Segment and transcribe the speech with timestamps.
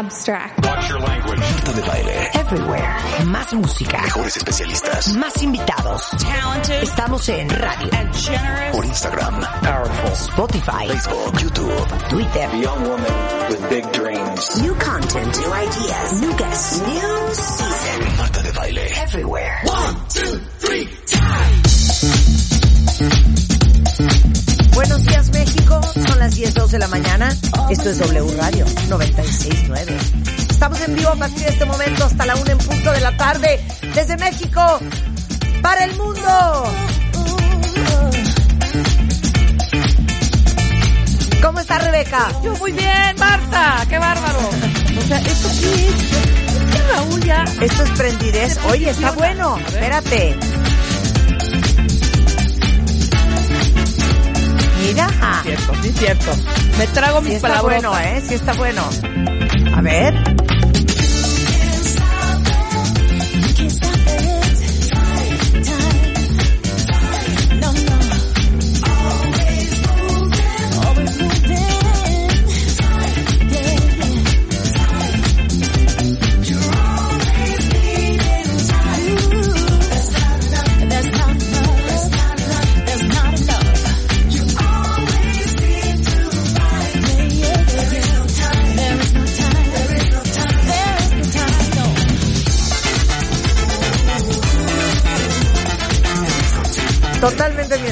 [0.00, 0.64] abstract.
[0.64, 2.30] Marta de baile.
[2.34, 2.88] Everywhere.
[3.26, 4.00] Más música.
[4.00, 5.12] Mejores especialistas.
[5.14, 6.10] Más invitados.
[6.82, 7.90] Estamos en radio,
[8.72, 10.12] Por Instagram, powerful.
[10.12, 12.08] Spotify, Facebook, YouTube.
[12.08, 12.48] Twitter.
[12.56, 13.14] Young woman
[13.50, 14.62] with big dreams.
[14.62, 18.16] New content, new ideas, new guests, new season.
[18.16, 18.86] Marta de baile.
[19.02, 19.60] Everywhere.
[24.74, 27.28] Buenos días México, son las 10.12 de la mañana.
[27.70, 30.50] Esto es W Radio 96.9.
[30.50, 33.16] Estamos en vivo a partir de este momento hasta la 1 en punto de la
[33.16, 33.60] tarde
[33.94, 34.80] desde México
[35.62, 36.64] para el mundo.
[41.42, 42.28] ¿Cómo está Rebeca?
[42.42, 44.50] Yo muy bien, Marta, qué bárbaro.
[44.98, 46.30] O sea, ¿esto qué es?
[46.90, 47.44] Raúl ya...
[47.60, 48.58] Esto es prendidez.
[48.68, 49.58] Oye, está bueno.
[49.58, 50.59] Espérate.
[54.80, 55.08] Mira.
[55.42, 56.30] Cierto, sí, cierto.
[56.78, 57.82] Me trago Sí mis está palabras.
[57.82, 58.22] bueno, ¿eh?
[58.26, 58.82] Sí está bueno.
[59.74, 60.29] A ver.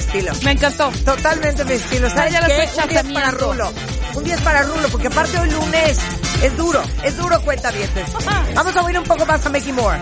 [0.09, 0.33] Estilo.
[0.43, 0.91] Me encantó.
[1.05, 2.11] Totalmente mi estilo.
[2.11, 2.53] ¿Sabes ya qué?
[2.53, 3.53] Un día es para chasameando.
[3.53, 3.73] Rulo.
[4.15, 5.99] Un día es para Rulo, porque aparte hoy lunes
[6.43, 6.83] es duro.
[7.03, 7.89] Es duro, cuenta bien.
[8.55, 10.01] Vamos a oír un poco más a Mickey Moore.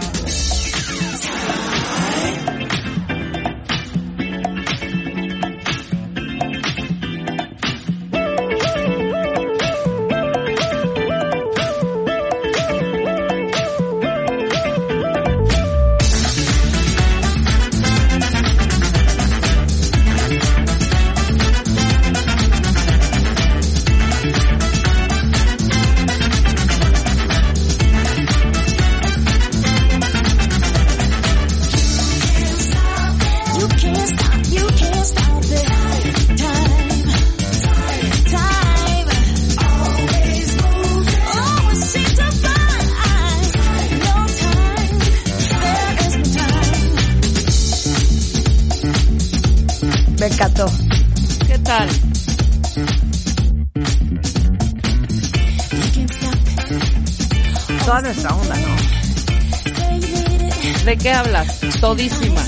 [61.86, 62.42] Todísima.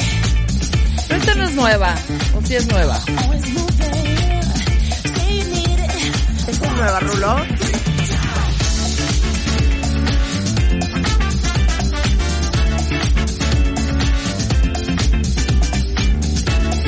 [1.06, 1.94] Pero esta no es nueva.
[2.34, 2.98] ¿O sí es nueva?
[6.48, 7.36] ¿Esta es nueva, Rulo?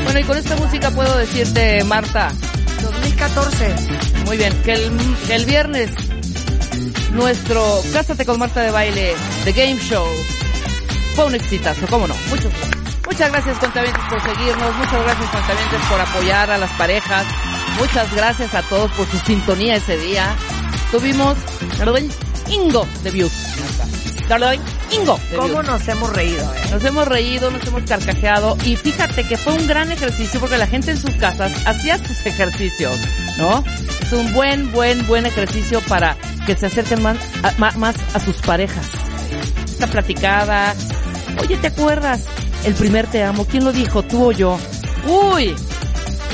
[0.03, 2.33] Bueno, y con esta música puedo decirte, Marta,
[2.83, 3.75] 2014.
[4.27, 4.91] muy bien, que el,
[5.29, 5.93] que el viernes
[7.13, 10.05] nuestro Cásate con Marta de Baile, The Game Show,
[11.15, 12.15] fue un exitazo, ¿cómo no?
[12.29, 12.53] Muchas,
[13.07, 17.27] muchas gracias, cuentavientes, por seguirnos, muchas gracias, cuentavientes, por apoyar a las parejas,
[17.79, 20.35] muchas gracias a todos por su sintonía ese día.
[20.91, 21.37] Tuvimos,
[21.79, 22.01] ¿verdad?
[22.49, 23.33] Ingo de views.
[24.93, 25.67] Ingo de ¿Cómo views.
[25.67, 26.61] nos hemos reído, eh?
[26.71, 30.69] Nos hemos reído, nos hemos carcajeado y fíjate que fue un gran ejercicio porque la
[30.69, 32.97] gente en sus casas hacía sus ejercicios,
[33.39, 33.65] ¿no?
[34.01, 36.17] Es un buen, buen, buen ejercicio para
[36.47, 38.87] que se acerquen más a, más a sus parejas.
[39.65, 40.75] Esta platicada.
[41.39, 42.23] Oye, ¿te acuerdas?
[42.65, 43.45] El primer te amo.
[43.47, 44.03] ¿Quién lo dijo?
[44.03, 44.59] ¿Tú o yo?
[45.07, 45.55] Uy,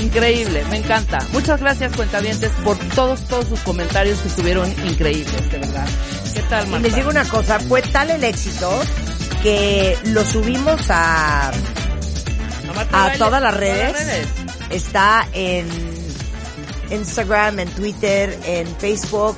[0.02, 1.18] increíble, me encanta.
[1.32, 5.86] Muchas gracias, cuentavientes, por todos, todos sus comentarios que estuvieron increíbles, de verdad.
[6.34, 6.86] ¿Qué tal, Y Marta?
[6.86, 8.70] les digo una cosa, fue tal el éxito
[9.42, 11.52] que lo subimos a, a
[13.18, 14.26] todas las todas redes.
[14.70, 15.66] Está en
[16.90, 19.36] Instagram, en Twitter, en Facebook.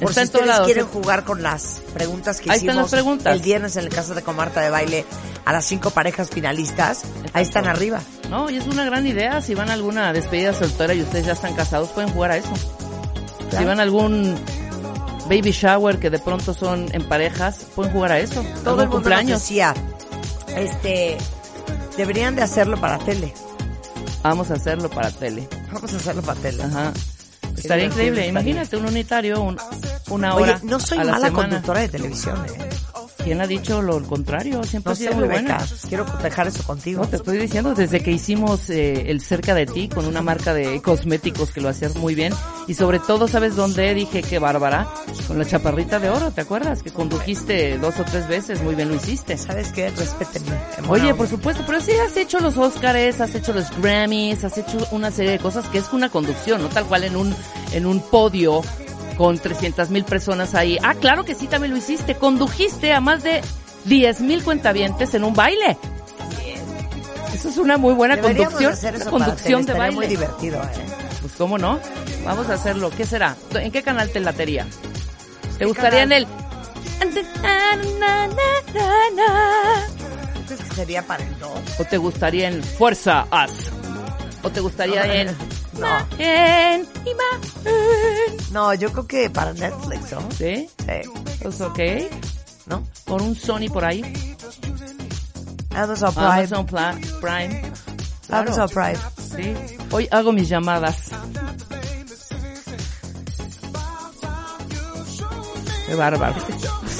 [0.00, 0.88] Por Está si en ustedes quieren ¿eh?
[0.92, 3.34] jugar con las preguntas que Ahí están las preguntas.
[3.34, 5.04] el viernes en el caso de Comarta de Baile
[5.44, 7.02] a las cinco parejas finalistas,
[7.32, 8.00] ahí están arriba.
[8.30, 9.40] No, y es una gran idea.
[9.40, 12.52] Si van a alguna despedida soltera y ustedes ya están casados, pueden jugar a eso.
[13.56, 14.34] Si van a algún
[15.28, 18.44] baby shower que de pronto son en parejas, pueden jugar a eso.
[18.64, 19.40] Todo el cumpleaños.
[19.42, 19.74] decía,
[20.56, 21.16] este,
[21.96, 23.32] deberían de hacerlo para tele.
[24.22, 25.48] Vamos a hacerlo para tele.
[25.72, 26.62] Vamos a hacerlo para tele.
[26.64, 26.92] Ajá.
[27.56, 28.26] Estaría increíble.
[28.26, 29.56] Imagínate un unitario, un-
[30.10, 32.68] una hora Oye, no soy a la mala conductora de televisión, ¿eh?
[33.24, 34.62] ¿Quién ha dicho lo contrario?
[34.64, 35.56] Siempre No ha sido sé, muy Rebeca.
[35.58, 35.66] buena.
[35.88, 37.02] Quiero dejar eso contigo.
[37.02, 40.52] No, te estoy diciendo, desde que hicimos eh, el Cerca de Ti con una marca
[40.52, 42.34] de cosméticos que lo hacías muy bien.
[42.68, 43.94] Y sobre todo, ¿sabes dónde?
[43.94, 44.86] Dije que bárbara.
[45.26, 46.82] Con la chaparrita de oro, ¿te acuerdas?
[46.82, 49.38] Que condujiste dos o tres veces, muy bien lo hiciste.
[49.38, 49.88] ¿Sabes qué?
[49.90, 50.58] Respétenme.
[50.88, 54.76] Oye, por supuesto, pero sí has hecho los Óscares, has hecho los Grammys, has hecho
[54.90, 57.34] una serie de cosas que es una conducción, no tal cual en un,
[57.72, 58.60] en un podio
[59.16, 60.78] con 300 mil personas ahí.
[60.82, 62.14] Ah, claro que sí, también lo hiciste.
[62.16, 63.40] Condujiste a más de
[63.84, 65.76] 10 mil cuentavientes en un baile.
[67.34, 68.72] Eso es una muy buena Deberíamos conducción.
[68.72, 69.96] hacer eso una para conducción de baile.
[69.96, 70.68] muy divertido, ¿eh?
[71.20, 71.78] Pues cómo no.
[72.24, 72.90] Vamos a hacerlo.
[72.96, 73.36] ¿Qué será?
[73.54, 74.66] ¿En qué canal te latería?
[75.52, 76.30] ¿Te ¿Qué gustaría en el ¿Tú
[80.46, 81.50] crees que sería para el 2?
[81.78, 83.50] o te gustaría en Fuerza As?
[84.42, 85.28] ¿O te gustaría en
[85.78, 86.06] No.
[86.18, 88.36] en imagen?
[88.52, 90.28] No, yo creo que para Netflix, ¿no?
[90.36, 90.68] ¿Sí?
[90.78, 91.10] Sí.
[91.42, 91.78] Pues ok.
[92.66, 92.82] ¿No?
[93.04, 94.02] Con un Sony por ahí.
[95.74, 96.28] Amazon Prime.
[96.28, 97.72] Amazon Pla- Prime.
[98.26, 98.52] Claro.
[98.54, 98.98] Amazon Prime.
[99.18, 99.76] Sí.
[99.90, 100.96] Hoy hago mis llamadas.
[105.86, 106.34] Qué bárbaro.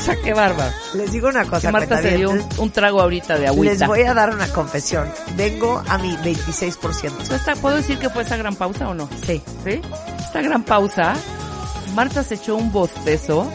[0.05, 0.71] Sea, qué bárbaro.
[0.95, 3.87] Les digo una Que cosa, Marta se dio un, trago ahorita de Les agüita.
[3.87, 5.09] voy a dar una confesión.
[5.37, 7.35] Vengo a mi 26%.
[7.35, 9.09] Esta- ¿Puedo decir que fue esa gran pausa o no?
[9.27, 9.41] Sí.
[9.65, 9.81] ¿Sí?
[10.19, 11.15] Esta gran pausa,
[11.95, 13.51] Marta se echó un bostezo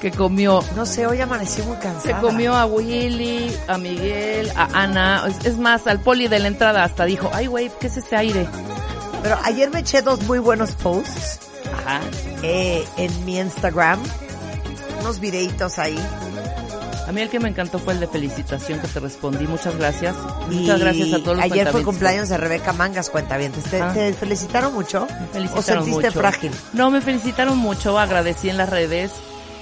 [0.00, 2.02] que comió No sé, hoy amanecí muy cansada.
[2.02, 5.24] Se comió a Willy, a Miguel, a Ana.
[5.26, 8.14] Es, es más, al poli de la entrada hasta dijo, ay, güey, ¿qué es este
[8.14, 8.46] aire?
[9.22, 11.40] Pero ayer me eché dos muy buenos posts
[11.74, 12.00] Ajá.
[12.42, 13.98] eh, en mi Instagram.
[15.06, 15.96] Unos videitos ahí.
[17.06, 19.46] A mí el que me encantó fue el de felicitación que te respondí.
[19.46, 20.16] Muchas gracias.
[20.50, 23.62] Y Muchas gracias a todos los ayer fue cumpleaños de Rebeca Mangas, cuentavientes.
[23.70, 23.92] ¿Te, Ah.
[23.94, 25.06] te felicitaron mucho?
[25.08, 26.18] Me ¿O felicitaron sentiste mucho.
[26.18, 26.50] frágil?
[26.72, 27.96] No, me felicitaron mucho.
[28.00, 29.12] Agradecí en las redes.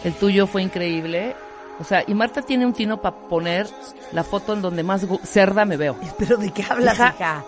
[0.02, 1.36] El tuyo fue increíble.
[1.78, 3.68] O sea, y Marta tiene un tino para poner
[4.12, 5.96] la foto en donde más cerda me veo.
[6.18, 7.14] ¿Pero de qué hablas, Hija.
[7.18, 7.44] hija?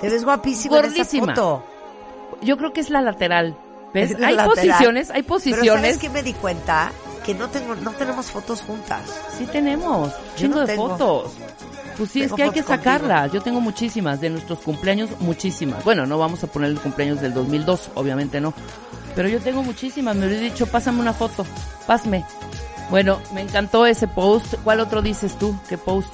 [0.00, 1.26] Te ves guapísima en esa Gordísima.
[1.36, 1.62] foto.
[2.42, 3.56] Yo creo que es la lateral.
[3.94, 4.16] ¿Ves?
[4.16, 4.48] Hay lateral.
[4.48, 5.98] posiciones, hay Pero ¿sabes posiciones.
[5.98, 6.90] qué me di cuenta?
[7.26, 9.02] Que no tengo, no tenemos fotos juntas.
[9.36, 10.88] Sí tenemos, chingo no de tengo.
[10.90, 11.32] fotos.
[11.98, 12.76] Pues sí, es que hay que contigo.
[12.76, 13.32] sacarlas.
[13.32, 15.82] Yo tengo muchísimas, de nuestros cumpleaños, muchísimas.
[15.82, 18.54] Bueno, no vamos a poner el cumpleaños del 2002, obviamente no.
[19.16, 20.14] Pero yo tengo muchísimas.
[20.14, 21.44] Me hubiera dicho, pásame una foto,
[21.86, 22.24] pásame.
[22.90, 24.54] Bueno, me encantó ese post.
[24.62, 25.58] ¿Cuál otro dices tú?
[25.68, 26.12] ¿Qué post?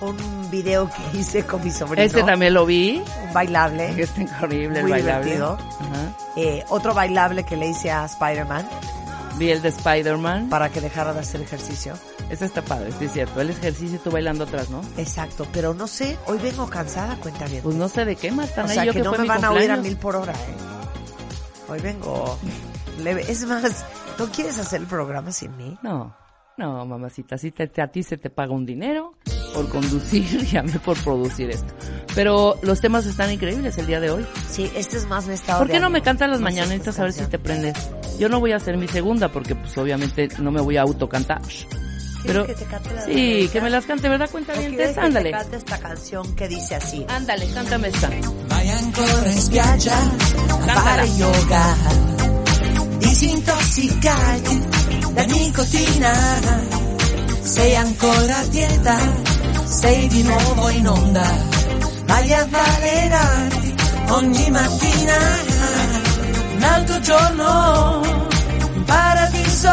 [0.00, 2.02] Un video que hice con mi sobrino.
[2.04, 3.02] Ese también lo vi.
[3.26, 3.94] Un bailable.
[4.02, 5.32] Está increíble el Muy bailable.
[5.36, 5.58] divertido.
[5.80, 6.12] Ajá.
[6.36, 8.68] Eh, otro bailable que le hice a Spider-Man
[9.42, 10.50] Vi el de Spider-Man.
[10.50, 11.94] para que dejara de hacer ejercicio.
[12.30, 13.40] Ese está padre, sí es cierto.
[13.40, 14.82] El ejercicio y tú bailando atrás, ¿no?
[14.96, 17.60] Exacto, pero no sé, hoy vengo cansada, cuenta bien.
[17.64, 18.62] Pues no sé de qué, Marta.
[18.62, 18.72] o ¿no?
[18.72, 21.66] sea, yo que, no fue me van a oír a mil por hora, ¿eh?
[21.68, 22.38] Hoy vengo
[23.02, 23.24] leve.
[23.28, 23.84] Es más,
[24.16, 25.76] ¿no quieres hacer el programa sin mí?
[25.82, 26.14] No,
[26.56, 29.14] no, mamacita, si te, a ti se te paga un dinero
[29.54, 31.74] por conducir y a mí por producir esto.
[32.14, 34.24] Pero los temas están increíbles el día de hoy.
[34.48, 36.96] Sí, este es más mi estado ¿Por de qué no me cantas las Más mañanitas
[37.00, 37.74] a ver si te prendes?
[38.22, 41.42] Yo no voy a hacer mi segunda porque pues obviamente no me voy a autocantar.
[42.24, 44.30] Pero que te cante la sí, que me las cante, ¿verdad?
[44.30, 45.30] Cuenta ¿O bien, quieres que ándale.
[45.32, 47.04] te cante esta canción que dice así.
[47.08, 48.08] Ándale, cántame esta.
[48.48, 50.80] Vai ancora in spiaggia a Cántala.
[50.82, 51.76] fare yoga.
[53.00, 54.60] Disintossicati
[55.14, 56.12] da nicotina.
[57.42, 58.98] Sei ancora a dieta,
[59.66, 61.28] sei di nuovo in onda.
[62.06, 63.74] Vai a avvalerarti
[64.10, 66.11] ogni mattina.
[66.62, 68.00] Un altro giorno
[68.74, 69.68] in paradiso.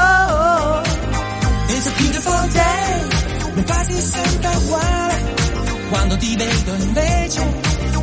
[1.67, 3.07] It's a beautiful day,
[3.53, 5.35] mi quasi sembra uguale.
[5.89, 7.43] Quando ti vedo invece,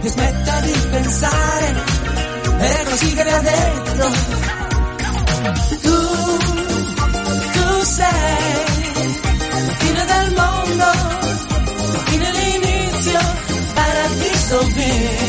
[0.03, 1.75] mi smetta di pensare.
[2.59, 4.11] È così che mi ha detto.
[5.83, 6.39] Tu,
[7.55, 8.65] tu sei
[9.67, 10.85] la fine del mondo,
[11.91, 13.21] la fine l'inizio,
[13.75, 15.26] paradiso bis.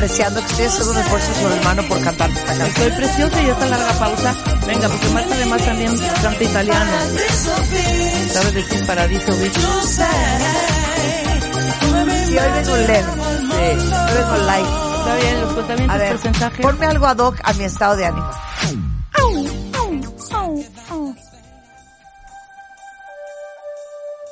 [0.00, 2.68] Apreciando que estoy haciendo un esfuerzo sobrehumano por cantarte esta canción?
[2.68, 4.34] Estoy preciosa y esta larga pausa.
[4.66, 6.90] Venga, porque Marta además también canta italiano.
[6.90, 8.32] paradiso.
[8.32, 9.26] ¿Sabes paradiso?
[9.26, 10.06] Tu sei
[11.80, 13.04] come mi Sí, hoy vengo leve.
[13.04, 13.92] Sí.
[13.92, 14.66] Hoy vengo light.
[15.00, 16.60] Está bien, los A cuentamientos, ver, porcentajes.
[16.66, 18.30] ponme algo ad hoc a mi estado de ánimo.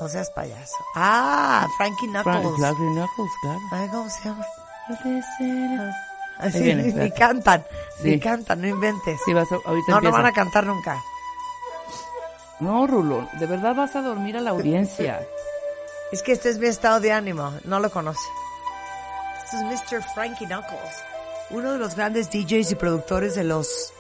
[0.00, 0.76] No seas payaso.
[0.94, 2.56] Ah, Frankie Frank, Knuckles.
[2.58, 3.60] Frankie Knuckles, claro.
[3.72, 4.46] Ay, ¿cómo se llama?
[6.38, 7.64] Así, viene, ni cantan,
[8.02, 8.21] ni Sí.
[8.21, 9.18] cantan, no inventes.
[9.25, 10.16] Sí, vas a, ahorita no, no empieza.
[10.18, 10.97] van a cantar nunca.
[12.61, 15.21] No, Rulo, de verdad vas a dormir a la audiencia.
[16.11, 18.18] Es que este es mi estado de ánimo, no lo conoce.
[19.45, 20.02] Este es Mr.
[20.14, 20.95] Frankie Knuckles,
[21.50, 23.92] uno de los grandes DJs y productores de los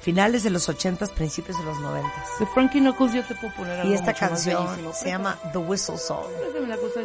[0.00, 2.38] finales de los 80s, principios de los 90s.
[2.38, 4.92] De Frankie Knuckles yo te puedo poner algo Y esta mucho más canción bellísimo.
[4.94, 6.26] se llama The Whistle Song.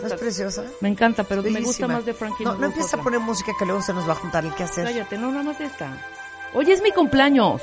[0.01, 0.63] ¿No es preciosa?
[0.81, 2.59] Me encanta, pero me gusta más de Frankie No, Knuckles.
[2.61, 4.85] no empieza a poner música que luego se nos va a juntar el que hacer.
[4.85, 5.89] Cállate, no, nada más esta.
[6.53, 7.61] Oye, es mi cumpleaños.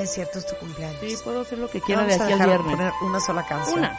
[0.00, 0.98] Es cierto, es tu cumpleaños.
[1.00, 2.74] Sí, puedo hacer lo que quiera de aquí al viernes.
[2.76, 3.78] poner una sola canción.
[3.80, 3.98] Una.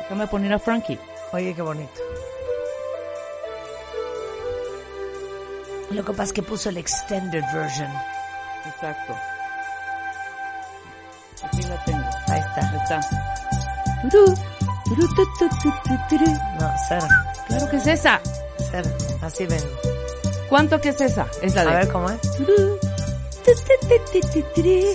[0.00, 0.98] Déjame poner a Frankie.
[1.32, 2.00] Oye, qué bonito.
[5.90, 7.90] Lo que pasa es que puso el extended version.
[8.66, 9.16] Exacto.
[11.52, 12.04] Aquí la tengo.
[12.28, 12.60] Ahí está.
[12.70, 13.00] Ahí está.
[14.10, 14.34] Turú,
[14.86, 16.30] turú, tu, tu, tu, tu, turú.
[16.60, 17.06] No, cero,
[17.48, 18.20] Claro que es esa.
[18.70, 18.90] cero.
[19.22, 19.66] Así vengo.
[20.48, 21.26] ¿Cuánto que es esa?
[21.42, 21.70] Es la A de...
[21.72, 22.18] ver cómo es.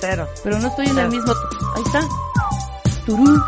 [0.01, 0.27] Cero.
[0.43, 1.33] Pero no estoy en el mismo...
[1.75, 1.99] Ahí está.
[3.05, 3.41] Turú.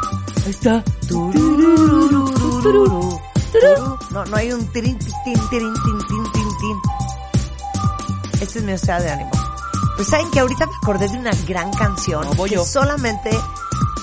[0.46, 0.84] Ahí está.
[1.08, 2.32] Turú.
[2.62, 3.20] Turú.
[4.12, 5.10] No, no hay un tirin, tin,
[5.50, 6.78] tirin, tin, tin, tin, tin.
[8.42, 9.32] Este es mi estado de ánimo.
[9.98, 12.64] Pues saben que ahorita me acordé de una gran canción No, voy que yo.
[12.66, 13.30] solamente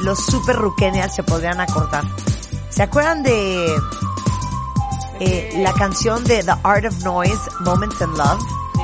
[0.02, 2.04] los super ruquenials se podrían acordar.
[2.68, 3.76] ¿Se acuerdan de
[5.20, 8.40] eh, la canción de The Art of Noise, Moments in Love?
[8.74, 8.80] Sí,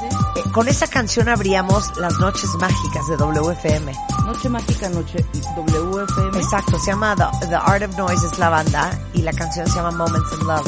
[0.00, 0.06] sí.
[0.36, 3.92] Eh, con esa canción abríamos las noches mágicas de WFM.
[4.24, 5.24] Noche mágica, noche
[5.56, 6.38] WFM.
[6.38, 9.74] Exacto, se llama The, The Art of Noise es la banda y la canción se
[9.76, 10.66] llama Moments in Love.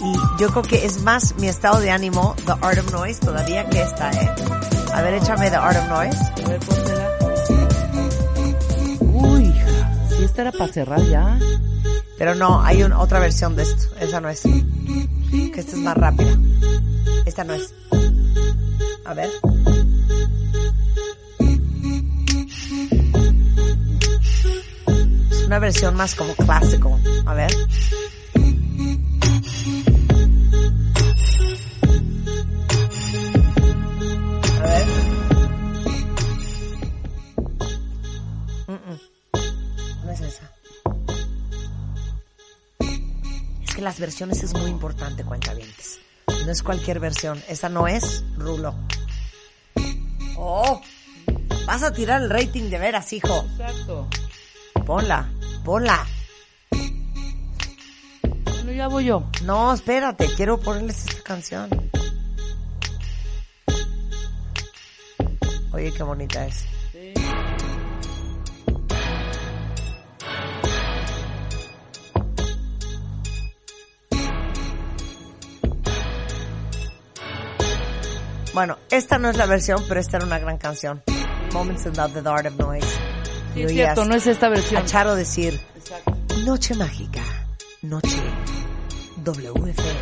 [0.00, 3.68] Y yo creo que es más mi estado de ánimo, The Art of Noise, todavía
[3.68, 4.30] que esta, ¿eh?
[4.94, 6.18] A ver, échame The Art of Noise.
[6.44, 7.08] a ver, póntela.
[9.00, 9.54] Uy.
[10.16, 11.38] Si esta era para cerrar ya.
[12.16, 13.94] Pero no, hay un- otra versión de esto.
[14.00, 14.42] Esa no es.
[14.42, 16.30] Que esta es más rápida.
[17.26, 17.74] Esta no es.
[19.04, 19.30] A ver.
[25.30, 26.98] Es una versión más como clásico.
[27.26, 27.50] A ver.
[43.78, 46.00] Que las versiones es muy importante, cuentavientes.
[46.26, 47.40] No es cualquier versión.
[47.48, 48.74] Esta no es Rulo.
[50.36, 50.82] Oh,
[51.64, 53.46] vas a tirar el rating de veras, hijo.
[53.52, 54.08] Exacto.
[54.84, 55.30] Ponla,
[55.64, 56.04] ponla.
[58.44, 59.22] Bueno, ya voy yo.
[59.44, 61.70] No, espérate, quiero ponerles esta canción.
[65.70, 66.77] Oye, qué bonita es.
[78.58, 81.00] Bueno, esta no es la versión, pero esta era una gran canción.
[81.52, 82.88] Moments in Love, The Art of Noise.
[83.54, 84.84] Sí, Y es cierto, no es esta a versión.
[84.84, 86.12] Charo decir, Exacto.
[86.44, 87.20] Noche mágica,
[87.82, 88.20] noche
[89.24, 89.98] WFM.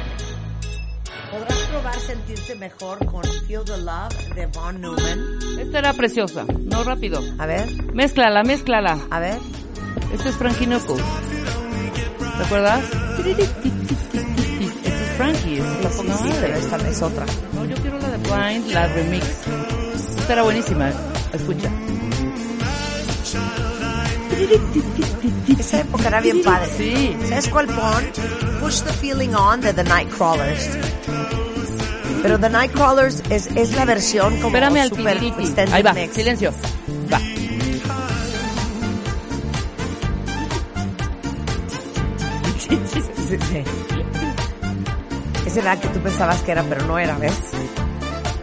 [1.31, 5.39] Podrás probar sentirse mejor con Feel the Love de Von Newman.
[5.61, 6.47] Esta era preciosa.
[6.59, 7.21] No, rápido.
[7.39, 8.99] A ver, Mézclala, mézclala.
[9.11, 9.39] a ver.
[10.15, 11.05] Este es Frankie Knuckles.
[12.39, 12.85] ¿Te acuerdas?
[15.17, 15.57] Frankie.
[15.57, 15.63] Sí,
[15.97, 17.27] poca sí, pero esta es otra.
[17.55, 19.25] No, yo quiero la de Blind, la remix.
[20.29, 20.91] Era buenísima.
[21.33, 21.71] Escucha.
[25.59, 26.69] Esa época era bien padre.
[26.77, 27.17] Sí.
[27.29, 28.05] ¿Sabes cuál pon?
[28.61, 30.69] Push the Feeling On de The Nightcrawlers.
[32.23, 35.19] Pero The Nightcrawlers es, es la versión como Espérame al super
[35.73, 36.15] Ahí va, mix.
[36.15, 36.53] silencio.
[37.13, 37.21] Va.
[42.59, 43.65] Sí, sí.
[45.47, 47.33] Esa era que tú pensabas que era, pero no era, ¿ves?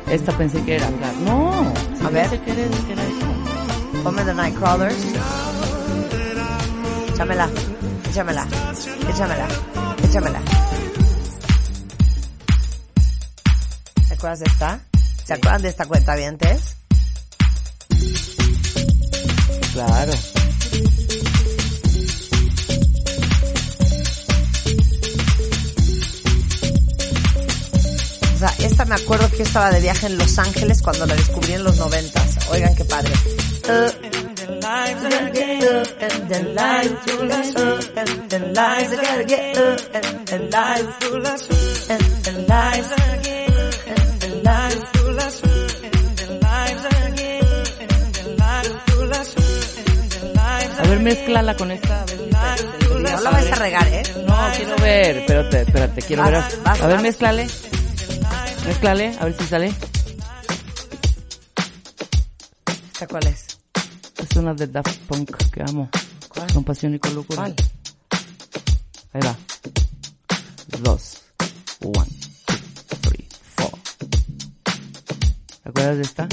[0.09, 1.17] Esta pensé que era, claro.
[1.25, 1.73] No.
[1.99, 2.29] sí A ver.
[2.29, 4.03] Pensé que era, que era esto.
[4.03, 4.95] Ponme The Nightcrawlers.
[7.13, 7.49] Échamela,
[8.09, 8.47] échamela,
[9.09, 9.47] échamela,
[10.03, 10.41] échamela.
[14.07, 14.79] ¿Se acuerdas de esta?
[15.25, 16.75] ¿Se acuerdan de esta cuenta dientes?
[19.73, 20.13] Claro.
[28.47, 31.53] Sea, esta me acuerdo que yo estaba de viaje en Los Ángeles cuando la descubrí
[31.53, 32.37] en los noventas.
[32.49, 33.13] Oigan qué padre.
[50.79, 52.05] A ver, mézclala con esta.
[52.89, 54.03] No la vas a regar, ¿eh?
[54.27, 55.17] No, quiero ver.
[55.17, 56.35] Espérate, espérate, quiero ver.
[56.35, 57.72] A ver, vas.
[58.65, 59.73] Mézclale, a ver si sale.
[62.93, 63.59] ¿Esta cuál es?
[64.17, 65.89] Es una de Daft Punk que amo.
[66.29, 66.53] ¿Cuál?
[66.53, 67.37] Con pasión y con locura.
[67.37, 67.55] ¿Cuál?
[69.13, 69.37] Ahí va.
[70.81, 71.21] Dos.
[71.81, 72.09] One,
[72.45, 73.71] two, three, four.
[75.63, 76.27] ¿Te acuerdas de esta?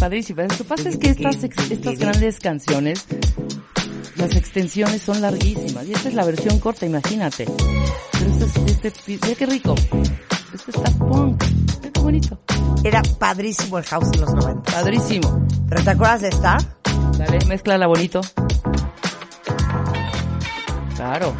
[0.00, 0.42] Padrísima.
[0.42, 3.04] Lo que pasa es que estas, estas grandes canciones,
[4.22, 5.86] las extensiones son larguísimas.
[5.86, 7.44] Y esta es la versión corta, imagínate.
[8.12, 9.74] Pero este, es- este, mira qué rico.
[10.54, 11.42] Este está punk.
[11.80, 12.38] Mira qué bonito.
[12.84, 14.72] Era padrísimo el house en los 90.
[14.72, 15.46] Padrísimo.
[15.68, 16.58] ¿Pero te acuerdas de esta?
[17.18, 18.20] Dale, mezclala bonito.
[20.96, 21.34] Claro.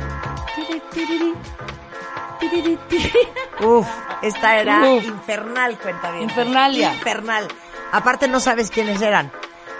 [3.64, 3.86] Uf,
[4.22, 5.04] esta era Uf.
[5.06, 6.24] infernal, cuenta bien.
[6.24, 6.92] Infernalia.
[6.94, 7.46] Infernal.
[7.92, 9.30] Aparte no sabes quiénes eran.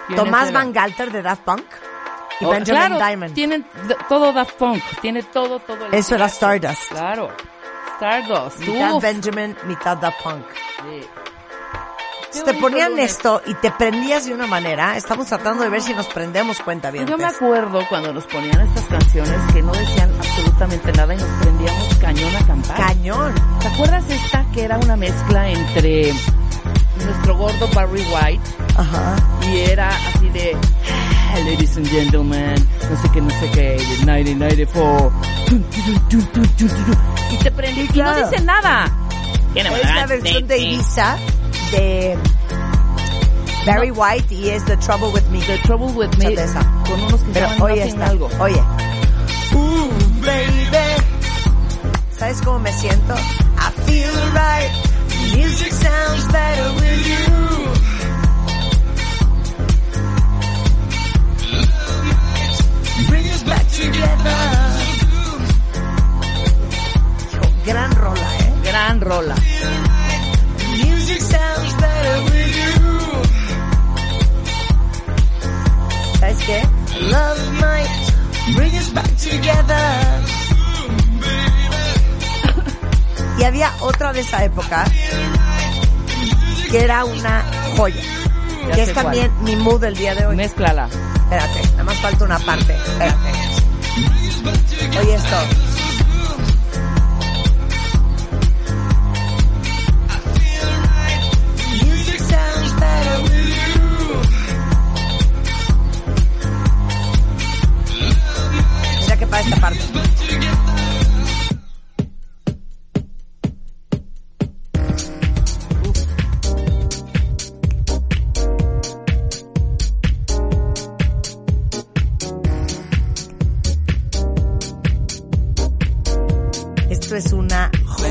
[0.07, 0.53] ¿Quiénes Tomás eran?
[0.53, 1.63] Van Galter de Daft Punk
[2.43, 3.33] y Oh, Benjamin claro, Diamond.
[3.33, 3.65] Tienen
[4.09, 5.85] todo Daft Punk, tiene todo, todo.
[5.87, 6.89] el- Eso era Stardust.
[6.89, 7.29] Claro.
[7.95, 8.59] Stardust.
[8.59, 9.03] Mitad Uf.
[9.03, 10.43] Benjamin, mitad Daft Punk.
[10.81, 11.07] Sí.
[12.33, 13.11] Qué te ponían lunes.
[13.11, 14.97] esto y te prendías de una manera.
[14.97, 17.05] Estamos tratando de ver si nos prendemos cuenta bien.
[17.05, 21.29] Yo me acuerdo cuando nos ponían estas canciones que no decían absolutamente nada y nos
[21.41, 22.75] prendíamos cañón a cantar.
[22.77, 23.35] Cañón.
[23.59, 26.11] ¿Te acuerdas esta que era una mezcla entre
[27.05, 28.43] nuestro gordo Barry White
[28.77, 29.15] Ajá.
[29.51, 30.57] y era así de
[31.35, 32.55] "Ah, Ladies and gentlemen,
[32.89, 35.11] no sé qué, no sé qué, de 1994.
[35.47, 36.97] Tun, tun, tun, tun, tun, tun,
[37.31, 38.29] Y te prendí y no claro.
[38.29, 38.91] dice nada.
[39.55, 39.63] Es
[39.95, 41.17] la versión de Ibiza
[41.71, 42.17] de
[43.65, 45.39] Barry White y es The Trouble with Me.
[45.41, 48.05] The Trouble with Me con unos que Pero oye esta.
[48.07, 48.29] algo.
[48.39, 48.61] Oye.
[49.55, 49.89] Ooh,
[50.21, 51.03] baby.
[52.17, 53.13] ¿Sabes cómo me siento?
[53.15, 54.71] I feel right.
[55.35, 57.82] Music sounds better with you.
[63.53, 64.41] Back together.
[67.31, 68.53] Hijo, Gran rola, ¿eh?
[68.63, 69.35] Gran rola.
[70.77, 72.81] Music sounds better with you.
[76.19, 76.61] ¿Sabes qué?
[77.01, 77.89] Love might
[78.55, 79.85] bring us back together.
[83.39, 84.85] Y había otra de esa época
[86.69, 87.43] que era una
[87.75, 88.01] joya.
[88.67, 89.05] Ya que es cuál.
[89.05, 90.35] también mi mood del día de hoy.
[90.35, 90.87] Mézclala.
[91.15, 92.75] Espérate, nada más falta una parte.
[92.75, 93.52] Espérate.
[93.95, 95.35] Oye esto.
[109.01, 110.72] Mira que para esta parte.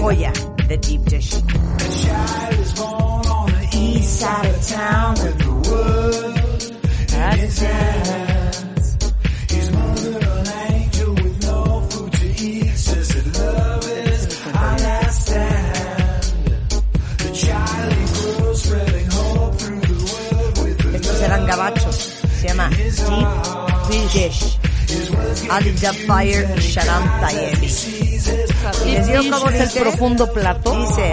[0.04, 0.32] Oh, Joya,
[0.66, 1.32] the deep dish.
[1.32, 6.72] A child is born on the east side of town with the world
[7.32, 8.96] in his hands.
[9.48, 15.26] His mother an angel with no food to eat says that love is our last
[15.26, 16.22] stand.
[17.18, 21.98] The child grows spreading hope through the world with the Estos eran gabachos.
[22.40, 22.70] Se llama
[23.88, 24.58] Deep Dish.
[26.72, 27.04] Sharam
[28.86, 29.78] Y ¿Les digo cómo dice?
[29.78, 30.70] el profundo plato.
[30.72, 31.12] Dice.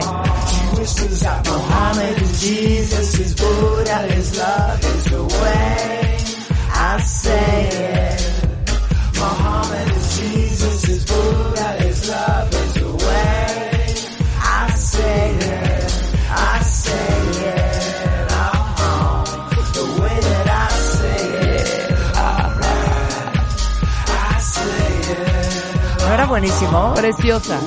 [26.29, 26.93] Buenísimo?
[26.95, 27.59] Preciosa.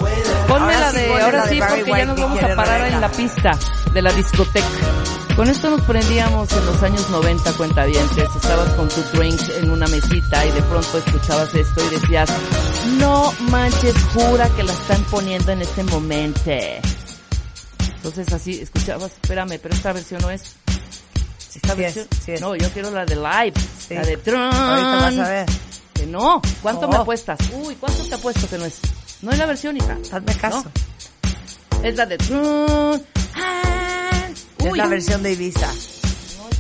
[0.49, 2.79] Ponme Ahora la sí, de, ponle ahora de sí, porque ya nos vamos a parar
[2.79, 2.95] Rebeca.
[2.95, 3.51] en la pista
[3.93, 4.67] de la discoteca.
[5.37, 8.29] Con esto nos prendíamos en los años 90, cuentavientes.
[8.37, 12.29] Estabas con tu drink en una mesita y de pronto escuchabas esto y decías,
[12.99, 16.41] no manches, jura que la están poniendo en este momento.
[17.97, 20.43] Entonces así escuchabas, espérame, pero esta versión no es.
[21.55, 22.41] Esta Sí es, versión, sí es.
[22.41, 23.53] no, yo quiero la de live,
[23.89, 23.95] Sí.
[23.95, 25.47] la de Ahorita vas a ver.
[26.03, 26.89] Que no, ¿cuánto No.
[26.89, 27.39] me apuestas?
[27.53, 28.81] Uy, ¿cuánto te apuesto que no es?
[29.21, 29.97] No es la versión, hija.
[30.11, 30.65] Hazme caso.
[30.65, 31.85] No.
[31.87, 32.17] Es la de...
[34.59, 35.69] Es la versión de Ibiza.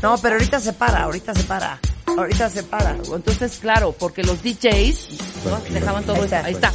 [0.00, 1.81] No, pero ahorita se para, ahorita se para.
[2.07, 2.92] Ahorita se para.
[2.92, 5.09] Entonces, claro, porque los DJs
[5.46, 5.59] ¿no?
[5.74, 6.37] dejaban todo Ahí esto.
[6.37, 6.46] está.
[6.46, 6.72] Ahí está.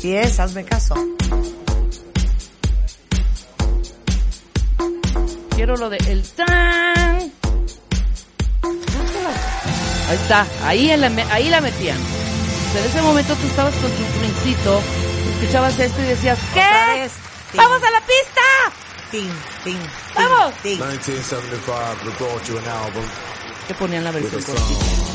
[0.00, 0.94] Si es, hazme caso.
[5.56, 7.32] Quiero lo de el tan.
[10.12, 11.96] Ahí está, ahí la, me- ahí la metían.
[11.96, 14.82] En ese momento tú estabas con tu princito,
[15.40, 17.08] escuchabas esto y decías, ¿qué?
[17.56, 18.42] ¡Vamos a la pista!
[19.10, 19.30] Ting,
[19.64, 19.78] ting,
[20.14, 20.52] ¡Vamos!
[20.62, 20.78] ting.
[20.78, 23.04] 1975, we brought you an album.
[23.66, 24.42] Que ponían la versión.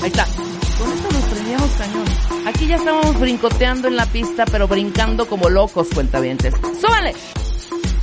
[0.01, 0.25] Ahí está.
[0.25, 2.47] Con esto nos prendíamos cañón.
[2.47, 6.53] Aquí ya estábamos brincoteando en la pista, pero brincando como locos, cuentavientes.
[6.81, 7.13] ¡Súbale!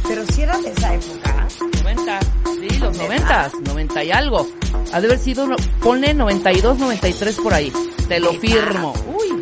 [0.06, 1.48] Pero si era de esa época.
[1.82, 4.46] 90, sí, los 90, 90 y algo.
[4.92, 5.46] Ha de haber sido,
[5.80, 7.72] ponle 92, 93 por ahí.
[8.08, 8.94] Te lo firmo.
[9.06, 9.40] Uy,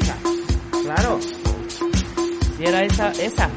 [0.84, 1.18] claro.
[2.56, 3.50] Si era esa, esa.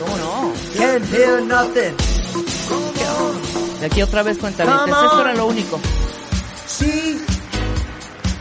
[0.00, 0.52] ¿Cómo no?
[0.76, 1.94] Can't feel nothing.
[3.80, 4.88] Y aquí otra vez cuentavientes.
[4.88, 5.80] Esto era lo único.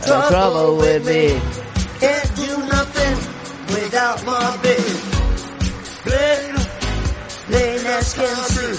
[0.08, 1.36] No trouble with me.
[2.00, 2.95] can't do nothing
[3.70, 5.00] without my baby.
[6.06, 6.56] Plain,
[7.48, 8.76] plain as can see.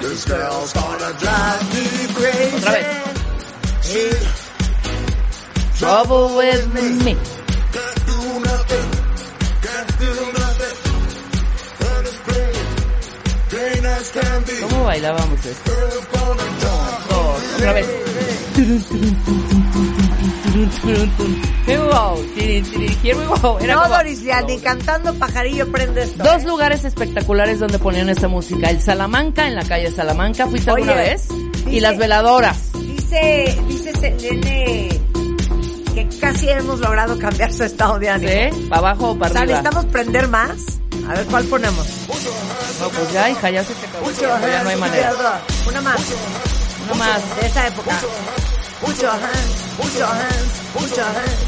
[0.00, 1.84] This girl's gonna drive me
[2.14, 2.56] crazy.
[2.56, 2.86] Otra vez.
[3.92, 4.14] Hey,
[5.78, 7.14] Trouble with me.
[7.74, 8.88] Can't do nothing.
[9.66, 10.76] Can't do nothing.
[11.88, 12.54] And it's plain,
[13.48, 14.54] plain as can be.
[14.62, 15.70] ¿Cómo bailábamos esto?
[15.70, 17.08] Girl's gonna drive.
[17.08, 17.88] Dos, otra vez.
[23.40, 23.58] Go.
[23.60, 26.22] Era No, como- Doris Liani, cantando pajarillo prende esto.
[26.24, 26.46] Dos ¿eh?
[26.46, 28.70] lugares espectaculares donde ponían esta música.
[28.70, 30.46] El Salamanca, en la calle Salamanca.
[30.46, 31.28] ¿Fuiste alguna Oye, vez?
[31.30, 32.72] Y dice- las veladoras.
[32.74, 35.00] Dice, dice este nene
[35.94, 38.32] que casi hemos logrado cambiar su estado de ánimo.
[38.56, 38.62] ¿Sí?
[38.68, 39.58] ¿Para abajo o O para sea, arriba?
[39.58, 40.50] necesitamos prender más.
[41.08, 41.86] A ver, ¿cuál ponemos?
[42.08, 45.12] No, pues ya, hija, ya se te acabó ya no hay manera.
[45.68, 46.00] Una más.
[46.84, 47.40] Una más.
[47.40, 47.98] De esa época.
[48.80, 51.42] Put your hands, put your hands, put your hands.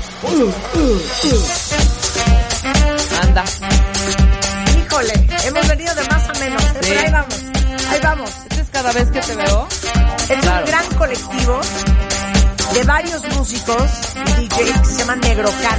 [3.22, 3.44] Anda.
[4.76, 5.12] Híjole,
[5.44, 6.62] hemos venido de más a menos.
[6.62, 6.66] ¿eh?
[6.82, 6.88] Sí.
[6.88, 7.34] Pero ahí vamos.
[7.90, 8.30] Ahí vamos.
[8.50, 9.68] Este es cada vez que te veo.
[10.28, 10.64] Es Claro.
[10.64, 11.60] un gran colectivo
[12.74, 13.90] de varios músicos
[14.40, 15.78] y DJs que se llaman Negrocan.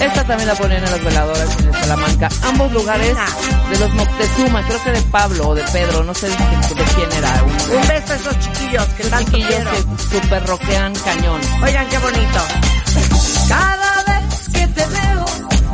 [0.00, 2.28] Esta también la ponían en las veladoras en el Salamanca.
[2.44, 3.16] Ambos lugares
[3.70, 7.12] de los Moctezuma, creo que de Pablo o de Pedro, no sé de, de quién
[7.18, 7.42] era.
[7.42, 9.70] Un, Un beso a esos chiquillos que Los tanto chiquillos quiero.
[9.70, 11.40] que super rockean cañón.
[11.64, 12.40] Oigan, qué bonito.
[13.48, 15.24] Cada vez que te veo,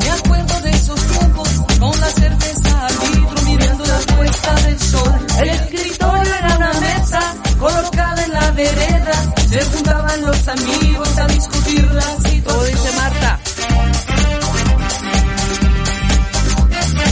[0.00, 5.26] me acuerdo de esos tiempos, con la cerveza al litro, mirando la puesta del sol.
[5.38, 7.20] El escritorio era una mesa,
[7.58, 12.66] colocada en la vereda, se juntaban los amigos a discutir la Todo situación.
[12.66, 13.40] dice Marta.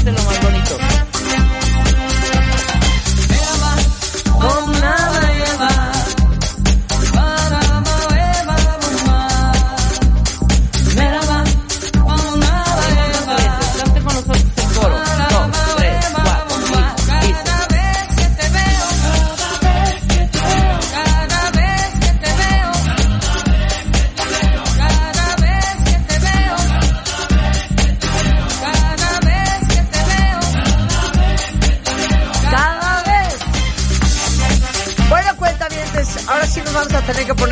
[0.03, 0.42] Este es lo más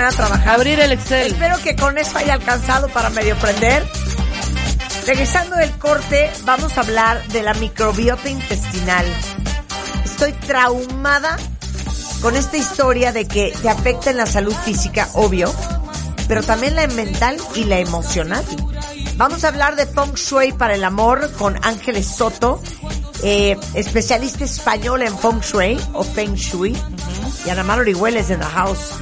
[0.01, 0.49] poner a trabajar.
[0.49, 1.33] Abrir el Excel.
[1.33, 3.87] Espero que con eso haya alcanzado para medio prender.
[5.07, 9.07] Regresando del corte, vamos a hablar de la microbiota intestinal.
[10.05, 11.37] Estoy traumada
[12.23, 15.53] con esta historia de que te afecta en la salud física, obvio,
[16.29, 18.45] pero también la mental y la emocional.
[19.17, 22.63] Vamos a hablar de Feng Shui para el amor con Ángeles Soto,
[23.23, 26.77] eh, especialista española en Feng Shui o Feng Shui,
[27.45, 28.95] y Ana Mar Orihueles en the house.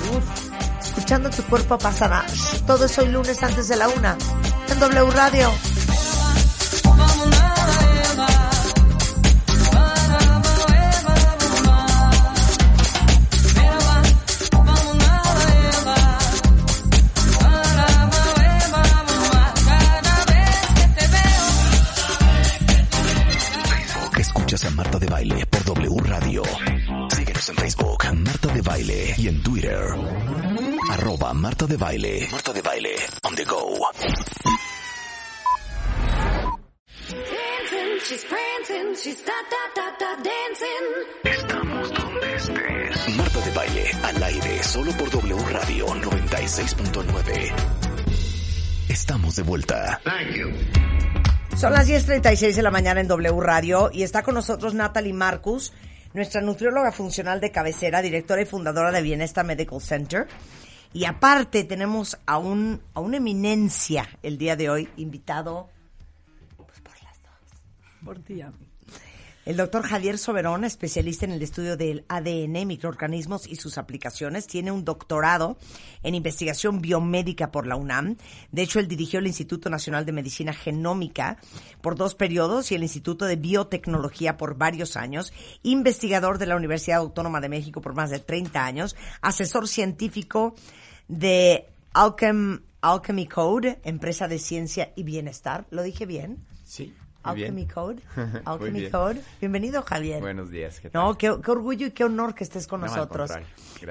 [1.08, 2.22] Escuchando tu cuerpo pasará.
[2.66, 4.18] Todo eso hoy lunes antes de la una
[4.70, 5.50] en W Radio.
[31.38, 32.28] Marta de Baile.
[32.32, 33.78] Marta de Baile, on the go.
[41.22, 43.16] Estamos donde estés.
[43.16, 47.52] Marta de Baile, al aire, solo por W Radio 96.9.
[48.88, 50.00] Estamos de vuelta.
[51.56, 55.72] Son las 10.36 de la mañana en W Radio y está con nosotros Natalie Marcus,
[56.14, 60.26] nuestra nutrióloga funcional de cabecera, directora y fundadora de Bienesta Medical Center.
[60.92, 65.68] Y aparte tenemos a un a una eminencia el día de hoy, invitado
[66.56, 67.60] pues por las dos.
[68.04, 68.67] Por ti, a mí.
[69.48, 74.70] El doctor Javier Soberón, especialista en el estudio del ADN, microorganismos y sus aplicaciones, tiene
[74.72, 75.56] un doctorado
[76.02, 78.18] en investigación biomédica por la UNAM.
[78.52, 81.38] De hecho, él dirigió el Instituto Nacional de Medicina Genómica
[81.80, 85.32] por dos periodos y el Instituto de Biotecnología por varios años,
[85.62, 90.56] investigador de la Universidad Autónoma de México por más de 30 años, asesor científico
[91.08, 95.66] de Alchem, Alchemy Code, empresa de ciencia y bienestar.
[95.70, 96.44] ¿Lo dije bien?
[96.64, 96.92] Sí.
[97.30, 98.02] Alchemy Code.
[98.44, 98.92] Alchemy bien.
[98.92, 99.22] Code.
[99.40, 100.20] Bienvenido, Javier.
[100.20, 100.80] Buenos días.
[100.80, 101.02] ¿qué tal?
[101.02, 103.32] No, qué, qué orgullo y qué honor que estés con No, nosotros.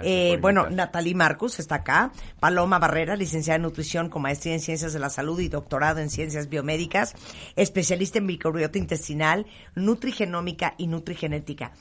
[0.03, 0.69] Eh, bueno.
[0.69, 2.11] Natalie Marcus está acá.
[2.39, 6.09] Paloma Barrera, licenciada en nutrición con maestría en ciencias de la salud y doctorado en
[6.09, 7.13] ciencias biomédicas,
[7.55, 9.45] especialista en microbiota intestinal,
[9.75, 11.71] nutrigenómica y nutrigenética.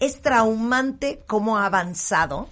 [0.00, 2.48] Es traumante cómo ha avanzado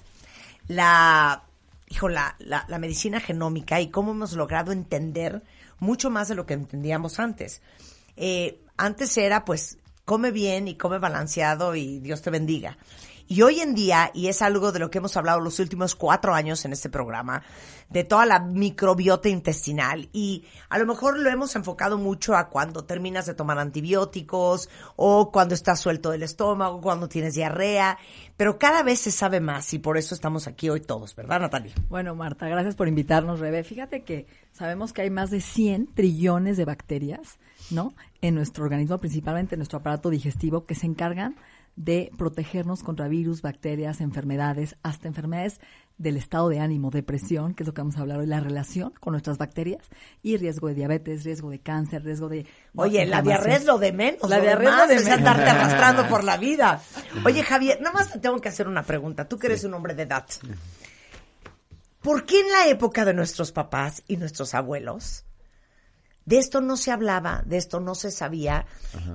[0.69, 1.43] la,
[1.89, 5.43] hijo, la, la, la medicina genómica y cómo hemos logrado entender
[5.79, 7.61] mucho más de lo que entendíamos antes.
[8.17, 12.79] Eh, antes era, pues, come bien y come balanceado y Dios te bendiga.
[13.33, 16.35] Y hoy en día, y es algo de lo que hemos hablado los últimos cuatro
[16.35, 17.43] años en este programa,
[17.89, 22.85] de toda la microbiota intestinal, y a lo mejor lo hemos enfocado mucho a cuando
[22.85, 27.97] terminas de tomar antibióticos, o cuando estás suelto del estómago, cuando tienes diarrea,
[28.37, 31.73] pero cada vez se sabe más, y por eso estamos aquí hoy todos, ¿verdad, Natalia?
[31.89, 33.65] Bueno, Marta, gracias por invitarnos, Rebe.
[33.65, 37.39] Fíjate que sabemos que hay más de 100 trillones de bacterias,
[37.71, 37.95] ¿no?
[38.21, 41.37] En nuestro organismo, principalmente en nuestro aparato digestivo, que se encargan
[41.77, 45.61] de protegernos contra virus, bacterias, enfermedades, hasta enfermedades
[45.99, 48.93] del estado de ánimo, depresión, que es lo que vamos a hablar hoy, la relación
[49.01, 49.89] con nuestras bacterias
[50.23, 52.47] y riesgo de diabetes, riesgo de cáncer, riesgo de...
[52.75, 54.29] Oye, la diarrea es lo de menos.
[54.29, 55.19] La lo diarrea es lo demás de es menos.
[55.19, 56.83] andarte arrastrando por la vida.
[57.25, 59.29] Oye, Javier, nada más te tengo que hacer una pregunta.
[59.29, 60.27] Tú que eres un hombre de edad.
[62.01, 65.25] ¿Por qué en la época de nuestros papás y nuestros abuelos
[66.25, 68.67] de esto no se hablaba, de esto no se sabía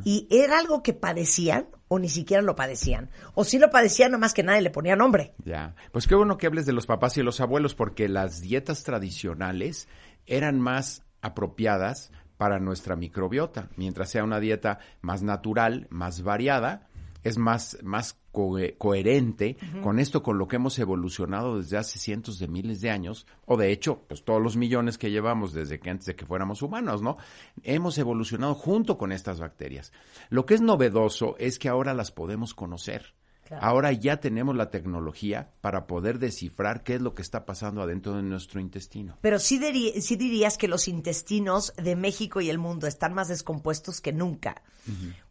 [0.03, 3.09] y era algo que padecían o ni siquiera lo padecían?
[3.33, 5.33] O sí lo padecían, nomás que nadie le ponía nombre.
[5.45, 5.75] Ya.
[5.91, 9.87] Pues qué bueno que hables de los papás y los abuelos, porque las dietas tradicionales
[10.25, 13.69] eran más apropiadas para nuestra microbiota.
[13.75, 16.86] Mientras sea una dieta más natural, más variada,
[17.27, 22.39] es más, más cohe- coherente con esto, con lo que hemos evolucionado desde hace cientos
[22.39, 25.89] de miles de años, o de hecho, pues todos los millones que llevamos desde que
[25.89, 27.17] antes de que fuéramos humanos, ¿no?
[27.63, 29.91] Hemos evolucionado junto con estas bacterias.
[30.29, 33.13] Lo que es novedoso es que ahora las podemos conocer.
[33.61, 38.15] Ahora ya tenemos la tecnología para poder descifrar qué es lo que está pasando adentro
[38.15, 39.17] de nuestro intestino.
[39.21, 44.13] Pero sí, dirías que los intestinos de México y el mundo están más descompuestos que
[44.13, 44.61] nunca.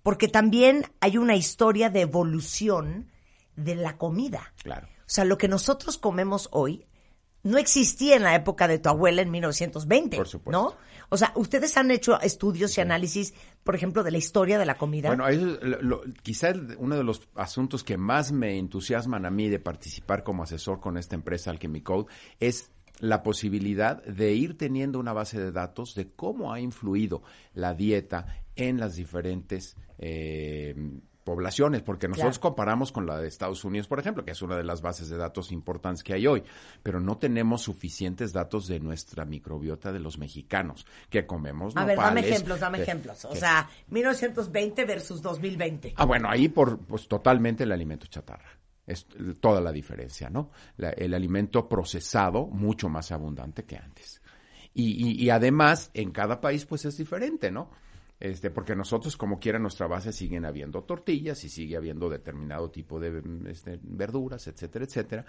[0.02, 3.10] Porque también hay una historia de evolución
[3.56, 4.52] de la comida.
[4.62, 4.86] Claro.
[5.00, 6.86] O sea, lo que nosotros comemos hoy
[7.46, 10.16] no existía en la época de tu abuela en 1920.
[10.16, 10.50] Por supuesto.
[10.50, 10.74] ¿No?
[11.08, 13.32] O sea, ustedes han hecho estudios y análisis,
[13.62, 15.08] por ejemplo, de la historia de la comida.
[15.08, 20.24] Bueno, eso quizá uno de los asuntos que más me entusiasman a mí de participar
[20.24, 22.06] como asesor con esta empresa Alchemy Code
[22.40, 27.22] es la posibilidad de ir teniendo una base de datos de cómo ha influido
[27.54, 30.74] la dieta en las diferentes eh,
[31.26, 32.50] poblaciones, porque nosotros Claro.
[32.54, 35.16] comparamos con la de Estados Unidos, por ejemplo, que es una de las bases de
[35.16, 36.44] datos importantes que hay hoy,
[36.84, 41.98] pero no tenemos suficientes datos de nuestra microbiota de los mexicanos, que comemos a ver,
[41.98, 43.24] dame ejemplos, dame que- ejemplos.
[43.24, 45.94] O que- sea, 1920 versus 2020.
[45.96, 48.48] Ah, bueno, ahí por pues totalmente el alimento chatarra.
[48.86, 49.04] Es
[49.40, 50.52] toda la diferencia, ¿no?
[50.76, 54.22] La- el alimento procesado mucho más abundante que antes.
[54.74, 57.70] Y, y- y además, en cada país, pues es diferente, ¿no?
[58.18, 62.70] Este, porque nosotros, como quiera, en nuestra base siguen habiendo tortillas y sigue habiendo determinado
[62.70, 65.24] tipo de este, verduras, etcétera, etcétera,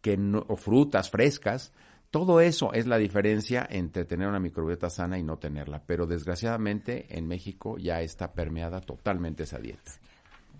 [0.00, 1.72] que no- o frutas frescas.
[2.10, 5.82] Todo eso es la diferencia entre tener una microbiota sana y no tenerla.
[5.86, 9.92] Pero desgraciadamente en México ya está permeada totalmente esa dieta.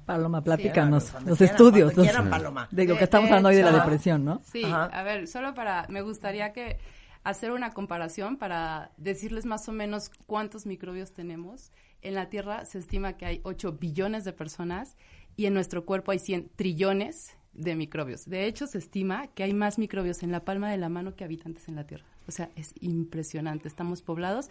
[0.07, 2.69] Paloma, platícanos cuando los quieran, estudios los- quieran, Paloma.
[2.71, 4.41] de lo que estamos hablando hoy de la depresión, ¿no?
[4.45, 4.85] Sí, Ajá.
[4.87, 6.79] a ver, solo para, me gustaría que
[7.25, 11.73] hacer una comparación para decirles más o menos cuántos microbios tenemos.
[12.03, 14.97] En la Tierra se estima que hay 8 billones de personas
[15.37, 18.29] y en nuestro cuerpo hay 100 trillones de microbios.
[18.29, 21.25] De hecho, se estima que hay más microbios en la palma de la mano que
[21.25, 22.07] habitantes en la Tierra.
[22.27, 23.69] O sea, es impresionante.
[23.69, 24.49] Estamos poblados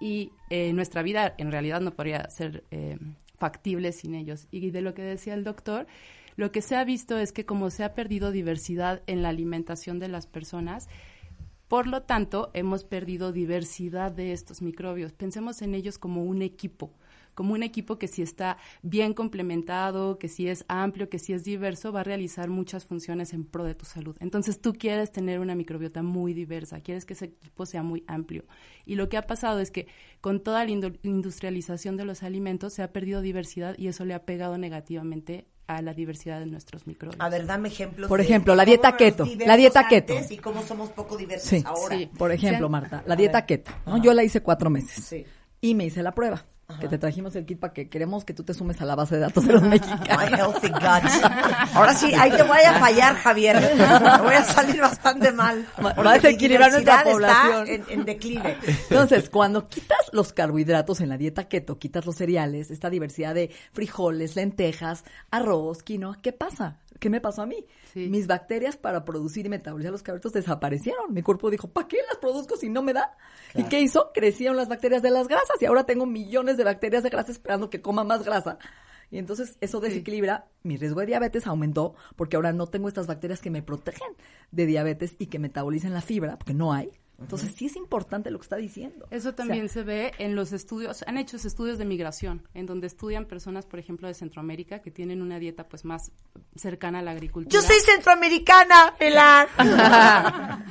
[0.00, 2.98] y eh, nuestra vida en realidad no podría ser eh,
[3.38, 4.48] factible sin ellos.
[4.50, 5.86] Y de lo que decía el doctor,
[6.36, 9.98] lo que se ha visto es que como se ha perdido diversidad en la alimentación
[9.98, 10.88] de las personas,
[11.70, 15.12] por lo tanto, hemos perdido diversidad de estos microbios.
[15.12, 16.92] Pensemos en ellos como un equipo,
[17.32, 21.44] como un equipo que si está bien complementado, que si es amplio, que si es
[21.44, 24.16] diverso, va a realizar muchas funciones en pro de tu salud.
[24.18, 28.46] Entonces tú quieres tener una microbiota muy diversa, quieres que ese equipo sea muy amplio.
[28.84, 29.86] Y lo que ha pasado es que
[30.20, 34.14] con toda la indu- industrialización de los alimentos se ha perdido diversidad y eso le
[34.14, 37.20] ha pegado negativamente a la diversidad de nuestros microbios.
[37.20, 38.08] A ver, dame ejemplos.
[38.08, 40.14] Por ejemplo, la dieta keto, la dieta keto.
[40.28, 41.96] Y cómo somos poco diversos Sí, ahora.
[41.96, 42.10] Sí.
[42.16, 42.68] Por ejemplo.
[42.68, 43.70] Marta, la dieta keto.
[43.86, 44.02] ¿no?
[44.02, 45.04] Yo la hice cuatro meses.
[45.04, 45.24] Sí.
[45.60, 46.44] Y me hice la prueba.
[46.78, 49.14] Que te trajimos el kit para que queremos que tú te sumes a la base
[49.16, 50.30] de datos de los mexicanos.
[50.30, 51.24] My healthy gut.
[51.74, 53.58] Ahora sí, ahí te voy a fallar, Javier.
[53.60, 53.74] Te
[54.22, 55.66] voy a salir bastante mal.
[55.84, 57.66] Va- a desequilibrar nuestra está población.
[57.68, 58.56] En, en declive.
[58.90, 63.50] Entonces, cuando quitas los carbohidratos en la dieta keto, quitas los cereales, esta diversidad de
[63.72, 66.78] frijoles, lentejas, arroz, quinoa, ¿qué pasa?
[67.00, 67.66] ¿Qué me pasó a mí?
[67.92, 68.08] Sí.
[68.08, 71.12] Mis bacterias para producir y metabolizar los carbohidratos desaparecieron.
[71.12, 73.16] Mi cuerpo dijo, ¿para qué las produzco si no me da?
[73.54, 74.12] ¿Y qué hizo?
[74.12, 77.70] Crecieron las bacterias de las grasas y ahora tengo millones de bacterias de grasa esperando
[77.70, 78.58] que coma más grasa.
[79.10, 83.40] Y entonces eso desequilibra, mi riesgo de diabetes aumentó porque ahora no tengo estas bacterias
[83.40, 84.12] que me protegen
[84.52, 86.99] de diabetes y que metabolicen la fibra, porque no hay.
[87.20, 89.06] Entonces sí es importante lo que está diciendo.
[89.10, 92.66] Eso O sea, también se ve en los estudios, han hecho estudios de migración, en
[92.66, 96.12] donde estudian personas, por ejemplo, de Centroamérica, que tienen una dieta pues más
[96.56, 97.52] cercana a la agricultura.
[97.52, 99.48] Yo soy centroamericana, Pilar.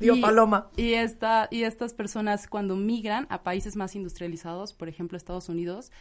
[0.00, 0.70] Digo, Y- Paloma.
[0.76, 5.92] Y, esta, y estas personas cuando migran a países más industrializados, por ejemplo Estados Unidos,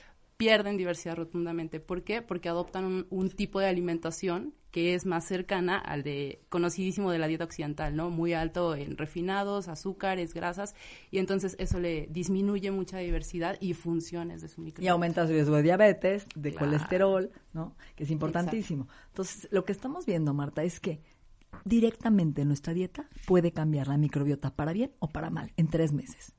[0.45, 1.79] pierden diversidad rotundamente.
[1.79, 2.21] ¿Por qué?
[2.21, 7.19] Porque adoptan un, un tipo de alimentación que es más cercana al de conocidísimo de
[7.19, 8.09] la dieta occidental, ¿no?
[8.09, 10.75] Muy alto en refinados, azúcares, grasas,
[11.11, 14.93] y entonces eso le disminuye mucha diversidad y funciones de su Y microbiota.
[14.93, 16.65] aumenta su riesgo de diabetes, de Claro.
[16.67, 17.75] colesterol, ¿no?
[17.97, 18.87] Que es importantísimo.
[19.09, 21.01] Entonces, lo que estamos viendo, Marta, es que
[21.65, 26.33] directamente nuestra dieta puede cambiar la microbiota para bien o para mal en tres meses.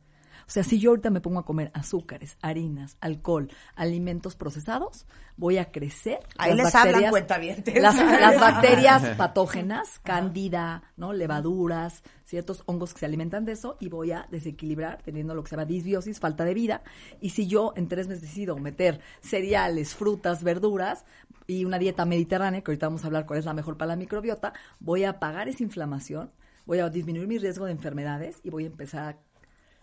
[0.47, 5.59] O sea, si yo ahorita me pongo a comer azúcares, harinas, alcohol, alimentos procesados, voy
[5.59, 6.19] a crecer.
[6.39, 7.83] Ahí las les hablan bacterias- cuentavientes.
[7.83, 11.13] Las, las bacterias patógenas, cándida, ¿no?
[11.13, 15.51] Levaduras, ciertos hongos que se alimentan de eso y voy a desequilibrar teniendo lo que
[15.51, 16.83] se llama disbiosis, falta de vida.
[17.21, 21.05] Y si yo en tres meses decido meter cereales, frutas, verduras
[21.47, 23.97] y una dieta mediterránea, que ahorita vamos a hablar cuál es la mejor para la
[23.97, 26.31] microbiota, voy a apagar esa inflamación,
[26.67, 29.19] voy a disminuir mi riesgo de enfermedades y voy a empezar a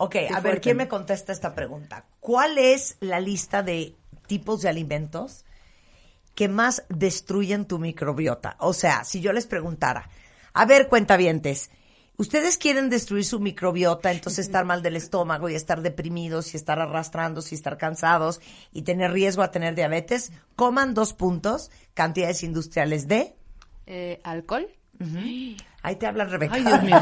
[0.02, 0.62] Ok, a ver.
[0.62, 2.06] ¿quién me contesta esta pregunta?
[2.22, 5.44] ¿Cuál es la lista de tipos de alimentos
[6.36, 8.56] que más destruyen tu microbiota?
[8.60, 10.10] O sea, si yo les preguntara,
[10.54, 11.70] a ver, cuentavientes,
[12.16, 16.80] ¿ustedes quieren destruir su microbiota, entonces estar mal del estómago y estar deprimidos y estar
[16.80, 18.40] arrastrando y estar cansados
[18.72, 20.32] y tener riesgo a tener diabetes?
[20.56, 23.36] Coman dos puntos, cantidades industriales de...
[23.86, 24.79] Eh, alcohol.
[25.82, 26.56] Ahí te hablan, Rebeca.
[26.56, 26.98] Ay, Dios mío.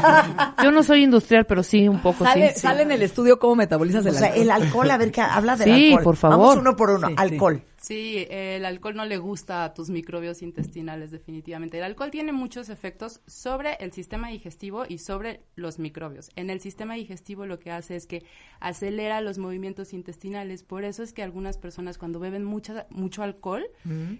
[0.62, 2.60] Yo no soy industrial, pero sí, un poco Sale, sí.
[2.60, 4.42] sale en el estudio cómo metabolizas el O sea, alcohol.
[4.42, 6.04] el alcohol, a ver, ¿qué habla del Sí, alcohol?
[6.04, 6.38] por favor.
[6.38, 7.08] Vamos uno por uno.
[7.08, 7.20] Sí, sí.
[7.20, 7.62] alcohol.
[7.80, 11.78] Sí, el alcohol no le gusta a tus microbios intestinales definitivamente.
[11.78, 16.30] El alcohol tiene muchos efectos sobre el sistema digestivo y sobre los microbios.
[16.36, 18.24] En el sistema digestivo lo que hace es que
[18.60, 20.62] acelera los movimientos intestinales.
[20.62, 23.66] Por eso es que algunas personas cuando beben mucha, mucho alcohol,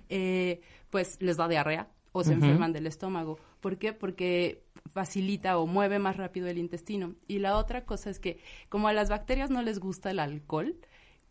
[0.08, 0.60] eh,
[0.90, 3.38] pues les da diarrea o se enferman del estómago.
[3.60, 3.92] ¿Por qué?
[3.92, 7.14] Porque facilita o mueve más rápido el intestino.
[7.26, 10.76] Y la otra cosa es que como a las bacterias no les gusta el alcohol,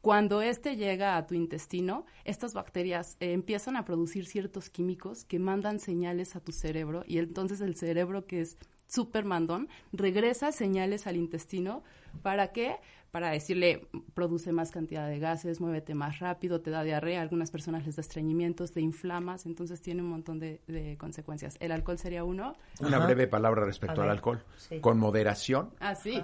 [0.02, 5.40] cuando este llega a tu intestino, estas bacterias eh, empiezan a producir ciertos químicos que
[5.40, 11.08] mandan señales a tu cerebro y entonces el cerebro que es súper mandón regresa señales
[11.08, 11.84] al intestino
[12.22, 12.78] para qué?
[13.12, 17.50] Para decirle produce más cantidad de gases, muévete más rápido, te da diarrea, a algunas
[17.52, 21.56] personas les da estreñimientos, te inflamas, entonces tiene un montón de, de consecuencias.
[21.60, 22.56] El alcohol sería uno.
[22.82, 24.44] Una breve palabra respecto al alcohol.
[24.58, 24.80] sí.
[24.80, 26.22] Con moderación, Ah, sí.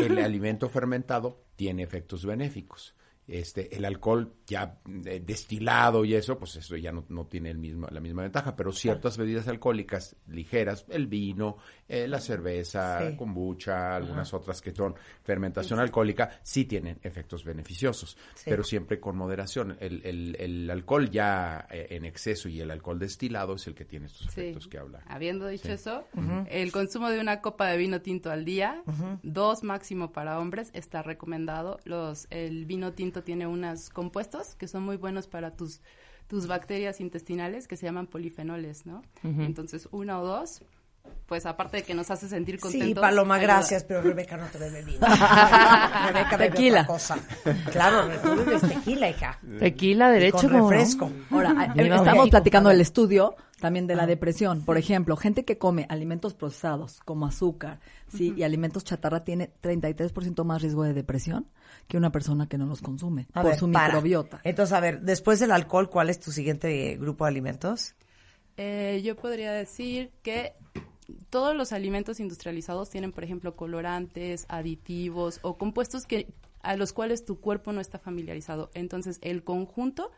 [0.00, 2.94] el alimento fermentado tiene efectos benéficos.
[3.28, 7.58] Este, el alcohol ya eh, destilado y eso, pues eso ya no, no tiene el
[7.58, 11.56] mismo, la misma ventaja, pero ciertas bebidas alcohólicas ligeras, el vino,
[11.88, 13.16] eh, la cerveza, Sí.
[13.16, 19.76] kombucha, algunas otras que son fermentación alcohólica, sí tienen efectos beneficiosos, pero siempre con moderación.
[19.78, 23.84] El, el- el alcohol ya eh, en exceso y el alcohol destilado es el que
[23.84, 24.40] tiene estos Sí.
[24.40, 25.00] efectos que habla.
[25.06, 26.06] Habiendo dicho eso,
[26.50, 28.82] el consumo de una copa de vino tinto al día,
[29.22, 31.78] dos máximo para hombres, está recomendado.
[31.84, 35.82] Los, el vino tinto tiene unos compuestos que son muy buenos para tus,
[36.26, 39.02] tus bacterias intestinales que se llaman polifenoles, ¿no?
[39.22, 40.62] Entonces, una o dos,
[41.26, 42.88] pues aparte de que nos hace sentir contentos.
[42.88, 43.54] Sí, Paloma, ayuda.
[43.54, 45.00] gracias, pero Rebeca no te bebe vino.
[45.06, 46.80] Rebeca bebe Tequila.
[46.82, 47.18] otra cosa.
[47.70, 49.38] Claro, tú bebes tequila, hija.
[49.58, 50.38] Tequila, derecho.
[50.42, 50.70] con ¿cómo no?
[50.70, 51.10] refresco.
[51.30, 54.64] Ahora, estamos platicando del estudio también de la depresión.
[54.64, 57.80] Por ejemplo, gente que come alimentos procesados como azúcar,
[58.16, 61.46] sí, y alimentos chatarra tiene 33% más riesgo de depresión
[61.88, 63.86] que una persona que no los consume A por ver, su para.
[63.88, 64.40] microbiota.
[64.44, 67.94] Entonces, a ver, después del alcohol, ¿cuál es tu siguiente grupo de alimentos?
[68.56, 70.52] Eh, yo podría decir que
[71.30, 76.26] todos los alimentos industrializados tienen, por ejemplo, colorantes, aditivos o compuestos que
[76.62, 78.70] a los cuales tu cuerpo no está familiarizado.
[78.74, 80.12] Entonces, el conjunto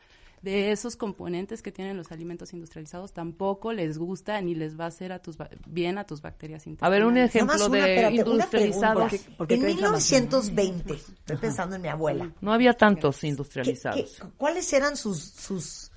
[0.44, 4.88] de esos componentes que tienen los alimentos industrializados tampoco les gusta ni les va a
[4.88, 7.34] hacer a tus ba- bien a tus bacterias A ver, un intestinales.
[7.34, 9.08] ejemplo una, de espérate, una industrializados.
[9.10, 9.36] pregunta.
[9.38, 10.20] ¿Por qué en trae inflamación?
[10.22, 12.30] 1920, estoy pensando en mi abuela.
[12.42, 13.96] No había tantos ¿qué- industrializados.
[14.20, 15.90] qué- cuáles eran sus, sus...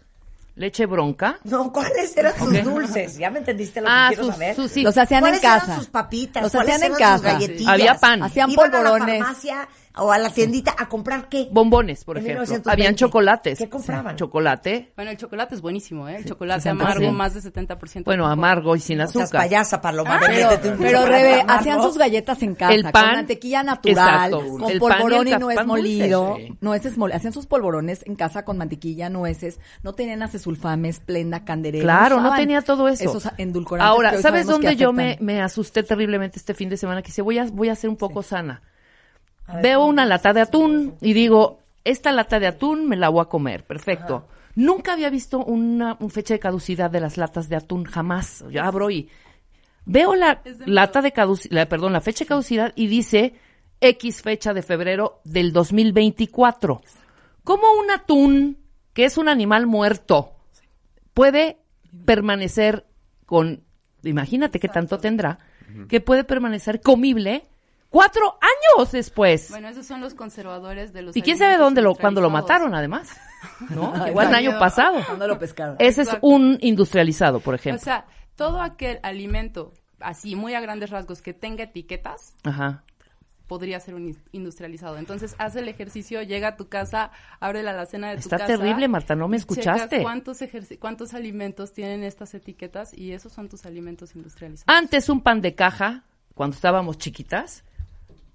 [0.56, 1.40] Leche bronca.
[1.44, 3.18] No, ¿cuáles eran sus dulces?
[3.20, 4.56] ¿Ya me entendiste lo Ah, que quiero sus- saber?
[4.56, 4.82] sus- sí.
[4.82, 5.76] Los hacían en ¿Cuáles eran casa.
[5.76, 6.42] sus papitas?
[6.42, 7.34] Los ¿Cuáles hacían en sus casa.
[7.34, 7.68] galletitas?
[7.68, 8.24] Había pan.
[8.24, 9.02] Hacían Iban polvorones.
[9.04, 9.70] a la farmacia
[10.00, 11.48] o a la tiendita a comprar qué?
[11.52, 12.42] Bombones, por En ejemplo.
[12.44, 12.72] 1920.
[12.72, 13.58] Habían chocolates.
[13.60, 14.16] ¿Qué compraban?
[14.16, 14.92] Chocolate.
[14.96, 16.18] Bueno, el chocolate es buenísimo, ¿eh?
[16.18, 16.72] El chocolate 60%.
[16.72, 18.04] amargo, más de 70%.
[18.06, 19.42] Bueno, amargo y sin No seas azúcar.
[19.42, 20.20] payasa, Paloma.
[20.26, 21.52] Pero, pero chocolate Rebe, amargo.
[21.60, 24.74] hacían sus galletas en casa, El con pan, mantequilla natural, exacto, con el pan y
[24.74, 26.58] el polvorón y, ca- nuez dulce, molido, sí.
[26.62, 31.82] nueces hacían sus polvorones en casa con mantequilla, nueces, no tenían acesulfames, plenda, canderel.
[31.82, 33.04] Claro, no tenía todo eso.
[33.04, 36.78] Esos edulcorantes que Ahora, hoy ¿sabes dónde yo me, me asusté terriblemente este fin de
[36.78, 37.02] semana?
[37.02, 38.62] Que dice, voy a, voy a ser un poco sana.
[39.48, 43.22] Ver, Veo una lata de atún y digo, esta lata de atún me la voy
[43.22, 43.64] a comer.
[43.64, 44.28] Perfecto.
[44.56, 48.44] Nunca había visto una, un fecha de caducidad de las latas de atún, jamás.
[48.50, 49.10] Yo abro y
[49.86, 53.36] veo la lata de caducidad, perdón, la fecha de caducidad y dice
[53.80, 56.82] X fecha de febrero del 2024.
[57.44, 58.58] ¿Cómo un atún,
[58.94, 60.34] que es un animal muerto,
[61.14, 61.60] puede
[62.06, 62.86] permanecer
[63.26, 63.64] con,
[64.04, 65.40] imagínate qué tanto tendrá,
[65.88, 67.44] que puede permanecer comible
[67.90, 69.50] cuatro años después?
[69.50, 72.76] Bueno, esos son los conservadores de los y quién sabe dónde lo, cuándo lo mataron,
[72.76, 73.10] además.
[73.70, 74.08] ¿No?
[74.08, 75.02] Igual el año pasado.
[75.06, 75.76] ¿Cuándo lo pescaron?
[75.80, 76.28] Ese es Exacto.
[76.28, 77.84] un industrializado, por O ejemplo.
[77.84, 82.84] sea, todo aquel alimento, así muy a grandes rasgos, que tenga etiquetas, Ajá.
[83.48, 84.98] podría ser un in- industrializado.
[84.98, 88.48] Entonces, haz el ejercicio, llega a tu casa, abre la alacena de tu Está casa.
[88.58, 90.02] terrible, Marta, no me escuchaste.
[90.02, 92.94] ¿Cuántos, ejerci- ¿Cuántos alimentos tienen estas etiquetas?
[92.94, 94.66] Y esos son tus alimentos industrializados.
[94.68, 96.04] Antes un pan de caja,
[96.36, 97.64] cuando estábamos chiquitas,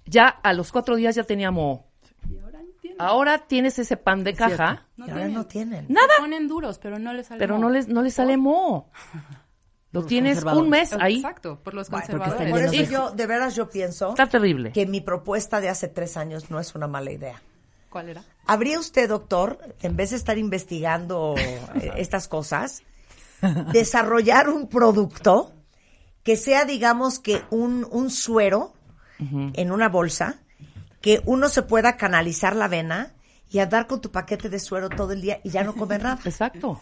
[0.06, 1.80] ya a los cuatro días ya teníamos...
[2.98, 5.34] Ahora tienes ese pan de caja, No Y ahora tienen.
[5.34, 5.86] no tienen.
[5.88, 6.08] Nada.
[6.16, 7.62] Se ponen duros, pero no les sale pero moho.
[7.64, 8.90] no les, no les sale mo.
[9.92, 11.16] Lo tienes un mes ahí.
[11.16, 12.50] Exacto, por los conservadores.
[12.50, 14.72] Por eso de- yo, de veras, yo pienso Está terrible.
[14.72, 17.42] que mi propuesta de hace tres años no es una mala idea.
[17.88, 18.24] ¿Cuál era?
[18.46, 22.82] ¿Habría usted, doctor, en vez de estar investigando eh, estas cosas,
[23.72, 25.52] desarrollar un producto
[26.22, 28.74] que sea, digamos, que un, un suero
[29.54, 30.36] en una bolsa,
[31.00, 33.12] que uno se pueda canalizar la vena
[33.50, 36.18] y andar con tu paquete de suero todo el día y ya no comer nada?
[36.24, 36.80] Exacto.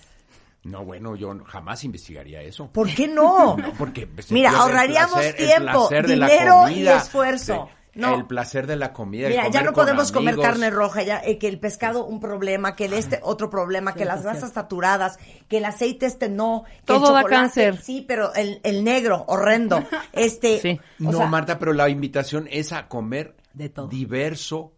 [0.62, 2.68] No, bueno, yo jamás investigaría eso.
[2.70, 3.57] ¿Por qué no?
[3.61, 7.70] No, porque se Mira, ahorraríamos placer- tiempo, dinero y esfuerzo.
[7.74, 8.14] de- No.
[8.14, 9.28] El placer de la comida.
[9.28, 12.84] Mira, ya no podemos comer carne roja, ya eh, que el pescado un problema, que
[12.84, 15.18] el este otro problema, que las grasas saturadas,
[15.49, 17.76] que el aceite este no, que Todo el da chocolate, cáncer.
[17.82, 19.84] Sí, pero el, el negro, horrendo.
[20.12, 20.80] Este, Sí.
[20.99, 23.88] No, sea, Marta, pero la invitación es a comer De todo.
[23.88, 24.72] diverso,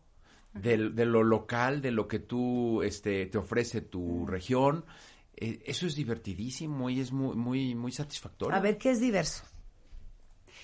[0.54, 4.84] del- de, lo local, de lo que tú este, te ofrece tu región.
[5.36, 8.54] Eh, eso es divertidísimo y es muy, muy, muy satisfactorio.
[8.56, 9.44] a ver, ¿qué es diverso?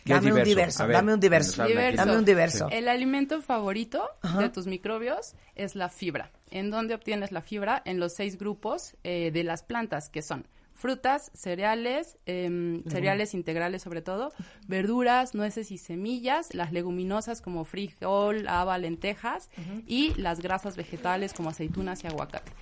[0.09, 0.87] ¿Qué es Dame un diverso?
[0.87, 1.97] ver, dame un Diverso.
[1.97, 2.69] Dame un diverso.
[2.71, 6.31] El alimento favorito de tus microbios es la fibra.
[6.51, 7.83] ¿En dónde obtienes la fibra?
[7.85, 10.47] En los seis grupos eh, de las plantas, que son
[10.79, 14.33] frutas, cereales, em, cereales integrales sobre todo,
[14.69, 19.51] verduras, nueces y semillas, las leguminosas como frijol, haba, lentejas
[19.87, 22.53] y las grasas vegetales como aceitunas y aguacate.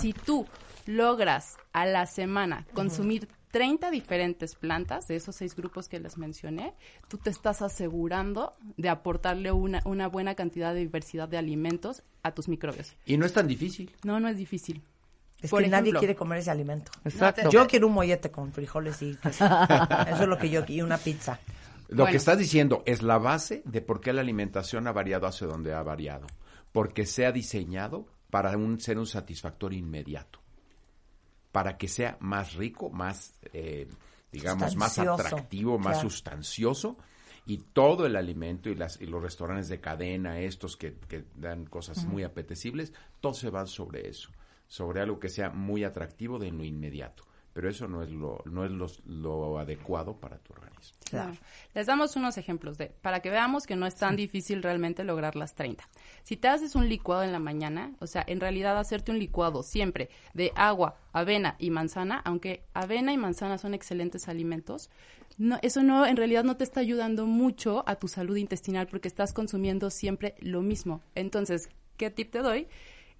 [0.00, 0.46] Si tú
[0.86, 6.74] logras a la semana consumir 30 diferentes plantas de esos seis grupos que les mencioné,
[7.08, 12.32] tú te estás asegurando de aportarle una, una buena cantidad de diversidad de alimentos a
[12.32, 12.94] tus microbios.
[13.06, 13.94] Y no es tan difícil.
[14.04, 14.82] No, no es difícil.
[15.40, 16.90] Es Por que nadie quiere comer ese alimento.
[17.04, 17.50] Exacto.
[17.50, 19.44] Yo quiero un mollete con frijoles y queso.
[19.44, 21.38] Eso es lo que yo y una pizza.
[21.88, 22.10] Lo Bueno.
[22.10, 25.72] que estás diciendo es la base de por qué la alimentación ha variado hacia donde
[25.74, 26.26] ha variado.
[26.72, 30.40] Porque se ha diseñado para un, ser un satisfactorio inmediato.
[31.52, 33.88] Para que sea más rico, más, eh,
[34.30, 36.10] digamos, más atractivo, más claro.
[36.10, 36.98] sustancioso.
[37.46, 41.64] Y todo el alimento y, las, y los restaurantes de cadena, estos que, que dan
[41.66, 44.30] cosas muy apetecibles, todos se van sobre eso.
[44.66, 47.24] Sobre algo que sea muy atractivo de lo inmediato.
[47.56, 50.98] Pero eso no es lo, no es lo, lo adecuado para tu organismo.
[51.08, 51.32] Claro.
[51.72, 55.36] Les damos unos ejemplos de, para que veamos que no es tan difícil realmente lograr
[55.36, 55.88] las 30.
[56.22, 59.62] Si te haces un licuado en la mañana, o sea, en realidad hacerte un licuado
[59.62, 64.90] siempre de agua, avena y manzana, aunque avena y manzana son excelentes alimentos,
[65.38, 69.08] no, eso no, en realidad no te está ayudando mucho a tu salud intestinal porque
[69.08, 71.00] estás consumiendo siempre lo mismo.
[71.14, 72.68] Entonces, ¿qué tip te doy?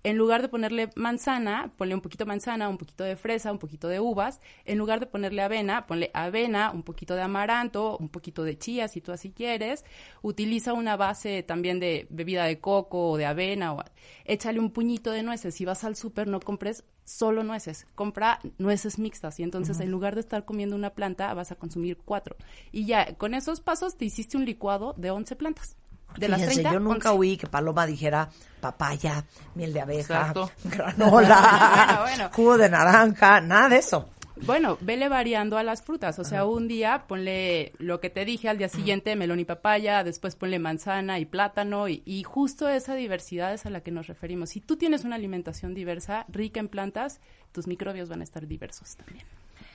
[0.04, 3.58] En lugar de ponerle manzana, ponle un poquito de manzana, un poquito de fresa, un
[3.58, 4.40] poquito de uvas.
[4.64, 8.86] En lugar de ponerle avena, ponle avena, un poquito de amaranto, un poquito de chía,
[8.86, 9.84] si tú así quieres.
[10.22, 13.72] Utiliza una base también de bebida de coco o de avena.
[13.72, 13.82] O,
[14.24, 15.54] échale un puñito de nueces.
[15.54, 17.86] Si vas al súper, no compres solo nueces.
[17.94, 19.40] Compra nueces mixtas.
[19.40, 22.36] Y entonces, en lugar de estar comiendo una planta, vas a consumir cuatro.
[22.72, 25.76] Y ya, con esos pasos te hiciste un licuado de 11 plantas.
[26.18, 27.18] De las Fíjense, 30, yo nunca 11.
[27.20, 28.28] oí que Paloma dijera
[28.60, 30.50] papaya, miel de abeja, Exacto.
[30.64, 32.30] granola, Bueno, bueno.
[32.34, 34.08] jugo de naranja, nada de eso.
[34.44, 36.18] Bueno, vele variando a las frutas.
[36.18, 40.04] O sea, un día ponle lo que te dije, al día siguiente melón y papaya,
[40.04, 41.88] después ponle manzana y plátano.
[41.88, 44.50] Y, y justo esa diversidad es a la que nos referimos.
[44.50, 47.18] Si tú tienes una alimentación diversa, rica en plantas,
[47.52, 49.24] tus microbios van a estar diversos también.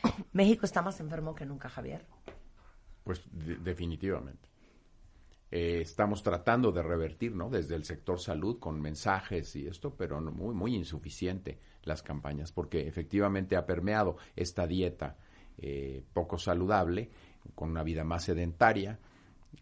[0.33, 2.05] México está más enfermo que nunca, Javier.
[3.03, 4.47] Pues de- definitivamente.
[5.51, 7.49] Eh, estamos tratando de revertir, ¿no?
[7.49, 12.51] Desde el sector salud con mensajes y esto, pero no- muy, muy insuficiente las campañas,
[12.53, 15.17] porque efectivamente ha permeado esta dieta
[15.57, 17.09] eh, poco saludable,
[17.53, 18.97] con una vida más sedentaria,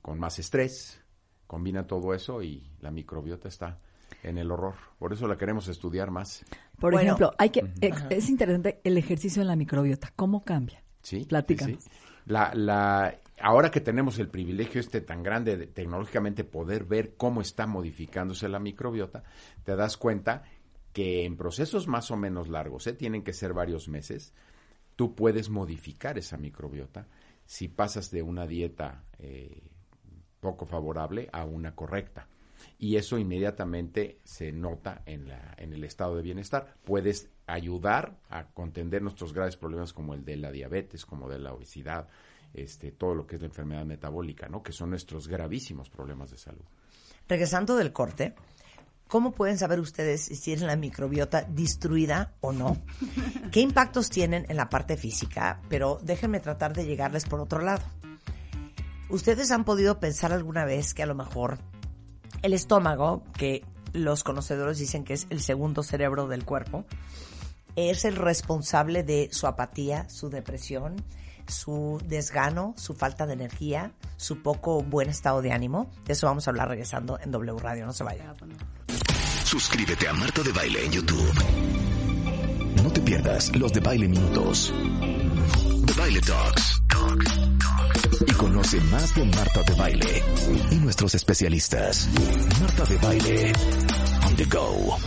[0.01, 1.01] con más estrés,
[1.47, 3.79] combina todo eso y la microbiota está
[4.23, 4.75] en el horror.
[4.99, 6.45] Por eso la queremos estudiar más.
[6.79, 7.05] Por Bueno.
[7.07, 10.13] ejemplo, hay que ex- es interesante el ejercicio en la microbiota.
[10.15, 10.83] ¿Cómo cambia?
[11.01, 11.83] Sí, Platícanos.
[11.83, 11.97] sí, sí.
[12.27, 17.41] La, la, ahora que tenemos el privilegio este tan grande de tecnológicamente poder ver cómo
[17.41, 19.23] está modificándose la microbiota,
[19.63, 20.43] te das cuenta
[20.93, 22.93] que en procesos más o menos largos, ¿eh?
[22.93, 24.33] tienen que ser varios meses,
[24.95, 27.07] tú puedes modificar esa microbiota
[27.45, 29.63] si pasas de una dieta eh,
[30.39, 32.27] poco favorable a una correcta.
[32.77, 36.75] Y eso inmediatamente se nota en, la, en el estado de bienestar.
[36.83, 41.53] Puedes ayudar a contender nuestros graves problemas como el de la diabetes, como de la
[41.53, 42.07] obesidad,
[42.53, 44.63] este, todo lo que es la enfermedad metabólica, ¿no?
[44.63, 46.63] que son nuestros gravísimos problemas de salud.
[47.27, 48.33] Regresando del corte,
[49.07, 52.77] ¿cómo pueden saber ustedes si tienen la microbiota destruida o no?
[53.51, 55.61] ¿Qué impactos tienen en la parte física?
[55.69, 57.83] Pero déjenme tratar de llegarles por otro lado.
[59.09, 61.57] ¿Ustedes han podido pensar alguna vez que a lo mejor
[62.41, 66.85] el estómago, que los conocedores dicen que es el segundo cerebro del cuerpo,
[67.75, 70.95] es el responsable de su apatía, su depresión,
[71.49, 75.89] su desgano, su falta de energía, su poco buen estado de ánimo?
[76.05, 77.85] De eso vamos a hablar regresando en W Radio.
[77.85, 78.35] No se vayan.
[79.43, 81.33] Suscríbete a Marta de Baile en YouTube.
[82.83, 84.73] No te pierdas los de Baile Minutos.
[85.85, 86.81] The Baile Talks.
[88.27, 90.23] Y conoce más de Marta de Baile
[90.71, 92.07] y nuestros especialistas.
[92.61, 93.53] Marta de Baile.
[94.25, 94.97] On the go.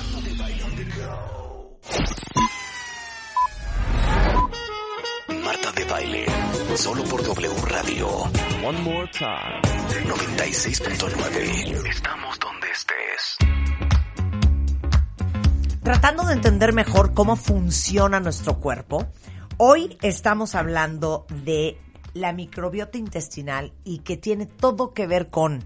[5.92, 6.24] Baile.
[6.74, 8.08] Solo por W Radio.
[8.64, 9.60] One more time.
[10.08, 11.86] 96.9.
[11.86, 13.36] Estamos donde estés.
[15.82, 19.06] Tratando de entender mejor cómo funciona nuestro cuerpo,
[19.58, 21.76] hoy estamos hablando de
[22.14, 25.62] la microbiota intestinal y que tiene todo que ver con,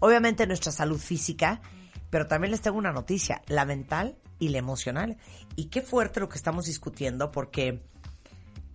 [0.00, 1.62] obviamente, nuestra salud física,
[2.10, 5.16] pero también les tengo una noticia, la mental y la emocional.
[5.56, 7.80] Y qué fuerte lo que estamos discutiendo, porque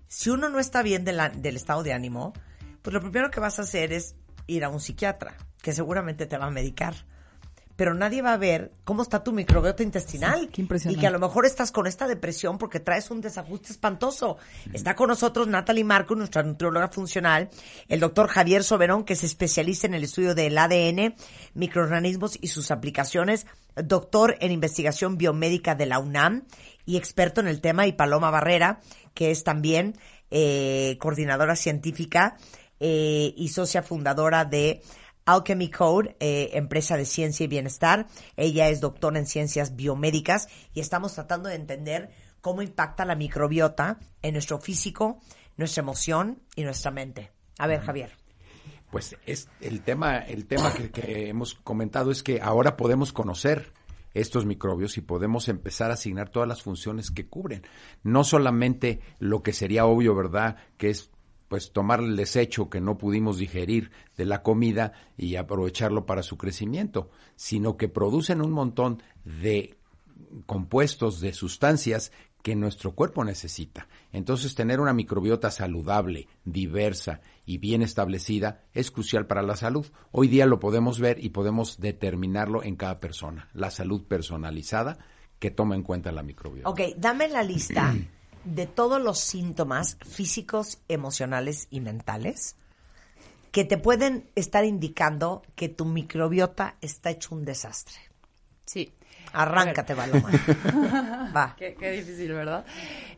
[0.07, 2.33] si uno no está bien de la- del estado de ánimo,
[2.81, 4.15] pues lo primero que vas a hacer es
[4.47, 6.95] ir a un psiquiatra, que seguramente te va a medicar.
[7.75, 10.39] Pero nadie va a ver cómo está tu microbiota intestinal.
[10.39, 10.97] Sí, qué impresionante.
[10.97, 14.37] Y que a lo mejor estás con esta depresión porque traes un desajuste espantoso.
[14.73, 17.49] Está con nosotros Natalie Marco, nuestra nutrióloga funcional,
[17.87, 21.13] el doctor Javier Soberón, que es especialista en el estudio del ADN,
[21.53, 23.45] microorganismos y sus aplicaciones,
[23.75, 26.45] doctor en investigación biomédica de la UNAM
[26.87, 28.79] y experto en el tema, y Paloma Barrera,
[29.13, 29.99] que es también
[30.31, 32.37] eh, coordinadora científica
[32.79, 34.81] eh, y socia fundadora de
[35.25, 38.07] Alchemy Code, eh, empresa de ciencia y bienestar.
[38.37, 42.09] Ella es doctora en ciencias biomédicas y estamos tratando de entender
[42.39, 45.19] cómo impacta la microbiota en nuestro físico,
[45.57, 47.31] nuestra emoción y nuestra mente.
[47.59, 48.11] A ver, Javier.
[48.91, 53.73] Pues es el tema, el tema que, que hemos comentado es que ahora podemos conocer
[54.13, 57.63] estos microbios y podemos empezar a asignar todas las funciones que cubren.
[58.03, 60.57] No solamente lo que sería obvio, ¿verdad?
[60.77, 61.11] Que es
[61.47, 66.37] pues tomar el desecho que no pudimos digerir de la comida y aprovecharlo para su
[66.37, 69.77] crecimiento, sino que producen un montón de
[70.45, 72.11] compuestos, de sustancias
[72.47, 73.89] que nuestro cuerpo necesita.
[74.13, 79.85] Entonces, tener una microbiota saludable, diversa y bien establecida es crucial para la salud.
[80.13, 83.49] Hoy día lo podemos ver y podemos determinarlo en cada persona.
[83.53, 84.97] La salud personalizada
[85.39, 86.69] que toma en cuenta la microbiota.
[86.69, 87.93] Ok, dame la lista
[88.45, 92.55] de todos los síntomas físicos, emocionales y mentales
[93.51, 97.97] que te pueden estar indicando que tu microbiota está hecho un desastre.
[98.65, 98.93] Sí.
[99.33, 100.29] Arráncate, Paloma.
[101.35, 101.55] Va.
[101.57, 102.65] Qué, qué difícil, ¿verdad?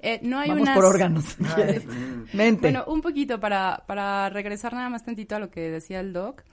[0.02, 0.76] Eh, no hay Vamos unas...
[0.76, 1.38] por órganos.
[2.34, 2.62] Mente.
[2.62, 6.44] Bueno, un poquito para, para regresar nada más tantito a lo que decía el doc.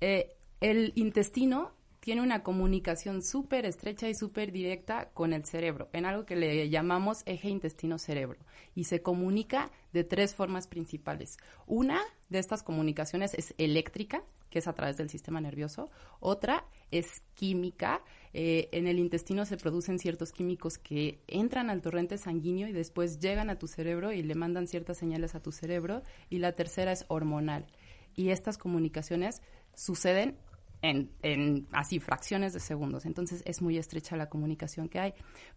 [0.00, 6.06] Eh, el intestino tiene una comunicación súper estrecha y súper directa con el cerebro, en
[6.06, 8.38] algo que le llamamos eje intestino-cerebro.
[8.76, 11.36] Y se comunica de tres formas principales.
[11.66, 15.90] Una de estas comunicaciones es eléctrica, que es a través del sistema nervioso.
[16.20, 18.02] Otra es química.
[18.32, 23.18] Eh, en el intestino se producen ciertos químicos que entran al torrente sanguíneo y después
[23.18, 26.02] llegan a tu cerebro y le mandan ciertas señales a tu cerebro.
[26.30, 27.66] Y la tercera es hormonal.
[28.14, 29.42] Y estas comunicaciones
[29.74, 30.36] suceden
[30.82, 33.06] en, en, así fracciones de segundos.
[33.06, 35.14] Entonces es muy estrecha la comunicación que hay.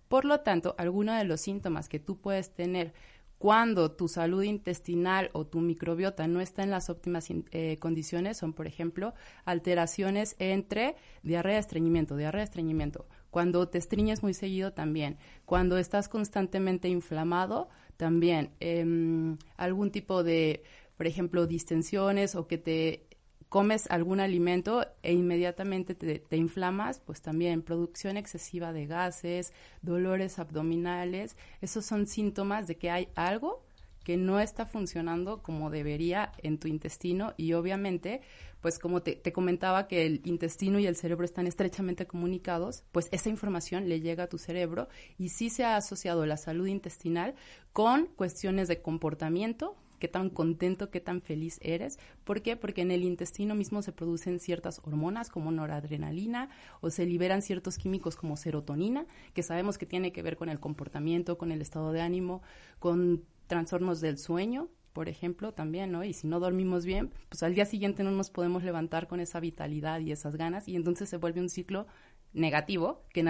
[0.07, 2.93] Por lo tanto, algunos de los síntomas que tú puedes tener
[3.39, 8.51] cuando tu salud intestinal o tu microbiota no está en las óptimas eh, condiciones son,
[8.51, 9.13] por ejemplo,
[9.45, 13.07] alteraciones entre diarrea, estreñimiento, diarrea, estreñimiento.
[13.31, 15.17] Cuando te estriñes muy seguido también.
[15.45, 18.51] Cuando estás constantemente inflamado también.
[18.59, 20.63] Eh, algún tipo de,
[20.97, 23.07] por ejemplo, distensiones o que te
[23.49, 30.39] comes algún alimento e inmediatamente te, te, inflamas, pues también producción excesiva de gases, dolores
[30.39, 33.63] abdominales, esos son síntomas de que hay algo
[34.03, 38.21] que no está funcionando como debería en tu intestino y obviamente,
[38.61, 43.09] pues como te, te, comentaba que el intestino y el cerebro están estrechamente comunicados, pues
[43.11, 44.87] esa información le llega a tu cerebro
[45.17, 47.35] y sí se ha asociado la salud intestinal
[47.73, 51.99] con cuestiones de comportamiento, qué tan contento, qué tan feliz eres.
[52.23, 52.55] ¿Por qué?
[52.55, 56.49] Porque en el intestino mismo se producen ciertas hormonas como noradrenalina
[56.81, 60.59] o se liberan ciertos químicos como serotonina, que sabemos que tiene que ver con el
[60.59, 62.41] comportamiento, con el estado de ánimo,
[62.79, 66.03] con trastornos del sueño, por ejemplo, también, ¿no?
[66.03, 69.39] Y si no dormimos bien, pues al día siguiente no nos podemos levantar con esa
[69.39, 71.87] vitalidad y esas ganas y entonces se vuelve un ciclo
[72.33, 73.27] negativo que en,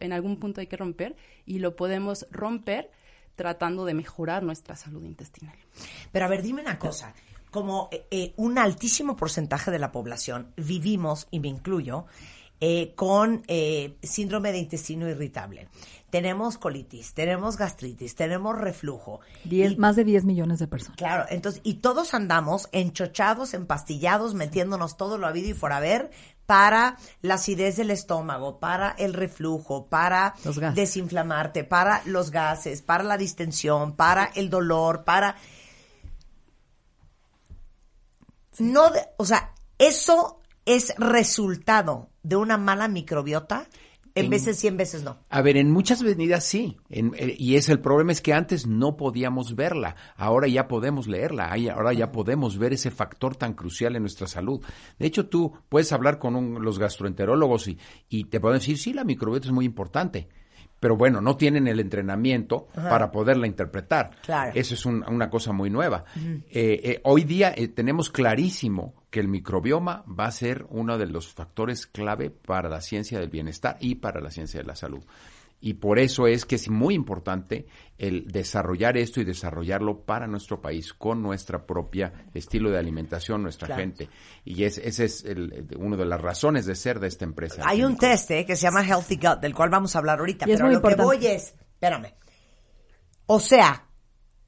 [0.00, 2.90] en algún punto hay que romper y lo podemos romper
[3.34, 5.56] tratando de mejorar nuestra salud intestinal.
[6.12, 7.14] Pero a ver, dime una cosa.
[7.50, 12.06] Como eh, un altísimo porcentaje de la población vivimos, y me incluyo,
[12.60, 15.68] eh, con eh, síndrome de intestino irritable.
[16.08, 19.20] Tenemos colitis, tenemos gastritis, tenemos reflujo.
[19.44, 20.96] Diez, y, más de 10 millones de personas.
[20.96, 26.10] Claro, entonces, y todos andamos enchochados, empastillados, metiéndonos todo lo habido y por haber
[26.46, 30.34] para la acidez del estómago, para el reflujo, para
[30.74, 35.36] desinflamarte, para los gases, para la distensión, para el dolor, para...
[38.58, 43.66] No, de, o sea, eso es resultado de una mala microbiota.
[44.16, 45.18] En, en, veces sí, en veces no.
[45.28, 46.76] A ver, en muchas medidas sí.
[46.88, 49.96] En, eh, y es el problema es que antes no podíamos verla.
[50.16, 51.52] Ahora ya podemos leerla.
[51.74, 54.60] Ahora ya podemos ver ese factor tan crucial en nuestra salud.
[54.98, 58.92] De hecho, tú puedes hablar con un, los gastroenterólogos y, y te pueden decir, sí,
[58.92, 60.28] la microbiota es muy importante
[60.84, 62.90] pero bueno, no tienen el entrenamiento Ajá.
[62.90, 64.10] para poderla interpretar.
[64.20, 64.52] Claro.
[64.54, 66.04] Eso es un, una cosa muy nueva.
[66.14, 66.42] Uh -huh.
[66.50, 71.06] eh, eh, hoy día eh, tenemos clarísimo que el microbioma va a ser uno de
[71.06, 75.02] los factores clave para la ciencia del bienestar y para la ciencia de la salud.
[75.64, 80.60] Y por eso es que es muy importante el desarrollar esto y desarrollarlo para nuestro
[80.60, 83.80] país, con nuestra propia estilo de alimentación, nuestra claro.
[83.80, 84.10] gente.
[84.44, 87.62] Y es, ese es el, una de las razones de ser de esta empresa.
[87.64, 90.44] Hay un test eh, que se llama Healthy Gut, del cual vamos a hablar ahorita,
[90.44, 91.00] pero lo importante.
[91.00, 92.12] que voy es, espérame,
[93.24, 93.88] o sea,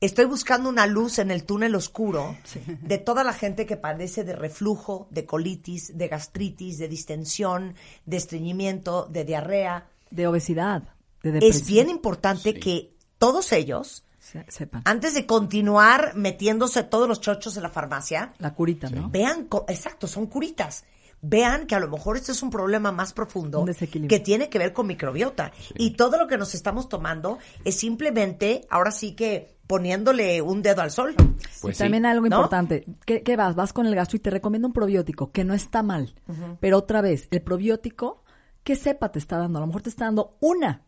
[0.03, 2.61] estoy buscando una luz en el túnel oscuro sí.
[2.83, 8.19] de toda la gente que padece de reflujo, de colitis, de gastritis, de distensión, de
[8.19, 9.89] estreñimiento, de diarrea.
[10.09, 10.96] De obesidad
[11.41, 12.61] es bien importante sí.
[12.61, 14.05] que todos ellos,
[14.49, 14.83] Sepan.
[14.85, 19.09] antes de continuar metiéndose todos los chochos en la farmacia, la curita, ¿no?
[19.11, 20.85] Vean, exacto, son curitas.
[21.23, 23.65] Vean que a lo mejor este es un problema más profundo
[24.09, 25.51] que tiene que ver con microbiota.
[25.59, 25.75] Sí.
[25.79, 30.83] Y todo lo que nos estamos tomando es simplemente, ahora sí que poniéndole un dedo
[30.83, 31.15] al sol.
[31.61, 32.37] Pues también algo ¿no?
[32.37, 33.55] importante, ¿Qué, ¿qué, vas?
[33.55, 36.15] Vas con el gastro y te recomiendo un probiótico, que no está mal.
[36.29, 36.57] Uh -huh.
[36.61, 38.23] Pero otra vez, el probiótico,
[38.63, 39.59] ¿qué cepa te está dando?
[39.59, 40.86] A lo mejor te está dando una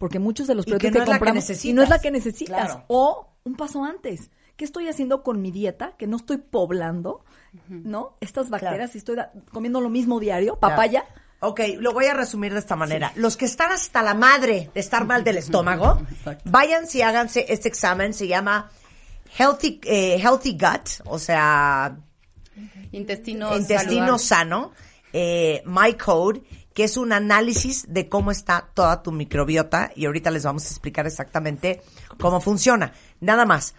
[0.00, 2.10] porque muchos de los productos que, no que compramos que y no es la que
[2.10, 2.84] necesitas claro.
[2.88, 7.22] o un paso antes qué estoy haciendo con mi dieta que no estoy poblando
[7.52, 7.82] uh -huh.
[7.84, 8.92] no estas bacterias claro.
[8.94, 9.16] y estoy
[9.52, 11.20] comiendo lo mismo diario papaya claro.
[11.42, 13.12] Ok, lo voy a resumir de esta manera.
[13.16, 15.98] Los que están hasta la madre de estar mal del estómago,
[16.44, 18.12] váyanse y háganse este examen.
[18.12, 18.70] Se llama
[19.38, 21.96] Healthy, eh, healthy Gut, o sea,
[22.92, 24.18] Intestino, intestino saludable.
[24.18, 24.72] sano,
[25.14, 26.42] eh, My Code,
[26.74, 30.68] que es un análisis de cómo está toda tu microbiota y ahorita les vamos a
[30.68, 31.82] explicar exactamente
[32.18, 32.92] cómo funciona.
[33.20, 33.74] Nada más.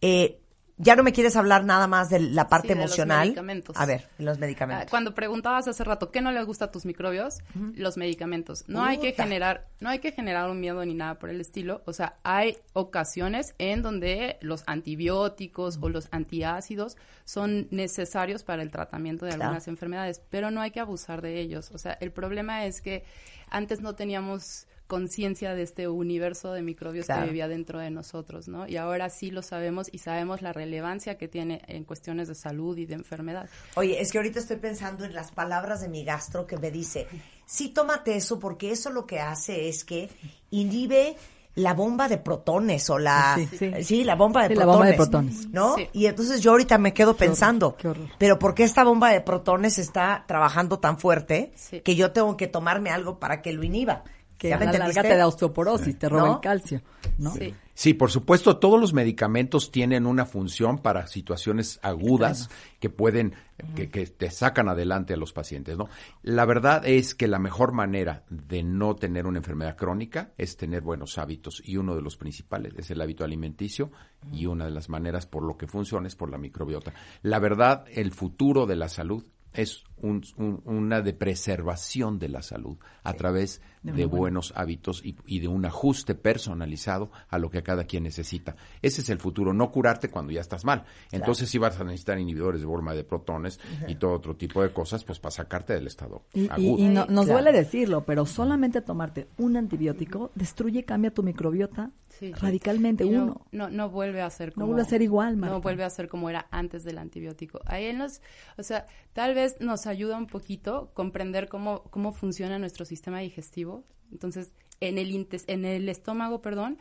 [0.00, 0.40] Eh,
[0.76, 3.28] ya no me quieres hablar nada más de la parte Sí, de los emocional.
[3.28, 3.76] medicamentos.
[3.78, 4.90] A ver, los Ah, medicamentos.
[4.90, 7.38] Cuando preguntabas hace rato qué no le gusta a tus microbios,
[7.74, 8.64] los medicamentos.
[8.66, 11.82] No hay que generar, no hay que generar un miedo ni nada por el estilo.
[11.86, 18.70] O sea, hay ocasiones en donde los antibióticos o los antiácidos son necesarios para el
[18.70, 19.44] tratamiento de Claro.
[19.44, 21.70] algunas enfermedades, pero no hay que abusar de ellos.
[21.72, 23.04] O sea, el problema es que
[23.48, 27.22] antes no teníamos conciencia de este universo de microbios Claro.
[27.22, 28.68] que vivía dentro de nosotros, ¿no?
[28.68, 32.76] Y ahora sí lo sabemos y sabemos la relevancia que tiene en cuestiones de salud
[32.76, 33.48] y de enfermedad.
[33.76, 37.06] Oye, es que ahorita estoy pensando en las palabras de mi gastro que me dice,
[37.46, 40.10] sí, tómate eso porque eso lo que hace es que
[40.50, 41.16] inhibe
[41.56, 43.36] la bomba de protones o la...
[43.36, 44.04] Sí, Sí, sí.
[44.04, 44.76] la bomba de Sí, la protones.
[44.76, 45.48] bomba de protones.
[45.50, 45.76] ¿No?
[45.76, 45.88] Sí.
[45.92, 48.08] Y entonces yo ahorita me quedo Qué horror, pensando, qué horror.
[48.18, 51.80] pero ¿por qué esta bomba de protones está trabajando tan fuerte Sí.
[51.80, 54.02] que yo tengo que tomarme algo para que lo inhiba?
[54.38, 56.34] Que ¿Ya a la larga te da osteoporosis, te roba ¿No?
[56.34, 56.82] el calcio,
[57.18, 57.32] ¿no?
[57.32, 57.54] Sí.
[57.76, 63.34] Sí, por supuesto, todos los medicamentos tienen una función para situaciones agudas que pueden,
[63.74, 65.88] que, que te sacan adelante a los pacientes, ¿no?
[66.22, 70.82] La verdad es que la mejor manera de no tener una enfermedad crónica es tener
[70.82, 73.90] buenos hábitos y uno de los principales es el hábito alimenticio
[74.32, 76.94] y una de las maneras por lo que funciona es por la microbiota.
[77.22, 82.42] La verdad, el futuro de la salud es un- un- una de preservación de la
[82.42, 87.62] salud a través de buenos hábitos y, y de un ajuste personalizado a lo que
[87.62, 88.56] cada quien necesita.
[88.80, 90.84] Ese es el futuro, no curarte cuando ya estás mal.
[91.12, 94.72] Entonces sí vas a necesitar inhibidores de bomba de protones y todo otro tipo de
[94.72, 96.78] cosas, pues para sacarte del estado Y, agudo.
[96.82, 97.42] y no- nos Claro.
[97.42, 102.32] duele decirlo, pero solamente tomarte un antibiótico destruye y cambia tu microbiota Sí.
[102.32, 103.46] radicalmente no, uno.
[103.50, 104.66] No, no vuelve a ser No como...
[104.68, 105.56] vuelve a ser igual, Marta.
[105.56, 107.60] No vuelve a ser como era antes del antibiótico.
[107.66, 108.22] Ahí nos,
[108.56, 113.84] o sea, tal vez nos ayuda un poquito comprender cómo, cómo funciona nuestro sistema digestivo.
[114.12, 116.78] Entonces, en el, intes- en el estómago, perdón,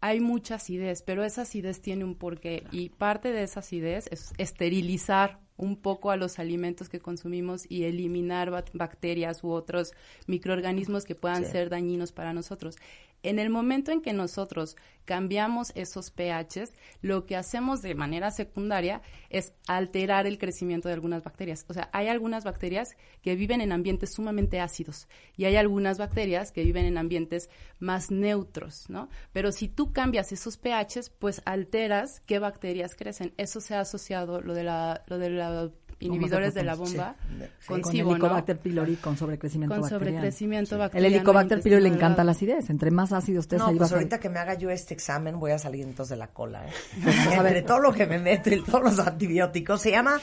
[0.00, 4.32] hay mucha acidez, pero esa acidez tiene un porqué y parte de esa acidez es
[4.38, 9.92] esterilizar un poco a los alimentos que consumimos y eliminar bacterias u otros
[10.26, 12.76] microorganismos que puedan ser dañinos para nosotros.
[13.22, 19.02] En el momento en que nosotros cambiamos esos pHs, lo que hacemos de manera secundaria
[19.30, 21.64] es alterar el crecimiento de algunas bacterias.
[21.68, 26.52] O sea, hay algunas bacterias que viven en ambientes sumamente ácidos y hay algunas bacterias
[26.52, 29.08] que viven en ambientes más neutros, ¿no?
[29.32, 33.34] Pero si tú cambias esos pHs, pues alteras qué bacterias crecen.
[33.36, 37.66] Eso se ha asociado, lo de la, lo de los inhibidores de la bomba, Sí.
[37.66, 38.16] con, con SIBO, ¿no?
[38.16, 40.06] Helicobacter pylori con sobrecrecimiento Con bacteriano.
[40.16, 41.16] sobrecrecimiento El bacteriano.
[41.16, 42.70] Helicobacter pylori le encanta la acidez.
[42.70, 44.94] Entre más ácido estés, No, ahí pues vas a- ahorita que me haga yo este
[44.94, 46.66] examen voy a salir entonces de la cola.
[46.66, 46.70] ¿eh?
[47.36, 49.80] Entre todo lo que me meto y todos los antibióticos.
[49.82, 50.20] Se llama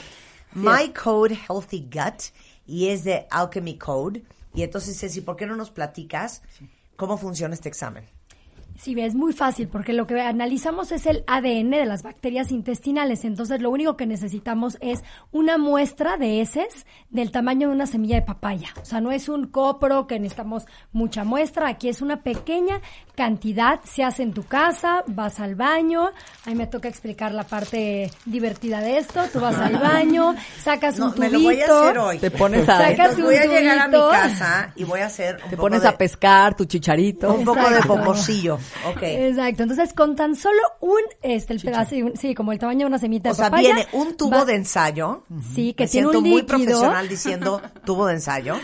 [0.54, 2.22] My Code Healthy Gut
[2.66, 4.22] y es de Alchemy Code.
[4.54, 6.42] Y entonces, Ceci, ¿por qué no nos platicas
[6.96, 8.04] cómo funciona este examen?
[8.82, 13.26] Sí, es muy fácil porque lo que analizamos es el ADN de las bacterias intestinales.
[13.26, 15.02] Entonces, lo único que necesitamos es
[15.32, 18.68] una muestra de heces del tamaño de una semilla de papaya.
[18.80, 21.68] O sea, no es un copro que necesitamos mucha muestra.
[21.68, 22.80] Aquí es una pequeña
[23.14, 23.80] cantidad.
[23.84, 26.12] Se hace en tu casa, vas al baño.
[26.46, 29.20] Ahí me toca explicar la parte divertida de esto.
[29.30, 31.30] Tú vas al baño, sacas No, un tubito.
[31.30, 32.18] me lo voy a hacer hoy.
[32.18, 35.34] Te pones a, Sacas un voy a llegar a mi casa y voy a hacer
[35.34, 37.34] un te poco pones de, a pescar tu chicharito.
[37.34, 38.58] un poco de poposillo.
[38.88, 39.02] Ok.
[39.02, 42.86] Exacto, entonces con tan solo un, este, el pedazo, un- sí, como el tamaño de
[42.86, 43.74] una semita O de sea, papaya.
[43.74, 45.24] viene un tubo va- de ensayo.
[45.54, 48.56] Sí, que Me tiene siento un muy profesional diciendo tubo de ensayo.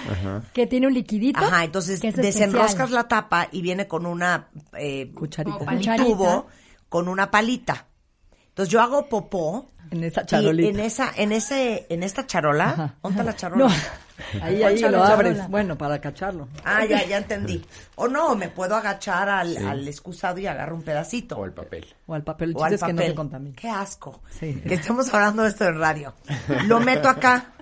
[0.52, 1.40] Que tiene un liquidito.
[1.40, 2.92] Ajá, entonces que es desenroscas especial.
[2.94, 4.48] la tapa y viene con una
[4.78, 5.58] eh, Cucharita.
[5.58, 5.96] Un Cucharita.
[6.04, 6.46] tubo
[6.88, 7.86] con una palita.
[8.48, 10.68] Entonces yo hago popó En esa y charolita.
[10.70, 13.66] en esa en ese en esta charola, ¿dónde está la charola?
[13.68, 13.74] No,
[14.42, 15.12] ahí, lo charola.
[15.12, 15.48] abres.
[15.48, 16.48] Bueno, para cacharlo.
[16.64, 17.64] Ah, ya ya entendí.
[17.96, 21.36] O no, me puedo agachar al, al excusado y agarro un pedacito.
[21.36, 21.86] O el papel.
[22.06, 22.50] O al papel.
[22.50, 23.54] El O al es que no papel.
[23.54, 24.20] Qué asco.
[24.30, 24.54] Sí.
[24.66, 26.14] Que estamos hablando de esto en radio.
[26.66, 27.52] Lo meto acá,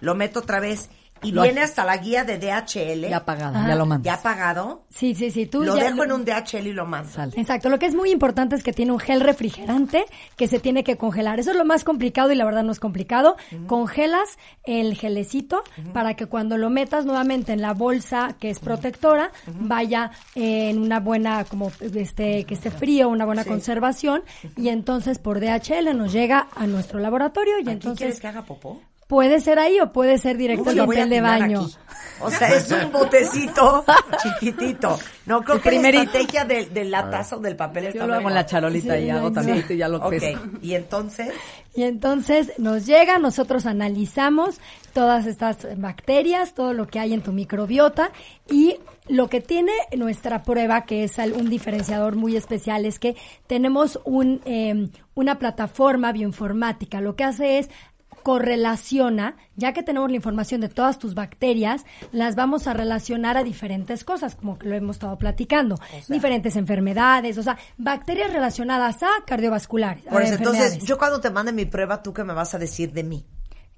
[0.00, 0.88] lo meto otra vez
[1.22, 3.08] y Lo- viene hasta la guía de DHL.
[3.08, 3.68] Ya apagado, Ajá.
[3.68, 4.04] ya lo mandas.
[4.06, 4.84] Ya apagado.
[4.90, 5.46] Sí, sí, sí.
[5.46, 7.10] Tú Lo ya dejo en un DHL y lo mando.
[7.10, 7.32] Sale.
[7.36, 10.04] Exacto, lo que es muy importante es que tiene un gel refrigerante
[10.36, 11.38] que se tiene que congelar.
[11.40, 13.36] Eso es lo más complicado y la verdad no es complicado.
[13.66, 15.62] Congelas el gelecito
[15.92, 21.00] para que cuando lo metas nuevamente en la bolsa que es protectora, vaya en una
[21.00, 24.22] buena, como este, que esté frío, una buena conservación
[24.56, 28.42] y entonces por DHL nos llega a nuestro laboratorio y ¿Aquí entonces quieres que haga
[28.42, 28.80] popó?
[29.12, 31.60] Puede ser ahí o puede ser directo Uy, al papel de baño.
[31.64, 31.74] aquí.
[32.22, 33.84] O sea, es un botecito
[34.22, 34.98] chiquitito.
[35.26, 36.04] No, creo El que primerito.
[36.04, 38.46] la estrategia de, de la taza o del papel está Yo lo hago en la
[38.46, 40.40] charolita y hago tantito y ya lo Ok, peso.
[40.62, 41.30] y entonces...
[41.74, 44.60] Y entonces nos llega, nosotros analizamos
[44.92, 48.10] todas estas bacterias, todo lo que hay en tu microbiota
[48.48, 48.76] y
[49.08, 54.40] lo que tiene nuestra prueba, que es un diferenciador muy especial, es que tenemos un,
[54.44, 57.00] eh, una plataforma bioinformática.
[57.00, 57.70] Lo que hace es
[58.22, 63.44] correlaciona, ya que tenemos la información de todas tus bacterias, las vamos a relacionar a
[63.44, 69.10] diferentes cosas, como que lo hemos estado platicando, diferentes enfermedades, o sea, bacterias relacionadas a
[69.26, 70.04] cardiovasculares.
[70.04, 72.92] Por eso, entonces, yo cuando te mande mi prueba, ¿tú qué me vas a decir
[72.92, 73.26] de mí?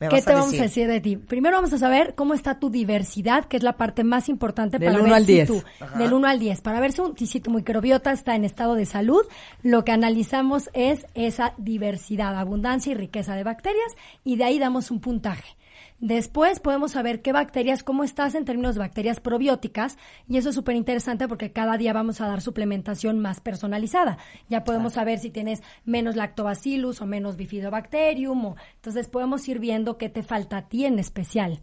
[0.00, 1.16] ¿Me ¿Qué vas te vamos a decir de ti?
[1.16, 4.88] Primero vamos a saber cómo está tu diversidad, que es la parte más importante Del
[4.88, 5.46] para uno ver al si diez.
[5.48, 5.98] tu, Ajá.
[5.98, 8.86] del 1 al 10, para ver si, un- si tu microbiota está en estado de
[8.86, 9.22] salud.
[9.62, 13.92] Lo que analizamos es esa diversidad, abundancia y riqueza de bacterias
[14.24, 15.56] y de ahí damos un puntaje.
[16.00, 19.96] Después podemos saber qué bacterias, cómo estás en términos de bacterias probióticas
[20.28, 24.18] y eso es súper interesante porque cada día vamos a dar suplementación más personalizada.
[24.48, 29.96] Ya podemos saber si tienes menos lactobacillus o menos bifidobacterium o entonces podemos ir viendo
[29.96, 31.60] qué te falta a ti en especial.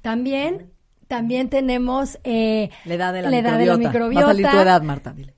[0.00, 0.70] También
[1.06, 4.26] también tenemos eh, La edad de la la edad de la microbiota.
[4.26, 5.34] Va a salir tu edad, Marta, dile.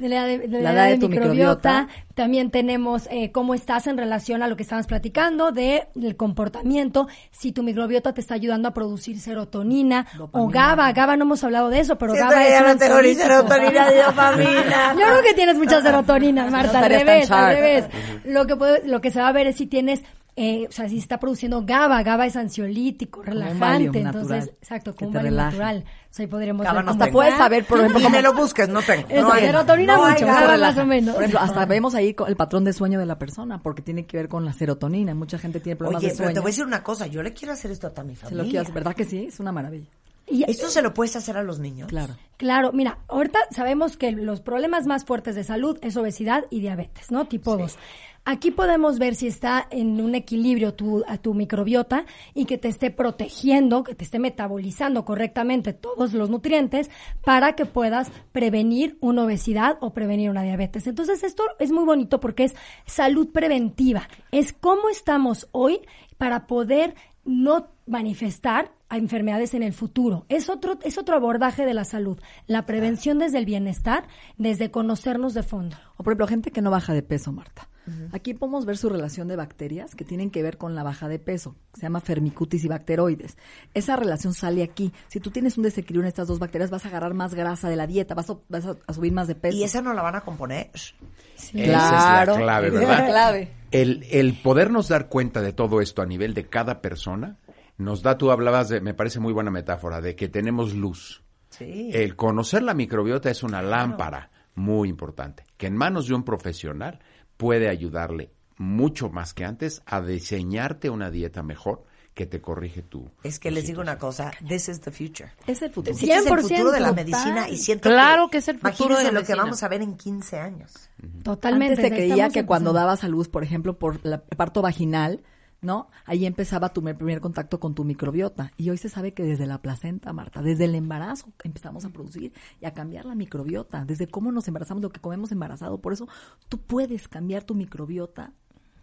[0.00, 1.86] De la, de, de La la edad edad de tu microbiota.
[2.14, 7.06] También tenemos eh, cómo estás en relación a lo que estábamos platicando de el comportamiento,
[7.30, 10.92] si tu microbiota te está ayudando a producir serotonina o GABA.
[10.92, 13.14] GABA no hemos hablado de eso, pero Siento GABA que es ya no tengo ni
[13.14, 14.92] serotonina ni dopamina.
[14.98, 18.24] Yo creo que tienes mucha serotonina, No Marta, al estarías tan revés, al revés.
[18.24, 20.02] Lo que puede- lo que se va a ver es si tienes
[20.36, 25.14] eh, o sea, si está produciendo GABA, GABA es ansiolítico, relajante, entonces, exacto, como un
[25.14, 25.84] Valium natural.
[26.10, 27.12] O sea, ahí podríamos GABA ver no.
[27.12, 29.06] Puedes saber, por ejemplo, cómo- me lo busques, no tengo.
[29.08, 29.44] Eso, no hay.
[29.46, 30.56] serotonina No mucho, GABA.
[30.58, 31.14] Más o menos.
[31.14, 34.16] Por ejemplo, hasta vemos ahí el patrón de sueño de la persona, porque tiene que
[34.16, 35.14] ver con la serotonina.
[35.14, 36.34] Mucha gente tiene problemas Oye, de pero sueño.
[36.34, 38.22] te voy a decir una cosa, yo le quiero hacer esto a toda mi Se
[38.22, 38.42] familia.
[38.42, 39.26] lo quiero hacer, ¿verdad que sí?
[39.26, 39.86] Es una maravilla.
[40.26, 41.88] Y- ¿Esto se lo puedes hacer a los niños?
[41.88, 42.14] Claro.
[42.36, 47.10] Claro, mira, ahorita sabemos que los problemas más fuertes de salud es obesidad y diabetes,
[47.10, 47.26] ¿no?
[47.26, 47.76] Tipo 2.
[48.24, 52.04] Aquí podemos ver si está en un equilibrio tu, a tu microbiota
[52.34, 56.90] y que te esté protegiendo, que te esté metabolizando correctamente todos los nutrientes
[57.24, 60.86] para que puedas prevenir una obesidad o prevenir una diabetes.
[60.86, 62.54] Entonces esto es muy bonito porque es
[62.84, 64.06] salud preventiva.
[64.32, 65.80] Es cómo estamos hoy
[66.18, 66.94] para poder
[67.24, 70.26] no manifestar a enfermedades en el futuro.
[70.28, 72.20] Es otro, es otro abordaje de la salud.
[72.46, 74.06] La prevención desde el bienestar,
[74.36, 75.76] desde conocernos de fondo.
[75.96, 77.69] O por ejemplo, gente que no baja de peso, Marta.
[78.12, 81.18] Aquí podemos ver su relación de bacterias que tienen que ver con la baja de
[81.18, 81.56] peso.
[81.74, 83.36] Se llama fermicutis y bacteroides.
[83.74, 84.92] Esa relación sale aquí.
[85.08, 87.76] Si tú tienes un desequilibrio en estas dos bacterias, vas a agarrar más grasa de
[87.76, 89.56] la dieta, vas a, vas a- subir más de peso.
[89.56, 90.70] ¿Y esa no la van a componer?
[90.74, 92.98] Esa es la clave, ¿verdad?
[92.98, 93.52] La clave.
[93.70, 97.38] El, el podernos dar cuenta de todo esto a nivel de cada persona
[97.78, 101.22] nos da, tú hablabas de, me parece muy buena metáfora, de que tenemos luz.
[101.48, 101.90] Sí.
[101.92, 107.00] El conocer la microbiota es una lámpara muy importante, que en manos de un profesional
[107.40, 113.10] puede ayudarle mucho más que antes a diseñarte una dieta mejor que te corrige tu...
[113.22, 115.30] Es que les digo una cosa, this is the future.
[115.46, 115.96] Es el futuro.
[115.96, 118.98] Este es el 100%, futuro de la medicina y siento Claro que es el futuro
[118.98, 120.90] de la lo que vamos a ver en 15 años.
[121.22, 121.76] Totalmente.
[121.80, 122.72] Antes se creía que cuando empezando.
[122.74, 125.22] dabas a luz, por ejemplo, por la- el parto vaginal,
[125.62, 125.90] ¿no?
[126.06, 128.52] Ahí empezaba tu me- primer contacto con tu microbiota.
[128.56, 132.32] Y hoy se sabe que desde la placenta, Marta, desde el embarazo empezamos a producir
[132.60, 135.78] y a cambiar la microbiota, desde cómo nos embarazamos, lo que comemos embarazado.
[135.78, 136.08] Por eso
[136.48, 138.32] tú puedes cambiar tu microbiota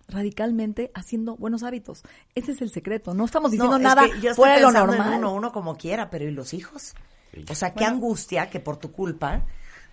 [0.07, 2.03] radicalmente haciendo buenos hábitos.
[2.35, 3.13] Ese es el secreto.
[3.13, 5.13] No estamos diciendo No, es nada que yo estoy fuera de lo en normal.
[5.17, 6.93] uno, uno como quiera, pero ¿y los hijos?
[7.49, 9.45] O sea, qué angustia que por tu culpa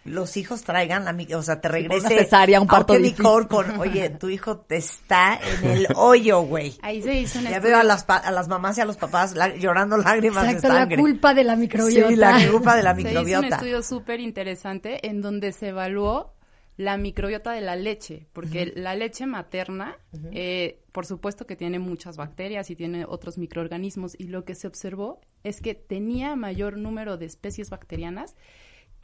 [0.05, 2.95] los hijos traigan la o sea, te regrese una cesárea, un a parto.
[3.21, 6.75] Core con, oye, tu hijo te está en el hoyo, güey.
[6.83, 7.71] Ahí se hizo un Ya estudio.
[7.71, 10.75] veo a las, pa- a las mamás y a los papás llorando lágrimas Exacto, de
[10.75, 10.97] la sangre.
[10.99, 12.09] culpa de la microbiota.
[12.09, 13.57] Sí, la culpa de la Se hizo un microbiota.
[13.57, 16.35] estudio súper interesante en donde se evaluó
[16.77, 19.97] la microbiota de la leche, porque la leche materna,
[20.33, 24.67] eh, por supuesto que tiene muchas bacterias y tiene otros microorganismos, y lo que se
[24.67, 28.35] observó es que tenía mayor número de especies bacterianas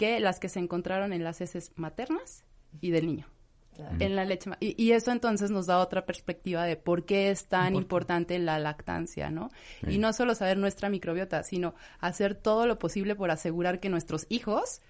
[0.01, 2.43] que las que se encontraron en las heces maternas
[2.81, 3.27] y del niño.
[3.99, 4.51] En la leche.
[4.61, 8.59] Y, y eso entonces nos da otra perspectiva de por qué es tan importante la
[8.59, 9.51] lactancia, ¿no?
[9.87, 14.25] Y no solo saber nuestra microbiota, sino hacer todo lo posible por asegurar que nuestros
[14.31, 14.81] hijos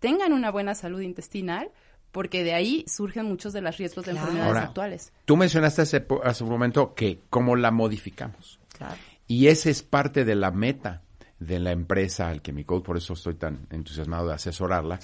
[0.00, 1.70] tengan una buena salud intestinal,
[2.10, 5.12] porque de ahí surgen muchos de los riesgos de enfermedades Ahora, actuales.
[5.26, 8.58] Tú mencionaste hace, po- hace un momento que cómo la modificamos.
[8.76, 8.96] Claro.
[9.28, 11.02] Y ese es parte de la meta
[11.38, 14.98] de la empresa Alchemicode, por eso estoy tan entusiasmado de asesorarla,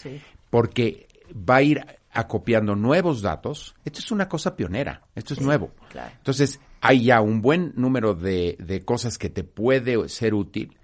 [0.51, 3.75] porque va a ir acopiando nuevos datos.
[3.85, 5.73] Esto es una cosa pionera, esto es nuevo.
[5.91, 6.13] claro.
[6.17, 10.77] Entonces, hay ya un buen número de, de cosas que te puede ser útil,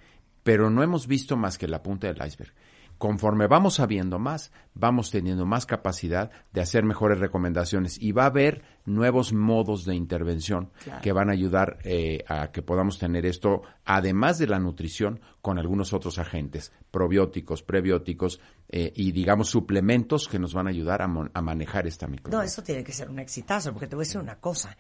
[0.43, 2.53] pero no hemos visto más que la punta del iceberg.
[2.99, 8.27] Conforme vamos sabiendo más, vamos teniendo más capacidad de hacer mejores recomendaciones y va a
[8.27, 11.01] haber nuevos modos de intervención Claro.
[11.01, 15.59] que van a ayudar eh, a que podamos tener esto, además de la nutrición, con
[15.61, 21.05] algunos otros agentes, probióticos, prebióticos eh, y, digamos, suplementos que nos van a ayudar a,
[21.05, 22.37] a manejar esta microbiota.
[22.39, 24.77] No, eso tiene que ser un exitazo, porque te voy a decir una cosa.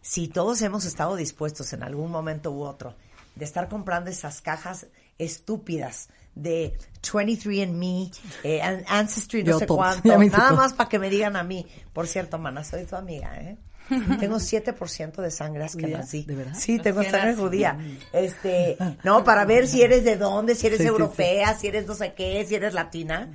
[0.00, 2.94] Si todos hemos estado dispuestos en algún momento u otro
[3.34, 4.86] de estar comprando esas cajas
[5.18, 8.10] estúpidas de 23andMe,
[8.44, 9.78] eh, An- Ancestry, no Yo sé todo.
[9.78, 11.66] cuánto, nada más para que me digan a mí.
[11.92, 13.56] Por cierto, mana, soy tu amiga, ¿eh?
[14.20, 16.24] Tengo 7% de sangre askenazí.
[16.24, 16.54] ¿De verdad?
[16.54, 17.78] Sí, tengo sangre judía.
[18.12, 21.86] Este, no, para ver si eres de dónde, si eres Sí, sí, europea, si eres
[21.86, 23.32] no sé qué, si eres latina.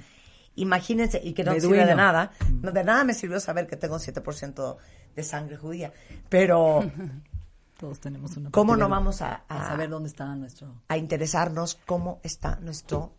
[0.56, 2.32] Imagínense, y que no sirve de nada.
[2.62, 4.78] No, de nada me sirvió saber que tengo 7%
[5.16, 5.92] de sangre judía.
[6.30, 6.82] Pero,
[7.84, 10.74] Todos tenemos una ¿cómo no vamos a, a a, saber dónde está nuestro...
[10.88, 13.12] a interesarnos cómo está nuestro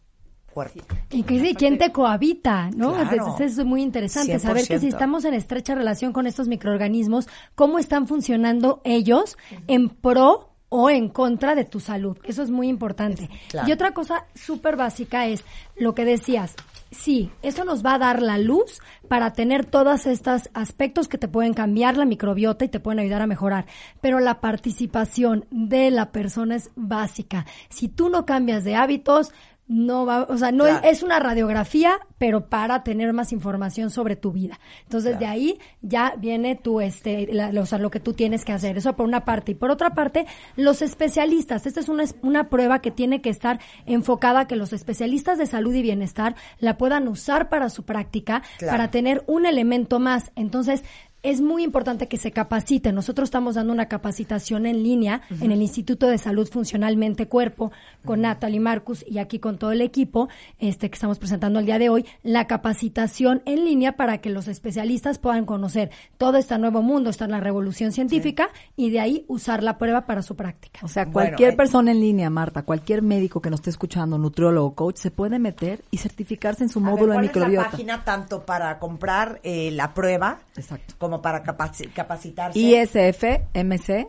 [0.50, 0.80] cuerpo?
[1.10, 2.94] Y que sí, quién te cohabita, ¿no?
[2.94, 3.10] Claro.
[3.12, 4.88] Entonces eso es muy interesante, saber que si 100%.
[4.88, 9.36] estamos en estrecha relación con estos microorganismos, cómo están funcionando ellos
[9.66, 12.16] en pro o en contra de tu salud.
[12.24, 13.28] Eso es muy importante.
[13.50, 13.68] Claro.
[13.68, 15.44] Y otra cosa súper básica es
[15.76, 16.54] lo que decías.
[16.94, 21.26] Sí, eso nos va a dar la luz para tener todos estos aspectos que te
[21.26, 23.66] pueden cambiar la microbiota y te pueden ayudar a mejorar.
[24.00, 27.46] Pero la participación de la persona es básica.
[27.68, 29.32] Si tú no cambias de hábitos,
[29.66, 30.80] no va, o sea, no Claro.
[30.84, 34.60] es, es una radiografía, pero para tener más información sobre tu vida.
[34.82, 38.52] Entonces, de ahí ya viene tu, este, la- o sea, lo que tú tienes que
[38.52, 38.76] hacer.
[38.76, 39.52] Eso por una parte.
[39.52, 41.66] Y por otra parte, los especialistas.
[41.66, 45.46] Esta es una, una prueba que tiene que estar enfocada a que los especialistas de
[45.46, 48.72] salud y bienestar la puedan usar para su práctica, Claro.
[48.72, 50.30] para tener un elemento más.
[50.36, 50.84] Entonces,
[51.24, 52.92] es muy importante que se capacite.
[52.92, 57.72] Nosotros estamos dando una capacitación en línea en el Instituto de Salud Funcional Mente Cuerpo
[58.04, 61.78] con Natalie Marcus y aquí con todo el equipo este que estamos presentando el día
[61.78, 66.82] de hoy, la capacitación en línea para que los especialistas puedan conocer todo este nuevo
[66.82, 70.80] mundo, está en la revolución científica y de ahí usar la prueba para su práctica.
[70.82, 71.56] O sea, cualquier eh.
[71.56, 75.82] persona en línea, Marta, cualquier médico que nos esté escuchando, nutriólogo, coach, se puede meter
[75.90, 77.70] y certificarse en su A ver, módulo de ¿cuál es la microbiota.
[77.70, 80.94] página tanto para comprar eh, la prueba Exacto.
[80.98, 82.58] como para capaci- capacitarse?
[82.58, 84.08] ISF MC,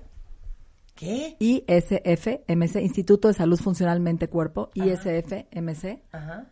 [0.96, 1.36] ¿Qué?
[1.40, 6.46] ISF MC, Instituto de Salud Funcional Mente Cuerpo, ISF MC Ajá.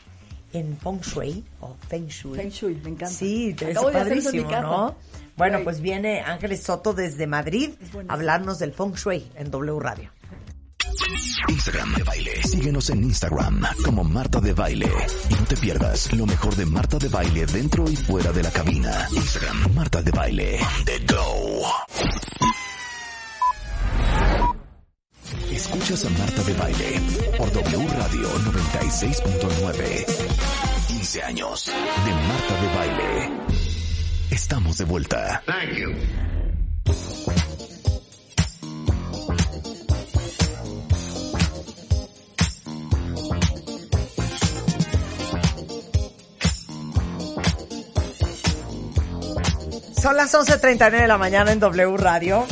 [0.54, 2.38] en Feng Shui o Feng Shui.
[2.38, 3.08] Feng Shui, me encanta.
[3.08, 4.62] Sí, te Acabo de mi padrísimo, casa.
[4.62, 4.96] ¿no?
[5.36, 7.72] Bueno, pues viene Ángeles Soto desde Madrid
[8.08, 10.12] a hablarnos del Feng Shui en W Radio.
[11.50, 12.44] Instagram de baile.
[12.44, 14.90] Síguenos en Instagram como Marta de Baile.
[15.30, 18.52] Y no te pierdas lo mejor de Marta de Baile dentro y fuera de la
[18.52, 19.08] cabina.
[19.12, 20.60] Instagram Marta de Baile.
[20.62, 22.63] On the go.
[25.54, 27.02] Escuchas a Marta de Baile
[27.38, 30.06] por W Radio 96.9.
[30.88, 33.32] 15 años de Marta de Baile.
[34.32, 35.44] Estamos de vuelta.
[35.46, 35.94] Thank you.
[50.04, 52.46] Son las 11.39 de la mañana en W Radio.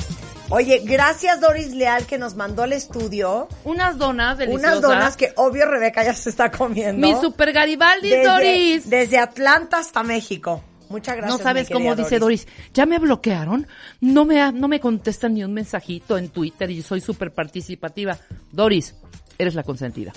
[0.52, 4.80] Oye, gracias Doris Leal que nos mandó al estudio Unas donas deliciosas.
[4.80, 7.06] unas donas que obvio Rebeca ya se está comiendo.
[7.06, 8.90] Mi super Garibaldi, desde, Doris.
[8.90, 10.64] Desde Atlanta hasta México.
[10.90, 11.38] Muchas gracias.
[11.40, 12.48] no sabes cómo dice Doris.
[12.74, 13.66] Ya me bloquearon.
[14.02, 18.18] No me, ha- no me contestan ni un mensajito en Twitter y soy súper participativa.
[18.52, 18.96] Doris,
[19.38, 20.12] eres la consentida.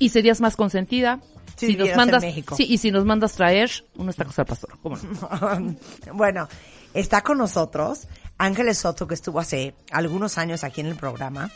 [0.00, 1.20] Y serías más consentida
[1.54, 2.56] Si si nos en mandas, México.
[2.56, 4.76] sí, y si nos mandas traer unos tacos al pastor.
[4.82, 5.76] ¿Cómo no?
[6.14, 6.48] bueno,
[6.92, 8.08] está con nosotros
[8.42, 11.48] Ángeles Soto, que estuvo hace algunos años aquí en el programa.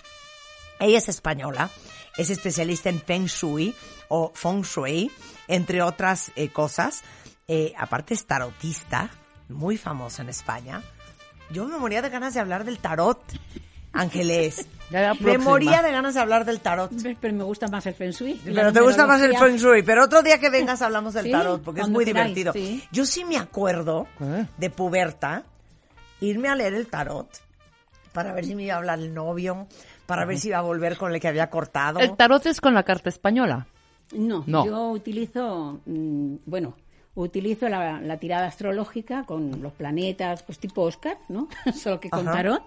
[0.79, 1.69] Ella es española,
[2.17, 3.75] es especialista en Feng Shui
[4.09, 5.11] o Feng Shui,
[5.49, 7.03] entre otras eh, cosas.
[7.49, 9.11] Eh, aparte es tarotista,
[9.49, 10.81] muy famosa en España.
[11.51, 13.21] Yo me moría de ganas de hablar del tarot,
[13.93, 14.69] Ángeles.
[15.19, 16.93] Me moría de ganas de hablar del tarot.
[17.21, 18.41] Pero me gusta más el Feng Shui.
[18.45, 19.83] Pero te gusta más el Feng Shui.
[19.83, 22.53] Pero otro día que vengas hablamos del Sí, tarot, porque es muy queráis, divertido.
[22.53, 22.85] sí.
[22.93, 24.07] Yo sí me acuerdo
[24.57, 25.43] de puberta,
[26.21, 27.29] irme a leer el tarot
[28.13, 29.67] para ver si me iba a hablar el novio,
[30.07, 32.01] para ver si iba a volver con el que había cortado.
[32.01, 33.67] El tarot es con la carta española.
[34.13, 34.65] No, No.
[34.65, 36.77] yo utilizo, mm, bueno,
[37.15, 41.49] utilizo la, la tirada astrológica con los planetas, pues tipo Oscar, ¿no?
[41.75, 42.33] Solo que con Ajá.
[42.39, 42.63] tarot.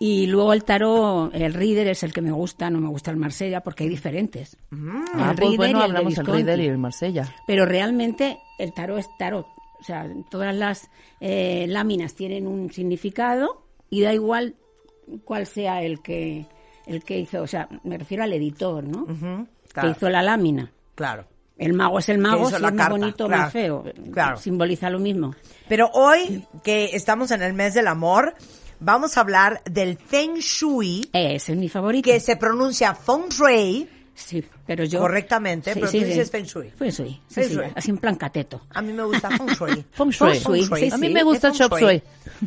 [0.00, 3.16] Y luego el tarot, el reader es el que me gusta, no me gusta el
[3.16, 4.56] Marsella porque hay diferentes.
[4.70, 6.16] Ah, el pues reader bueno, y el hablamos.
[6.18, 7.34] Reader y el Marsella.
[7.46, 9.46] Pero realmente el tarot es tarot.
[9.80, 14.56] O sea, todas las eh, láminas tienen un significado y da igual
[15.24, 16.46] cuál sea el que
[16.86, 19.06] el que hizo, o sea, me refiero al editor, ¿no?
[19.72, 19.88] claro.
[19.88, 20.72] Que hizo la lámina.
[20.94, 21.26] Claro.
[21.58, 23.84] El mago es el mago, si es más bonito o claro, más feo.
[24.12, 24.36] claro.
[24.36, 25.34] Simboliza lo mismo.
[25.68, 28.34] Pero hoy, que estamos en el mes del amor,
[28.80, 31.10] vamos a hablar del Feng Shui.
[31.12, 32.08] Ese es mi favorito.
[32.08, 33.88] Que se pronuncia Feng Shui.
[34.18, 34.98] Sí, pero yo...
[34.98, 36.10] Correctamente, Sí, pero sí, tú sí.
[36.10, 36.70] dices Feng Shui.
[36.70, 37.10] Feng Shui.
[37.28, 37.64] sí, Feng sí, Shui.
[37.74, 38.66] así en plan cateto.
[38.70, 39.84] A mí me gusta Feng Shui.
[39.92, 40.38] Feng Shui.
[40.40, 42.02] Feng Shui, a mí me gusta chop suey.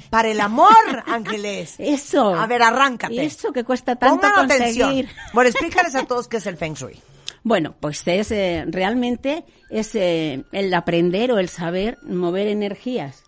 [0.09, 0.69] Para el amor,
[1.07, 1.75] Ángeles.
[1.79, 2.35] Eso.
[2.35, 3.23] A ver, arráncate.
[3.23, 4.83] Eso que cuesta tanto Pongan conseguir.
[4.83, 5.07] atención.
[5.33, 6.99] Bueno, explícales a todos qué es el Feng Shui.
[7.43, 13.23] Bueno, pues es eh, realmente es eh, el aprender o el saber mover energías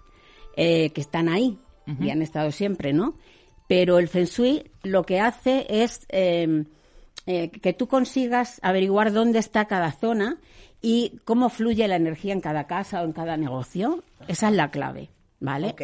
[0.56, 1.58] eh, que están ahí
[2.00, 3.18] y han estado siempre, ¿no?
[3.68, 6.02] Pero el Feng Shui lo que hace es
[7.26, 10.38] eh, que tú consigas averiguar dónde está cada zona
[10.82, 14.04] y cómo fluye la energía en cada casa o en cada negocio.
[14.28, 15.10] Esa es la clave,
[15.40, 15.76] ¿vale?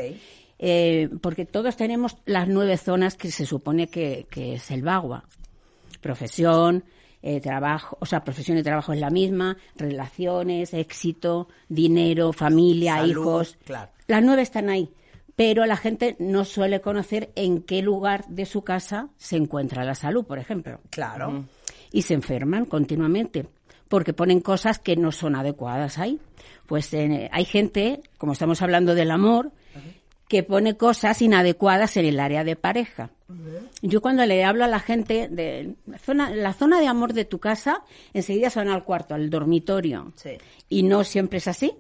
[0.60, 5.24] Eh, porque todos tenemos las nueve zonas que se supone que, que es el Bagua.
[6.02, 6.84] Profesión,
[7.22, 13.10] eh, trabajo, o sea, profesión y trabajo es la misma, relaciones, éxito, dinero, familia, Salud,
[13.10, 13.58] hijos.
[13.66, 13.92] claro.
[14.08, 14.90] Las nueve están ahí,
[15.40, 19.96] pero la gente no suele conocer en qué lugar de su casa se encuentra la
[19.96, 20.82] salud, por ejemplo.
[20.90, 21.46] Claro.
[21.94, 23.48] Y se enferman continuamente
[23.88, 26.20] porque ponen cosas que no son adecuadas ahí.
[26.66, 29.54] Pues eh, hay gente, como estamos hablando del amor,
[30.28, 33.12] que pone cosas inadecuadas en el área de pareja.
[33.82, 37.24] Yo cuando le hablo a la gente de la zona, la zona de amor de
[37.24, 40.12] tu casa, enseguida se van al cuarto, al dormitorio.
[40.18, 40.32] Sí.
[40.68, 41.76] Y no siempre es así.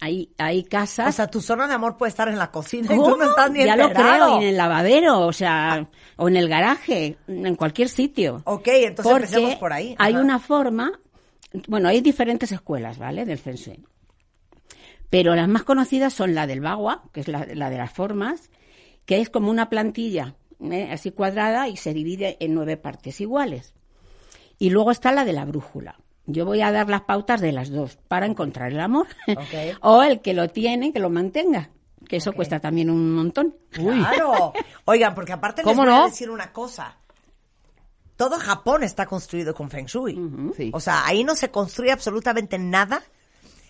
[0.00, 1.08] Hay, hay casas...
[1.08, 3.12] O sea, tu zona de amor puede estar en la cocina y ¿Cómo?
[3.12, 6.36] tú no estás ni ya lo creo, y en el lavadero, o sea, o en
[6.36, 8.42] el garaje, en cualquier sitio.
[8.44, 9.96] Ok, entonces Porque empecemos por ahí.
[9.98, 10.92] Hay una forma,
[11.66, 13.24] bueno, hay diferentes escuelas, ¿vale?
[13.24, 13.84] Del Feng Shui.
[15.10, 18.50] Pero las más conocidas son la del Bagua, que es la, la de las formas,
[19.04, 20.88] que es como una plantilla ¿eh?
[20.92, 23.74] así cuadrada y se divide en nueve partes iguales.
[24.58, 25.98] Y luego está la de la brújula.
[26.30, 29.06] Yo voy a dar las pautas de las dos para encontrar el amor.
[29.80, 31.70] O el que lo tiene, que lo mantenga.
[32.06, 33.56] Que eso cuesta también un montón.
[33.70, 34.52] Claro.
[34.84, 36.96] Oigan, porque aparte les ¿Cómo voy a decir una cosa.
[38.16, 40.18] Todo Japón está construido con Feng Shui.
[40.56, 40.70] Sí.
[40.74, 43.02] O sea, ahí no se construye absolutamente nada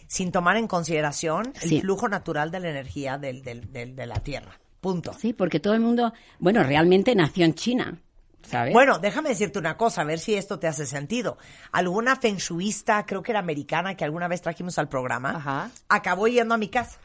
[0.07, 4.17] sin tomar en consideración el flujo natural de la energía del, del- del- de la
[4.21, 4.59] Tierra.
[4.81, 5.13] Punto.
[5.13, 7.99] Sí, porque todo el mundo, bueno, realmente nació en China,
[8.43, 8.73] ¿sabes?
[8.73, 11.39] Bueno, déjame decirte una cosa, a ver si esto te hace sentido.
[11.73, 16.55] Alguna feng shuista, creo que era americana, que alguna vez trajimos al programa, acabó yendo
[16.55, 16.99] a mi casa.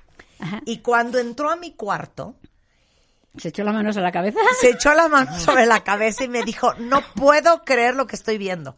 [0.66, 2.36] Y cuando entró a mi cuarto,
[3.38, 4.40] se echó las manos a la cabeza.
[4.62, 8.16] Se echó las manos sobre la cabeza y me dijo, no puedo creer lo que
[8.16, 8.78] estoy viendo.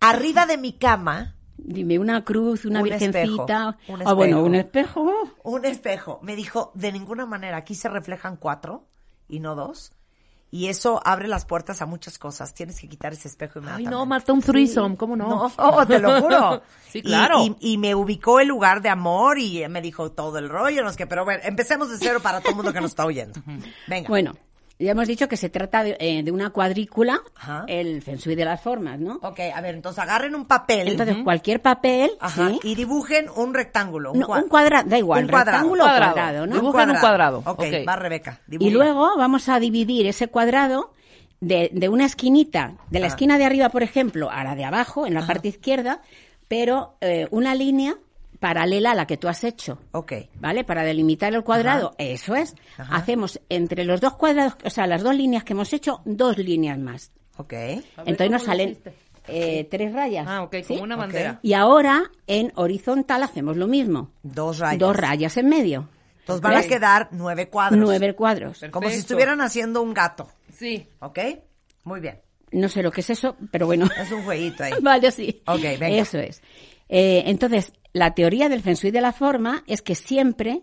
[0.00, 1.36] Arriba de mi cama.
[1.56, 3.76] Dime, una cruz, una un virgencita.
[3.78, 5.12] espejo, un Ah, bueno, un espejo.
[5.44, 6.18] Un espejo.
[6.22, 8.88] Me dijo, de ninguna manera, aquí se reflejan cuatro
[9.28, 9.92] y no dos.
[10.52, 12.54] Y eso abre las puertas a muchas cosas.
[12.54, 13.90] Tienes que quitar ese espejo Ay, inmediatamente.
[13.92, 15.48] no, Marta, un threesome, ¿cómo no?
[15.56, 16.62] No, te lo juro.
[16.88, 17.44] sí, Y- claro.
[17.44, 20.90] Y, y me ubicó el lugar de amor y me dijo todo el rollo, no
[20.90, 21.06] sé qué.
[21.06, 23.40] Pero bueno, empecemos de cero para todo el mundo que nos está oyendo.
[23.86, 24.08] Venga.
[24.08, 24.34] Bueno,
[24.80, 27.64] ya hemos dicho que se trata de, eh, de una cuadrícula, Ajá.
[27.68, 29.20] el feng shui de las formas, ¿no?
[29.22, 30.88] Ok, a ver, entonces agarren un papel.
[30.88, 32.60] Entonces, cualquier papel, Ajá, ¿sí?
[32.64, 34.12] y dibujen un rectángulo.
[34.12, 35.50] Un, No, un cuadrado, da igual, un cuadrado.
[35.58, 36.12] rectángulo Cuadrado.
[36.14, 36.54] cuadrado, ¿no?
[36.56, 37.38] Dibujen un cuadrado.
[37.46, 37.64] Ok, Ok.
[37.88, 38.40] va Rebeca.
[38.48, 40.92] Y luego vamos a dividir ese cuadrado
[41.40, 43.08] de, de una esquinita, de la Ah.
[43.08, 46.00] esquina de arriba, por ejemplo, a la de abajo, en la parte izquierda,
[46.48, 47.96] pero eh, una línea
[48.40, 49.78] paralela a la que tú has hecho.
[49.92, 50.12] Ok.
[50.40, 50.64] ¿Vale?
[50.64, 52.54] Para delimitar el cuadrado, eso es.
[52.76, 52.96] Ajá.
[52.96, 56.78] Hacemos entre los dos cuadrados, o sea, las dos líneas que hemos hecho, dos líneas
[56.78, 57.12] más.
[57.36, 57.52] Ok.
[57.52, 58.78] Entonces nos ¿cómo lo salen
[59.28, 60.26] eh, tres rayas.
[60.28, 60.74] Ah, ok, ¿sí?
[60.74, 61.38] como una bandera.
[61.42, 64.10] Y ahora en horizontal hacemos lo mismo.
[64.22, 64.78] Dos rayas.
[64.78, 65.88] Dos rayas en medio.
[66.20, 67.78] Entonces van a quedar nueve cuadros.
[67.78, 68.64] Nueve cuadros.
[68.70, 70.28] Como si estuvieran haciendo un gato.
[70.52, 70.88] Sí.
[71.00, 71.18] ¿Ok?
[71.84, 72.20] Muy bien.
[72.52, 73.88] No sé lo que es eso, pero bueno.
[73.98, 74.72] Es un jueguito ahí.
[74.82, 75.42] vale, sí.
[75.46, 75.88] Ok, venga.
[75.88, 76.42] Eso es.
[76.88, 80.62] Eh, entonces, la teoría del feng shui de la forma es que siempre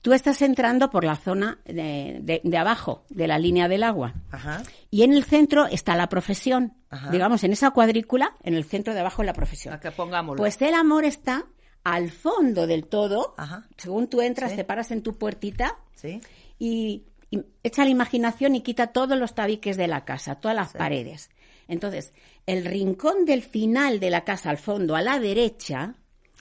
[0.00, 4.14] tú estás entrando por la zona de, de- de abajo, de la línea del agua.
[4.30, 4.62] Ajá.
[4.90, 6.74] Y en el centro está la profesión.
[6.90, 7.10] Ajá.
[7.10, 9.72] Digamos, en esa cuadrícula, en el centro de abajo la profesión.
[9.74, 10.38] Acá pongámoslo.
[10.42, 11.44] Pues el amor está
[11.84, 13.34] al fondo del todo.
[13.36, 13.68] Ajá.
[13.76, 14.56] Según tú entras, Sí.
[14.56, 16.20] te paras en tu puertita ¿Sí?
[16.58, 20.72] y, y echa la imaginación y quita todos los tabiques de la casa, todas las
[20.72, 21.30] paredes.
[21.68, 22.12] Entonces,
[22.46, 25.94] el rincón del final de la casa al fondo, a la derecha,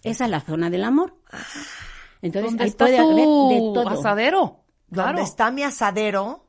[0.04, 1.16] esa es la zona del amor.
[2.22, 3.90] Entonces, ¿Dónde ahí está puede haber tu de todo.
[3.90, 4.60] asadero?
[4.88, 5.24] Donde Claro.
[5.24, 6.46] está mi asadero,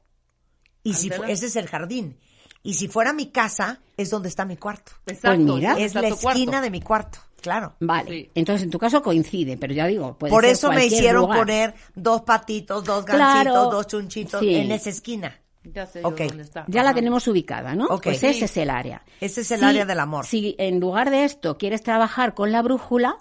[0.82, 2.18] y si fu- ese es el jardín.
[2.64, 4.92] Y si fuera mi casa, es donde está mi cuarto.
[5.06, 5.28] Exacto.
[5.28, 5.70] Pues mira.
[5.70, 7.18] ¿dónde Es está la esquina de mi cuarto.
[7.40, 7.74] Claro.
[7.80, 8.08] Vale.
[8.10, 8.30] Sí.
[8.36, 11.22] Entonces, en tu caso coincide, pero ya digo, puede Por ser eso me cualquier hicieron
[11.22, 11.38] lugar.
[11.40, 13.20] poner dos patitos, dos Claro.
[13.52, 14.54] gancitos, dos chunchitos Sí.
[14.54, 15.40] en esa esquina.
[15.64, 16.20] Ya sé yo Ok.
[16.20, 16.64] dónde está.
[16.68, 16.96] Ya la Ajá.
[16.96, 17.86] tenemos ubicada, ¿no?
[17.86, 18.04] Ok.
[18.04, 18.26] Pues Sí.
[18.26, 19.02] ese es el área.
[19.20, 20.24] Ese es el Si- área del amor.
[20.26, 23.16] Si en lugar de esto quieres trabajar con la brújula,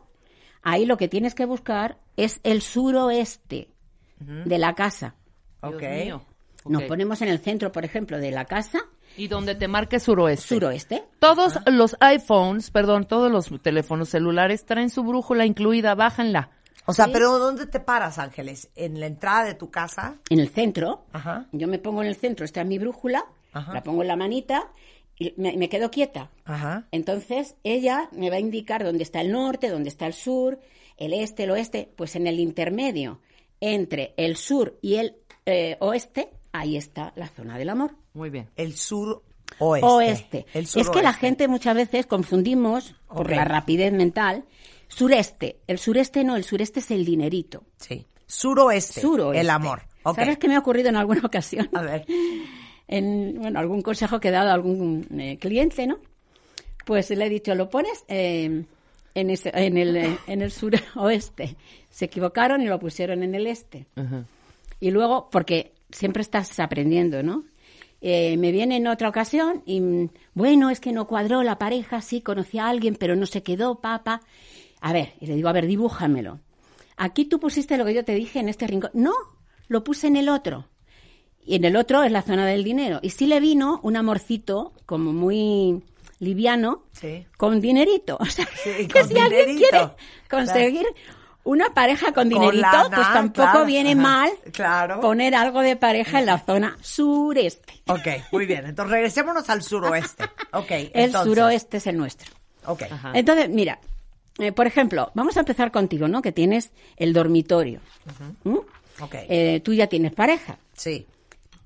[0.64, 3.70] ahí lo que tienes que buscar es el suroeste
[4.20, 5.16] de la casa.
[5.62, 5.82] Dios Ok.
[6.04, 6.22] mío.
[6.66, 8.80] Nos ponemos en el centro, por ejemplo, de la casa,
[9.18, 10.48] Y donde te marque suroeste.
[10.56, 11.04] suroeste.
[11.20, 16.52] Todos los iPhones, perdón, todos los teléfonos celulares traen su brújula incluida, bájenla.
[16.86, 18.70] O sea, pero ¿dónde te paras, Ángeles?
[18.76, 20.16] ¿En la entrada de tu casa?
[20.30, 21.46] En el centro, Ajá.
[21.52, 23.74] yo me pongo en el centro, esta es mi brújula, Ajá.
[23.74, 24.68] la pongo en la manita
[25.18, 26.32] y me, me quedo quieta.
[26.46, 26.88] Ajá.
[26.92, 30.60] Entonces, ella me va a indicar dónde está el norte, dónde está el sur,
[30.98, 31.92] el este, el oeste.
[31.96, 33.20] Pues en el intermedio
[33.60, 35.16] entre el sur y el
[35.46, 37.96] eh, oeste, ahí está la zona del amor.
[38.14, 38.50] Muy bien.
[38.56, 39.24] El sur
[39.60, 39.88] oeste.
[39.88, 40.46] Oeste.
[40.54, 44.46] El es que la gente muchas veces confundimos, por la rapidez mental,
[44.88, 45.60] sureste.
[45.68, 47.64] El sureste no, el sureste es el dinerito.
[47.78, 48.08] Sí.
[48.26, 49.02] Suroeste.
[49.02, 49.42] Suroeste.
[49.42, 49.84] El amor.
[50.04, 51.70] ¿Sabes qué me ha ocurrido en alguna ocasión?
[51.74, 52.06] A ver.
[52.92, 55.98] en bueno, algún consejo que he dado a algún eh, cliente, ¿no?
[56.86, 58.64] Pues le he dicho, lo pones eh,
[59.16, 61.56] en, ese- en el, eh, en el suroeste.
[61.90, 63.88] Se equivocaron y lo pusieron en el este.
[63.96, 64.26] Ajá.
[64.80, 67.44] Y luego, porque siempre estás aprendiendo, ¿no?
[68.04, 69.80] Eh, me viene en otra ocasión y,
[70.34, 73.76] bueno, es que no cuadró la pareja, sí, conocí a alguien, pero no se quedó,
[73.80, 74.22] papá.
[74.80, 76.40] A ver, y le digo, a ver, dibújamelo.
[76.98, 78.90] Aquí tú pusiste lo que yo te dije en este rincón.
[78.96, 79.14] No,
[79.68, 80.68] lo puse en el otro.
[81.46, 83.00] Y en el otro es la zona del dinero.
[83.02, 85.82] Y sí le vino un amorcito como muy
[86.20, 87.26] liviano Sí.
[87.38, 88.18] con dinerito.
[88.20, 89.90] O sea, Sí, que con si alguien quiere
[90.30, 90.86] conseguir
[91.44, 95.02] una pareja con Con dinerito, lana, pues tampoco claro, viene ajá, mal claro.
[95.02, 97.74] poner algo de pareja en la zona sureste.
[97.88, 98.66] Ok, muy bien.
[98.68, 100.26] Entonces regresémonos al suroeste.
[100.54, 100.70] Ok.
[100.72, 101.28] El entonces.
[101.34, 102.32] suroeste es el nuestro.
[102.68, 102.84] Ok.
[102.92, 103.12] Ajá.
[103.16, 103.80] Entonces, mira,
[104.38, 106.22] eh, por ejemplo, vamos a empezar contigo, ¿no?
[106.22, 107.80] Que tienes el dormitorio.
[108.44, 108.58] ¿Mm?
[109.02, 109.16] Ok.
[109.28, 110.60] Eh, tú ya tienes pareja.
[110.74, 111.08] Sí.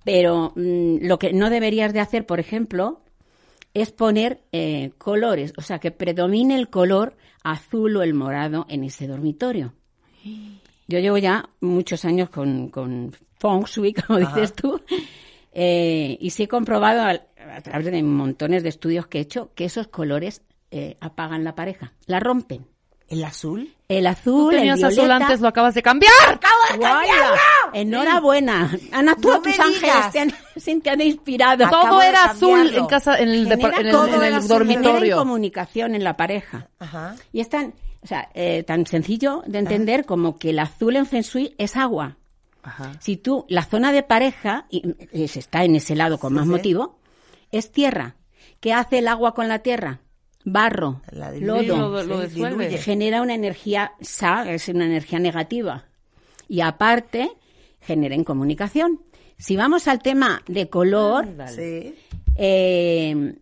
[0.05, 3.01] Pero mm, lo que no deberías de hacer, por ejemplo,
[3.73, 8.85] es poner eh, colores, o sea, que predomine el color azul o el morado en
[8.85, 9.73] ese dormitorio.
[10.87, 14.39] Yo llevo ya muchos años con, con Feng Shui, como Ajá.
[14.39, 14.79] dices tú,
[15.51, 19.65] eh, y sí he comprobado a, través de montones de estudios que he hecho que
[19.65, 20.41] esos colores
[20.71, 22.67] eh, apagan la pareja, la rompen.
[23.07, 23.71] ¿El azul?
[23.87, 25.01] El Tú azul, el tenías violeta...
[25.01, 26.11] azul antes, lo acabas de cambiar.
[26.77, 27.31] Guaya.
[27.73, 28.71] Enhorabuena.
[28.91, 31.65] Ana, tú No a tus ángeles te han, sí, te han inspirado.
[31.65, 32.79] Acabo Todo de era azul cambiarlo.
[32.79, 34.23] en casa, en el, Genera en el- todo en el el.
[34.33, 35.17] Genera dormitorio.
[35.17, 36.67] comunicación en la pareja.
[36.79, 37.15] Ajá.
[37.31, 41.05] Y es tan, o sea, eh, tan sencillo de entender como que el azul en
[41.05, 42.17] Feng Shui es agua.
[42.63, 42.93] Ajá.
[42.99, 46.45] Si tú, la zona de pareja, y, y se está en ese lado con más
[46.45, 46.49] sí.
[46.49, 46.97] motivo,
[47.51, 48.15] es tierra.
[48.59, 49.99] ¿Qué hace el agua con la tierra?
[50.45, 51.67] Barro, La diluye.
[51.67, 52.03] lodo.
[52.03, 55.85] Lo- lo Sí, genera una energía sa, es una energía negativa.
[56.47, 57.31] Y aparte,
[57.81, 59.01] genera incomunicación.
[59.37, 61.95] Si vamos al tema de color, Sí.
[62.35, 63.33] eh,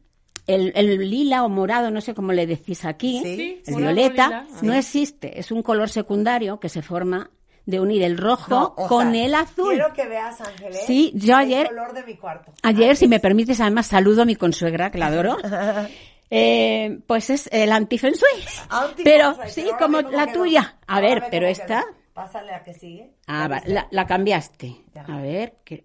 [0.47, 3.61] el, el lila o morado, no sé cómo le decís aquí, Sí.
[3.67, 5.39] el violeta, no existe.
[5.39, 7.29] Es un color secundario que se forma
[7.65, 9.69] de unir el rojo No, o con sea, el azul.
[9.73, 10.81] Quiero que veas, Ángeles.
[10.85, 12.51] Sí, yo ayer- El color de mi cuarto.
[12.61, 15.37] Ayer, si me permites, además saludo a mi consuegra, que la adoro.
[16.35, 18.27] Eh, pues es el antifensui.
[18.69, 20.33] Anti- Pero sí, como la quedó.
[20.43, 20.77] tuya.
[20.87, 21.81] A Ahora ver, ve pero esta.
[21.81, 21.95] quedó.
[22.13, 23.11] Pásale a que sigue.
[23.27, 24.75] Ah, ¿Ya va, la, la cambiaste.
[24.93, 25.01] Ya.
[25.03, 25.83] A ver, que.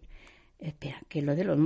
[0.59, 1.59] Espera, que lo de los.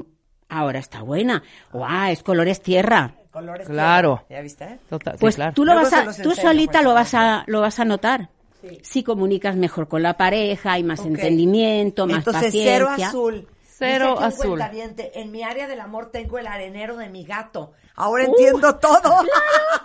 [0.49, 1.43] Ahora está buena.
[1.73, 2.11] ¡Guau!
[2.13, 3.15] Es colores tierra.
[3.31, 4.25] Colores Claro.
[4.29, 4.41] tierra.
[4.41, 4.79] ¿Ya viste?
[4.91, 5.53] Total, sí, Pues claro.
[5.55, 8.29] tú lo Luego vas a, tú enseño, solita lo vas a, lo vas a notar.
[8.61, 8.79] Sí.
[8.83, 12.73] Si comunicas mejor con la pareja, hay más entendimiento, más Entonces, paciencia.
[12.75, 13.49] cero azul.
[13.83, 14.61] Cero Dice azul.
[15.15, 17.73] En mi área del amor tengo el arenero de mi gato.
[17.95, 19.23] Ahora entiendo todo.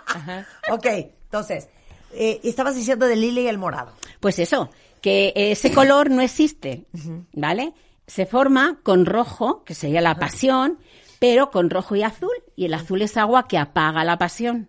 [0.70, 1.68] ok, entonces,
[2.12, 3.92] eh, estabas diciendo de lila y el morado.
[4.20, 4.70] Pues eso,
[5.00, 6.86] que ese color no existe,
[7.32, 7.74] ¿vale?
[8.06, 10.78] Se forma con rojo, que sería la pasión,
[11.18, 14.68] pero con rojo y azul, y el azul es agua que apaga la pasión.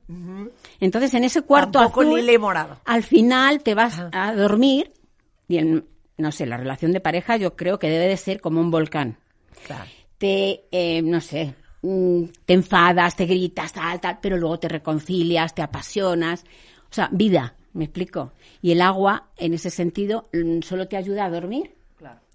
[0.80, 2.78] Entonces, en ese cuarto Tampoco azul, lila y morado.
[2.86, 4.92] al final te vas a dormir,
[5.48, 5.86] y en,
[6.20, 9.18] no sé, la relación de pareja yo creo que debe de ser como un volcán.
[9.66, 9.86] Claro.
[10.18, 15.56] Te, eh, no sé, mm, te enfadas, te gritas, tal, tal, pero luego te reconcilias,
[15.56, 16.44] te apasionas.
[16.92, 18.34] O sea, vida, me explico.
[18.62, 21.76] Y el agua, en ese sentido, mm, solo te ayuda a dormir.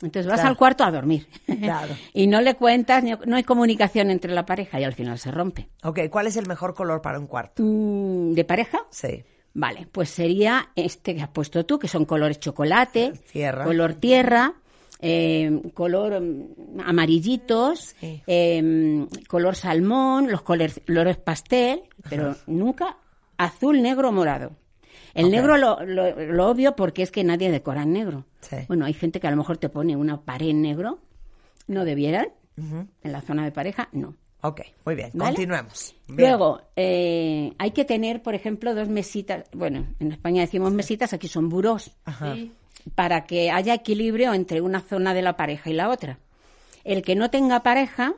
[0.02, 0.50] Entonces vas Claro.
[0.50, 1.26] al cuarto a dormir.
[1.46, 1.94] Claro.
[2.12, 5.68] y no le cuentas, no hay comunicación entre la pareja y al final se rompe.
[5.82, 7.62] Ok, ¿cuál es el mejor color para un cuarto?
[7.64, 8.80] Mm, ¿De pareja?
[8.90, 9.24] Sí.
[9.54, 13.64] Vale, pues sería este que has puesto tú, que son colores chocolate, Tierra.
[13.64, 14.54] color tierra,
[15.00, 18.20] eh, color mm, amarillitos, Sí.
[18.26, 22.96] eh, color salmón, los colores, colores pastel, pero nunca
[23.38, 24.52] azul, negro o morado.
[25.14, 28.24] El negro lo, lo- lo obvio porque es que nadie decora en negro.
[28.40, 28.56] Sí.
[28.66, 30.98] Bueno, hay gente que a lo mejor te pone una pared en negro,
[31.68, 32.26] no debieran,
[32.56, 34.14] en la zona de pareja, no.
[34.46, 35.30] Ok, muy bien, ¿Vale?
[35.30, 35.96] continuemos.
[36.06, 36.28] Bien.
[36.28, 39.46] Luego, eh, hay que tener, por ejemplo, dos mesitas.
[39.54, 41.92] Bueno, en España decimos mesitas, aquí son burós.
[42.04, 42.36] Ajá.
[42.94, 46.18] Para que haya equilibrio entre una zona de la pareja y la otra.
[46.84, 48.16] El que no tenga pareja,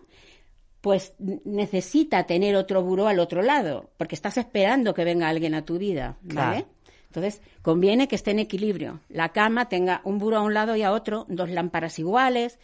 [0.81, 5.65] pues necesita tener otro buró al otro lado, porque estás esperando que venga alguien a
[5.65, 6.65] tu vida, ¿vale?
[6.65, 6.67] Claro.
[7.07, 8.99] Entonces, conviene que esté en equilibrio.
[9.09, 12.59] La cama tenga un buró a un lado y a otro, dos lámparas iguales,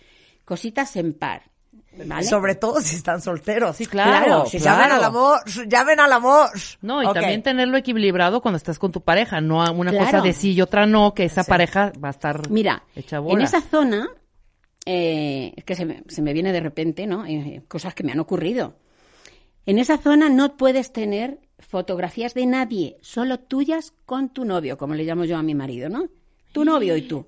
[0.45, 1.52] cositas en par,
[2.05, 2.25] ¿vale?
[2.27, 3.77] Sobre todo si están solteros.
[3.77, 4.79] Sí, claro, Si claro.
[4.81, 6.49] llamen al amor, llamen al amor.
[6.81, 10.07] No, y también tenerlo equilibrado cuando estás con tu pareja, no una Claro.
[10.07, 13.41] cosa de sí y otra no, que esa pareja va a estar Mira, hecha en
[13.41, 14.09] esa zona,
[14.87, 17.25] eh, es que se me, se me viene de repente, ¿no?
[17.27, 18.77] Eh, cosas que me han ocurrido.
[19.67, 24.95] En esa zona no puedes tener fotografías de nadie, solo tuyas con tu novio, como
[24.95, 26.09] le llamo yo a mi marido, ¿no?
[26.53, 27.27] Tu novio y tú.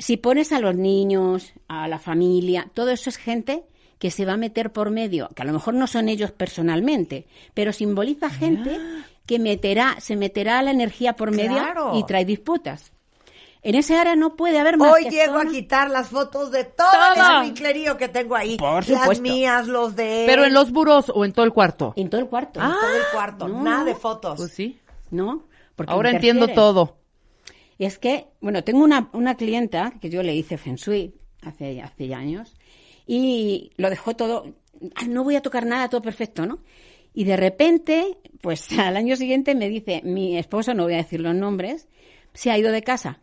[0.00, 3.64] Si pones a los niños, a la familia, todo eso es gente
[3.98, 7.26] que se va a meter por medio, que a lo mejor no son ellos personalmente,
[7.54, 8.78] pero simboliza gente
[9.26, 11.92] que meterá, se meterá la energía por medio Claro.
[11.96, 12.92] y trae disputas.
[13.62, 16.64] En ese área no puede haber más Hoy que llego a quitar las fotos de
[16.64, 17.40] todo, Todo.
[17.40, 18.56] el vinclerío que tengo ahí.
[18.56, 19.22] Por Las supuesto.
[19.22, 21.92] mías, los de él, Pero en los buros o en todo el cuarto.
[21.96, 22.58] en todo el cuarto.
[22.58, 23.48] en todo el cuarto.
[23.48, 24.38] no, Nada de fotos.
[24.38, 24.80] Pues sí.
[25.10, 25.42] ¿No?
[25.76, 26.90] Porque Ahora entiendo interfiere.
[27.80, 27.86] Todo.
[27.88, 32.14] Es que, bueno, tengo una, una clienta que yo le hice Feng Shui hace, hace
[32.14, 32.54] años
[33.06, 34.54] y lo dejó todo,
[34.94, 36.60] "Ah, no voy a tocar nada, todo perfecto, ¿no?
[37.14, 41.20] Y de repente, pues al año siguiente me dice, mi esposo, no voy a decir
[41.20, 41.88] los nombres,
[42.34, 43.20] se ha ido de casa.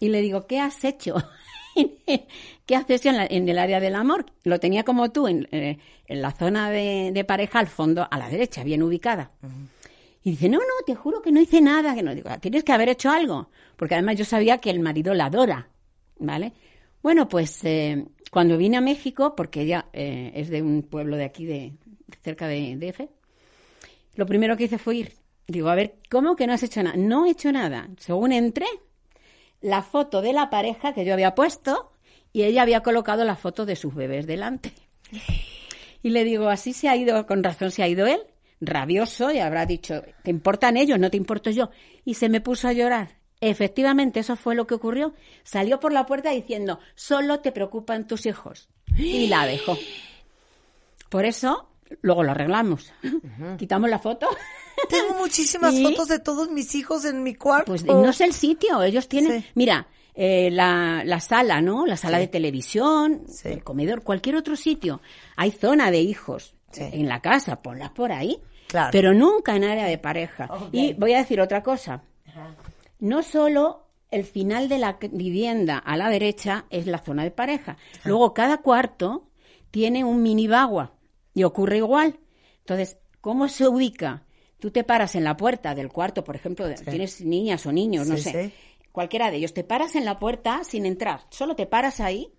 [0.00, 1.14] Y le digo, ¿qué has hecho?
[2.66, 4.26] ¿Qué hecho en, la- en el área del amor?
[4.42, 6.70] Lo tenía como tú, en, eh, en la zona
[7.12, 9.30] de pareja, al fondo, a la derecha, bien ubicada.
[10.24, 11.94] Y dice, no, no, te juro que no hice nada.
[11.94, 13.50] Que no digo, tienes que haber hecho algo.
[13.76, 15.68] Porque además yo sabía que el marido la adora,
[16.18, 16.54] ¿vale?
[17.02, 21.24] Bueno, pues eh, cuando vine a México, porque ella eh, es de un pueblo de
[21.24, 21.74] aquí, de
[22.22, 23.06] cerca de DF,
[24.16, 25.12] lo primero que hice fue ir.
[25.46, 26.96] Digo, a ver, ¿cómo que no has hecho nada?
[26.96, 27.90] No he hecho nada.
[27.98, 28.66] Según entré,
[29.60, 31.92] la foto de la pareja que yo había puesto
[32.32, 34.72] y ella había colocado la foto de sus bebés delante.
[36.02, 38.20] Y le digo, así se ha ido, con razón se ha ido él,
[38.66, 40.98] rabioso, y habrá dicho, ¿te importan ellos?
[40.98, 41.70] No te importo yo.
[42.04, 43.18] Y se me puso a llorar.
[43.40, 45.14] Efectivamente, eso fue lo que ocurrió.
[45.42, 48.68] Salió por la puerta diciendo, solo te preocupan tus hijos.
[48.96, 49.76] Y la dejó.
[51.08, 51.68] Por eso,
[52.02, 52.92] luego lo arreglamos.
[53.58, 54.28] Quitamos la foto.
[54.88, 55.82] Tengo muchísimas ¿Y?
[55.84, 57.66] fotos de todos mis hijos en mi cuarto.
[57.72, 59.46] Pues no sé el sitio, ellos tienen, Sí.
[59.54, 61.86] mira, eh, la, la sala, ¿no?
[61.86, 62.22] La sala Sí.
[62.22, 63.48] de televisión, Sí.
[63.48, 65.00] el comedor, cualquier otro sitio.
[65.36, 68.90] Hay zona de hijos en la casa, ponlas por ahí, Claro.
[68.90, 70.48] pero nunca en área de pareja.
[70.50, 70.68] Ok.
[70.72, 72.02] Y voy a decir otra cosa.
[72.98, 77.76] No solo el final de la vivienda a la derecha es la zona de pareja.
[78.04, 79.28] Luego cada cuarto
[79.70, 80.94] tiene un mini bagua
[81.34, 82.18] y ocurre igual.
[82.60, 84.22] Entonces, ¿cómo se ubica?
[84.60, 88.16] Tú te paras en la puerta del cuarto, por ejemplo, tienes niñas o niños, no
[88.16, 88.44] sé.
[88.44, 88.52] sí.
[88.92, 92.32] cualquiera de ellos, te paras en la puerta sin entrar, solo te paras ahí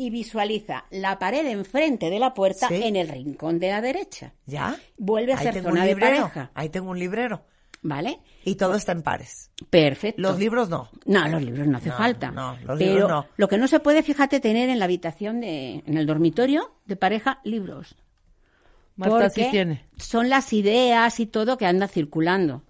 [0.00, 2.82] y visualiza la pared enfrente de la puerta Sí.
[2.82, 4.32] en el rincón de la derecha.
[4.46, 4.76] ¿Ya?
[4.96, 6.50] Vuelve a Ahí ser zona de pareja.
[6.54, 7.44] Ahí tengo un librero.
[7.82, 8.20] ¿Vale?
[8.44, 9.50] Y todo está en pares.
[9.70, 10.20] Perfecto.
[10.20, 10.90] Los libros no.
[11.06, 12.30] No, los libros no hace No, falta.
[12.30, 13.26] no, los Pero libros no.
[13.36, 16.96] lo que no se puede, fíjate, tener en la habitación de, en el dormitorio de
[16.96, 17.96] pareja, libros.
[18.96, 19.86] Marta sí Porque tiene.
[19.96, 22.62] son las ideas y todo que anda circulando.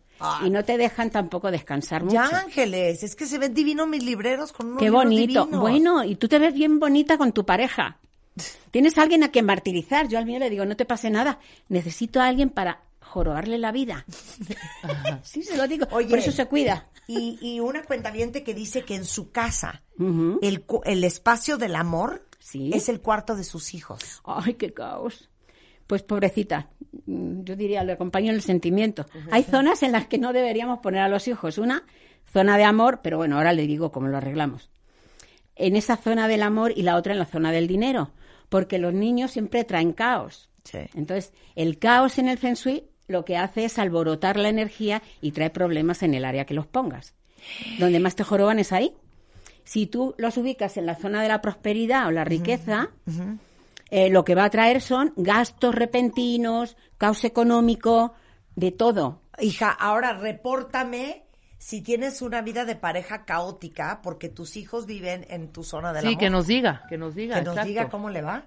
[0.44, 2.14] Y no te dejan tampoco descansar mucho.
[2.14, 5.44] Ya, Ángeles, es que se ven divinos mis libreros con unos Qué bonito.
[5.44, 5.60] divinos.
[5.60, 7.98] Bueno, y tú te ves bien bonita con tu pareja.
[8.70, 10.08] Tienes a alguien a quien martirizar.
[10.08, 11.38] Yo al mío le digo, no te pase nada.
[11.68, 14.04] Necesito a alguien para jorobarle la vida.
[15.22, 15.86] sí, se lo digo.
[15.90, 16.86] Oye, Por eso se cuida.
[17.06, 22.26] Y, y una cuentaviente que dice que en su casa el, el espacio del amor
[22.38, 22.70] Sí.
[22.72, 24.22] es el cuarto de sus hijos.
[24.24, 25.28] Ay, qué caos.
[25.90, 26.68] Pues pobrecita,
[27.06, 29.06] mm, yo diría, le acompaño en el sentimiento.
[29.32, 31.58] Hay zonas en las que no deberíamos poner a los hijos.
[31.58, 31.82] Una,
[32.32, 34.70] zona de amor, pero bueno, ahora le digo cómo lo arreglamos.
[35.56, 38.12] En esa zona del amor y la otra en la zona del dinero,
[38.48, 40.48] porque los niños siempre traen caos.
[40.94, 45.32] Entonces, el caos en el Feng Shui lo que hace es alborotar la energía y
[45.32, 47.16] trae problemas en el área que los pongas.
[47.80, 48.94] Donde más te joroban es ahí.
[49.64, 52.90] Si tú los ubicas en la zona de la prosperidad o la riqueza,
[53.90, 58.12] eh, lo que va a traer son gastos repentinos, caos económico,
[58.56, 59.22] de todo.
[59.40, 61.24] Hija, ahora repórtame
[61.58, 66.02] si tienes una vida de pareja caótica porque tus hijos viven en tu zona del
[66.02, 66.18] Sí, amor.
[66.18, 67.36] que nos diga, que nos diga.
[67.36, 67.68] Que nos exacto.
[67.68, 68.46] diga cómo le va.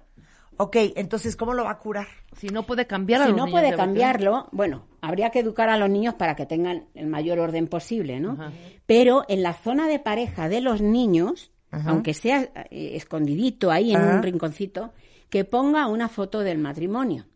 [0.56, 2.06] Ok, entonces, ¿cómo lo va a curar?
[2.36, 5.40] Si no puede cambiar a Si los no niños puede de cambiarlo, bueno, habría que
[5.40, 8.38] educar a los niños para que tengan el mayor orden posible, ¿no?
[8.86, 11.90] Pero en la zona de pareja de los niños, Ajá.
[11.90, 14.14] aunque sea eh, escondidito ahí en Ajá.
[14.14, 14.92] un rinconcito,
[15.34, 17.26] que ponga una foto del matrimonio.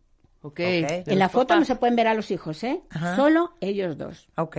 [0.41, 0.61] Ok.
[0.61, 2.81] En la foto no se pueden ver a los hijos, ¿eh?
[2.89, 3.17] Ajá.
[3.17, 4.29] Solo ellos dos.
[4.37, 4.57] Ok,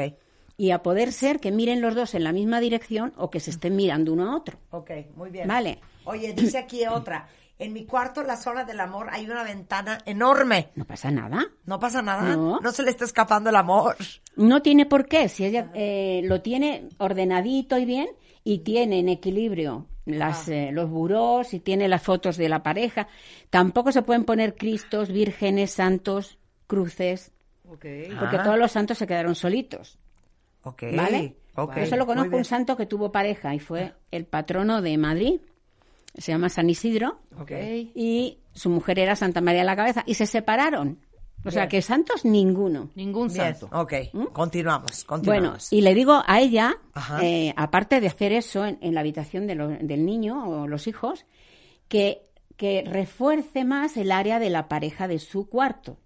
[0.58, 3.48] Y a poder ser que miren los dos en la misma dirección o que se
[3.48, 4.58] estén mirando uno a otro.
[4.72, 5.48] ok, muy bien.
[5.48, 5.80] Vale.
[6.04, 7.28] Oye, dice aquí otra.
[7.58, 10.68] En mi cuarto, la zona del amor, hay una ventana enorme.
[10.74, 11.46] No pasa nada.
[11.64, 12.36] No pasa nada.
[12.36, 12.60] No.
[12.72, 13.96] se le está escapando el amor.
[14.36, 18.08] No tiene por qué, si ella eh, lo tiene ordenadito y bien
[18.44, 19.86] y tiene en equilibrio
[20.18, 23.08] las, eh, los burós y tiene las fotos de la pareja,
[23.50, 27.32] tampoco se pueden poner cristos, vírgenes, santos, cruces,
[28.18, 28.42] porque Ah.
[28.42, 29.98] todos los santos se quedaron solitos.
[30.62, 30.84] Ok.
[30.94, 31.36] ¿Vale?
[31.54, 35.40] ok, Yo solo conozco un santo que tuvo pareja y fue el patrono de Madrid,
[36.16, 37.20] se llama San Isidro,
[37.94, 40.98] y su mujer era Santa María de la Cabeza, y se separaron.
[41.44, 42.90] O sea que santos ninguno.
[42.94, 43.68] Ningún Bien, santo.
[43.72, 43.92] ok.
[44.32, 45.72] Continuamos, Bueno, continuamos.
[45.72, 46.74] y le digo a ella,
[47.22, 50.86] eh, aparte de hacer eso en, en la habitación de lo- del niño o los
[50.86, 51.24] hijos,
[51.88, 55.96] que, que refuerce más el área de la pareja de su cuarto,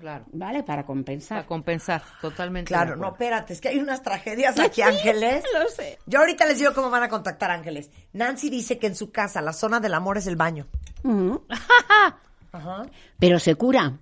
[0.00, 0.26] Claro.
[0.32, 0.62] ¿vale?
[0.62, 1.38] Para compensar.
[1.38, 2.68] Para compensar, totalmente.
[2.68, 5.42] Claro, no, espérate, es que hay unas tragedias aquí, Ángeles.
[5.58, 5.98] Lo sé.
[6.04, 7.90] Yo ahorita les digo cómo van a contactar Ángeles.
[8.12, 10.66] Nancy dice que en su casa la zona del amor es el baño.
[12.52, 12.86] Ajá.
[13.18, 13.98] Pero se cura.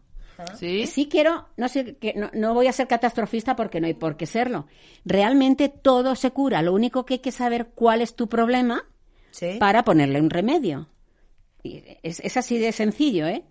[0.56, 0.86] Sí.
[0.86, 4.16] Sí quiero, no sé, que no, no voy a ser catastrofista porque no hay por
[4.16, 4.66] qué serlo.
[5.04, 6.62] Realmente todo se cura.
[6.62, 8.84] Lo único que hay que saber cuál es tu problema
[9.30, 9.56] Sí.
[9.58, 10.88] para ponerle un remedio.
[11.62, 13.42] Y es, es así de sencillo, ¿eh?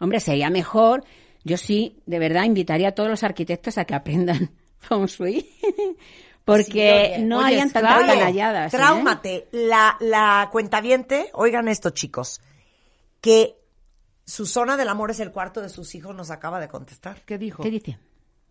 [0.00, 1.04] Hombre, sería mejor.
[1.44, 5.46] Yo sí, de verdad, invitaría a todos los arquitectos a que aprendan Feng Shui.
[6.44, 7.86] Porque Sí, no oye, hayan claro.
[7.98, 8.74] tantas canalladas.
[8.74, 8.76] ¿eh?
[8.76, 9.48] Tráumate.
[9.52, 12.40] La, la cuentaviente, oigan esto, chicos,
[13.20, 13.56] que
[14.30, 17.22] su zona del amor es el cuarto de sus hijos, nos acaba de contestar.
[17.26, 17.62] ¿Qué dijo?
[17.62, 17.98] ¿Qué dice?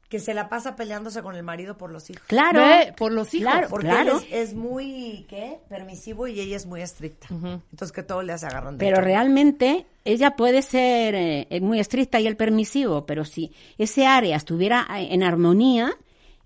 [0.10, 2.23] Que se la pasa peleándose con el marido por los hijos.
[2.27, 2.61] Claro.
[2.97, 3.51] Por los hijos.
[3.51, 4.18] Claro, Porque claro.
[4.18, 5.60] él es, es muy, ¿qué?
[5.69, 7.27] Permisivo y ella es muy estricta.
[7.30, 9.06] Entonces que todo le hace agarran de Pero todo.
[9.06, 14.35] realmente ella puede ser eh, eh, muy estricta y el permisivo, pero si ese área
[14.35, 15.91] estuviera eh, en armonía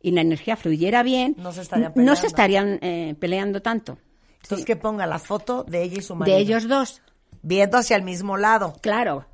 [0.02, 3.98] y la energía fluyera bien, No se estarían se eh, peleando tanto.
[4.44, 6.36] Entonces que ponga la foto de ella y su marido.
[6.36, 7.02] De ellos dos.
[7.44, 8.74] Viendo hacia el mismo lado.
[8.82, 9.26] Claro,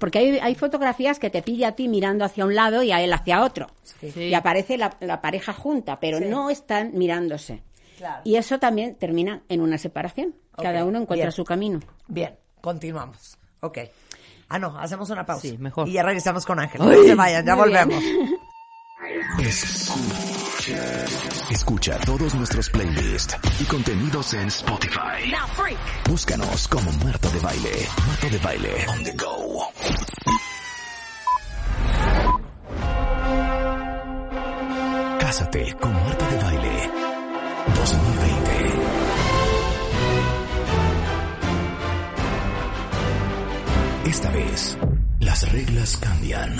[0.00, 3.00] porque hay, hay fotografías que te pilla a ti mirando hacia un lado y a
[3.00, 3.68] él hacia otro.
[3.84, 4.10] Sí.
[4.20, 6.24] Y aparece la, la pareja junta, pero Sí.
[6.24, 7.62] no están mirándose.
[7.98, 8.22] Claro.
[8.24, 10.34] Y eso también termina en una separación.
[10.56, 11.32] Cada uno encuentra bien.
[11.32, 11.80] su camino.
[12.08, 13.36] Bien, continuamos.
[13.60, 13.78] Ok.
[14.48, 15.42] Ah, no, hacemos una pausa.
[15.42, 15.86] Sí, mejor.
[15.88, 16.80] Y ya regresamos con Ángel.
[16.80, 17.88] No se vayan, ya muy bien.
[19.38, 21.04] Escucha,
[21.50, 25.32] escucha todos nuestros playlists y contenidos en Spotify.
[26.08, 27.88] Búscanos como Marta de Baile.
[28.06, 29.68] Marta de Baile on the go.
[35.20, 36.90] Cásate con Marta de Baile
[37.76, 38.50] 2020.
[44.10, 44.76] Esta vez,
[45.20, 46.56] las reglas cambian.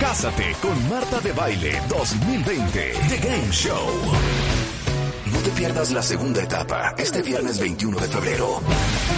[0.00, 2.92] Cásate con Marta de Baile 2020.
[3.08, 3.88] The Game Show.
[5.32, 8.60] No te pierdas la segunda etapa, este viernes 21 de febrero.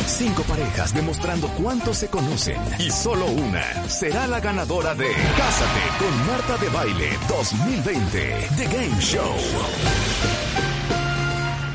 [0.06, 6.26] Cinco parejas demostrando cuánto se conocen y solo una será la ganadora de Cásate con
[6.26, 9.36] Marta de Baile 2020, The Game Show.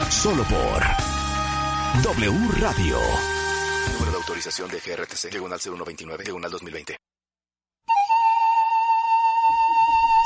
[0.10, 0.84] Solo por
[2.04, 2.98] W Radio.
[3.94, 7.05] Número de autorización de GRTC, diagonal 0129, diagonal 2020.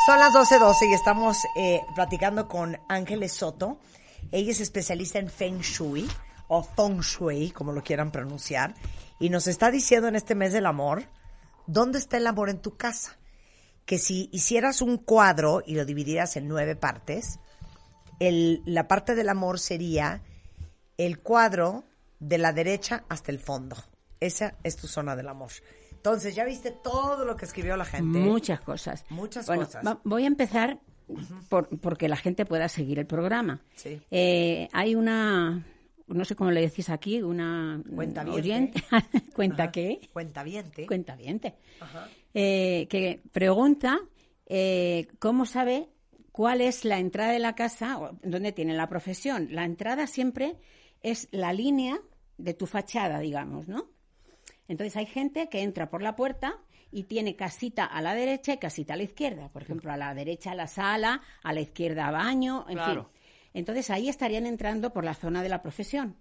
[0.10, 3.78] Son las 12.12 y estamos eh, platicando con Ángeles Soto.
[4.32, 6.10] Ella es especialista en Feng Shui
[6.48, 8.74] o Feng Shui, como lo quieran pronunciar,
[9.20, 11.04] y nos está diciendo en este mes del amor,
[11.68, 13.20] ¿dónde está el amor en tu casa?
[13.86, 17.38] Que si hicieras un cuadro y lo dividieras en nueve partes,
[18.20, 20.24] el- la parte del amor sería
[20.98, 21.84] el cuadro
[22.20, 23.76] de la derecha hasta el fondo.
[24.20, 25.52] Esa es tu zona del amor.
[26.00, 28.20] Entonces, ya viste todo lo que escribió la gente.
[28.20, 29.04] Muchas cosas.
[29.10, 29.86] Muchas Bueno, cosas.
[29.86, 30.80] va- voy a empezar
[31.50, 33.62] por, porque la gente pueda seguir el programa.
[33.76, 34.00] Sí.
[34.10, 35.66] Eh, hay una,
[36.08, 38.40] no sé cómo le decís aquí, una Cuentaviente.
[38.40, 38.84] oyente,
[39.36, 39.72] cuenta Ajá.
[39.74, 40.86] qué, Cuentaviente.
[40.88, 42.08] cuentaviente, Ajá.
[42.34, 44.00] eh, que pregunta
[44.46, 45.90] eh, cómo sabe
[46.32, 49.50] cuál es la entrada de la casa, o dónde tiene la profesión.
[49.52, 50.56] La entrada siempre
[51.02, 52.00] es la línea
[52.38, 53.90] de tu fachada, digamos, ¿no?
[54.70, 56.58] Entonces hay gente que entra por la puerta
[56.92, 59.50] y tiene casita a la derecha y casita a la izquierda.
[59.50, 63.04] Por ejemplo, a la derecha la sala, a la izquierda baño, en Claro.
[63.12, 63.12] fin.
[63.54, 66.16] Entonces ahí estarían entrando por la zona de la profesión.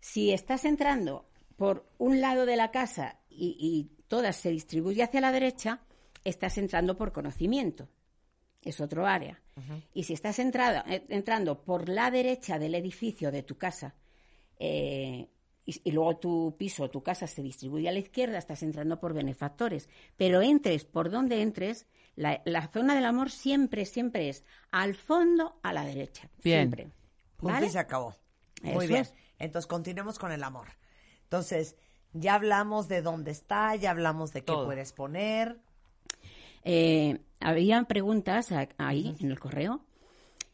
[0.00, 5.20] Si estás entrando por un lado de la casa y, y toda se distribuye hacia
[5.20, 5.80] la derecha,
[6.24, 7.88] estás entrando por conocimiento.
[8.62, 9.40] Es otro área.
[9.94, 13.94] Y si estás entrada- eh, entrando por la derecha del edificio de tu casa
[14.58, 15.28] eh,
[15.70, 19.14] y, y luego tu piso, tu casa se distribuye a la izquierda, estás entrando por
[19.14, 19.88] benefactores.
[20.16, 21.86] Pero entres por donde entres,
[22.16, 26.28] la, la zona del amor siempre, siempre es al fondo a la derecha.
[26.42, 26.70] Bien.
[26.72, 26.84] Siempre.
[27.36, 27.66] Punto ¿Vale?
[27.66, 28.16] y se acabó.
[28.62, 29.02] Muy bien.
[29.02, 29.14] es.
[29.38, 30.68] Entonces, continuemos con el amor.
[31.22, 31.76] Entonces,
[32.12, 34.66] ya hablamos de dónde está, ya hablamos de qué Todo.
[34.66, 35.58] puedes poner.
[36.64, 39.80] Eh, habían preguntas a- ahí en el correo.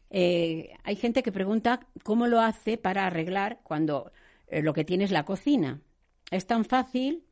[0.09, 4.11] Eh, hay gente que pregunta cómo lo hace para arreglar cuando
[4.47, 5.81] eh, lo que tiene es la cocina.
[6.31, 7.23] Es tan fácil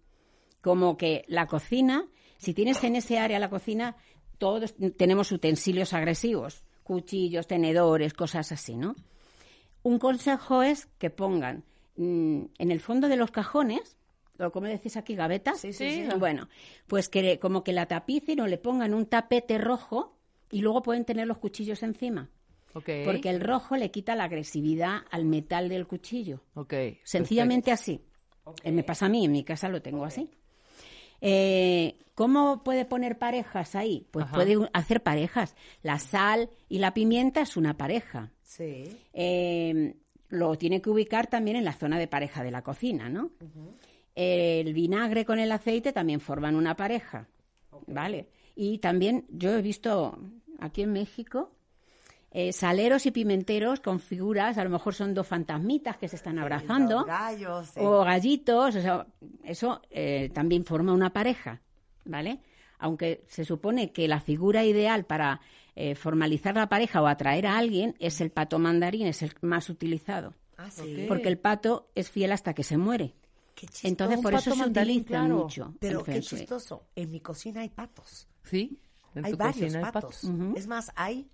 [0.62, 3.96] como que la cocina, si tienes en ese área la cocina,
[4.38, 8.96] todos tenemos utensilios agresivos, cuchillos, tenedores, cosas así, ¿no?
[9.84, 11.64] Un consejo es que pongan
[11.96, 13.98] mm, en el fondo de los cajones,
[14.40, 15.60] o como decís aquí, gavetas.
[15.60, 16.18] Sí, sí, sí.
[16.18, 16.50] Bueno,
[16.88, 20.18] pues que como que la tapicen o le pongan un tapete rojo
[20.52, 22.30] y luego pueden tener los cuchillos encima.
[23.06, 26.42] Porque el rojo le quita la agresividad al metal del cuchillo.
[26.56, 26.74] Ok.
[27.04, 28.02] Sencillamente así.
[28.64, 30.30] Eh, Me pasa a mí, en mi casa lo tengo así.
[31.22, 34.08] Eh, ¿Cómo puede poner parejas ahí?
[34.12, 34.36] Pues Ajá.
[34.36, 35.56] puede hacer parejas.
[35.82, 38.32] La sal y la pimienta es una pareja.
[38.44, 38.84] Sí.
[39.14, 39.96] Eh,
[40.30, 43.32] lo tiene que ubicar también en la zona de pareja de la cocina, ¿no?
[44.14, 47.28] El vinagre con el aceite también forman una pareja,
[47.88, 48.30] ¿vale?
[48.56, 50.18] Y también yo he visto
[50.60, 51.55] aquí en México
[52.38, 56.38] eh, saleros y pimenteros con figuras, a lo mejor son dos fantasmitas que se están
[56.38, 57.68] abrazando, Los gallos.
[57.68, 57.80] sí.
[57.82, 59.08] o gallitos, o sea,
[59.46, 61.62] eso eh, también forma una pareja,
[62.04, 62.42] ¿vale?
[62.78, 65.40] Aunque se supone que la figura ideal para
[65.78, 69.70] eh, formalizar la pareja o atraer a alguien es el pato mandarín, es el más
[69.70, 70.34] utilizado.
[70.58, 71.06] Ah, sí.
[71.08, 73.16] Porque el pato es fiel hasta que se muere.
[73.56, 73.88] Qué chistoso.
[73.88, 75.38] Entonces, por eso se utiliza claro.
[75.38, 75.74] mucho.
[75.80, 76.84] Pero qué chistoso.
[76.98, 78.28] En mi cocina hay patos.
[78.44, 78.78] ¿Sí?
[79.16, 80.22] En hay tu varios cocina hay patos.
[80.58, 81.30] Es más, hay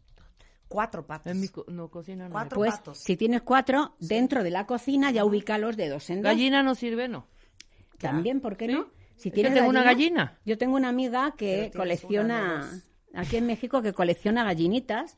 [0.71, 1.31] cuatro patos.
[1.31, 2.31] En mi co- no, cocina no.
[2.31, 2.55] Cuatro.
[2.55, 2.97] Pues, patos.
[2.99, 6.31] si tienes cuatro, dentro de la cocina ya ubícalos de dos en dos.
[6.31, 7.27] Gallina no sirve, ¿no?
[7.99, 8.73] También, ¿por qué ¿Sí?
[8.73, 8.87] no?
[9.15, 10.39] Si Es que tengo una gallina.
[10.45, 12.81] Yo tengo una amiga que colecciona,
[13.13, 15.15] una, aquí en México, que colecciona gallinitas.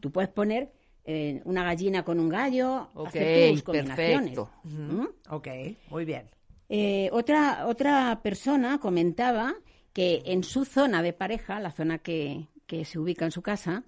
[0.00, 0.72] Tú puedes poner
[1.04, 4.34] eh, una gallina con un gallo, Ok, hacer tus combinaciones.
[4.36, 4.50] perfecto.
[4.64, 5.06] ¿Mm?
[5.30, 5.48] Ok,
[5.90, 6.28] muy bien.
[6.68, 9.54] Eh, otra, otra persona comentaba
[9.94, 13.84] que en su zona de pareja, la zona que, que se ubica en su casa,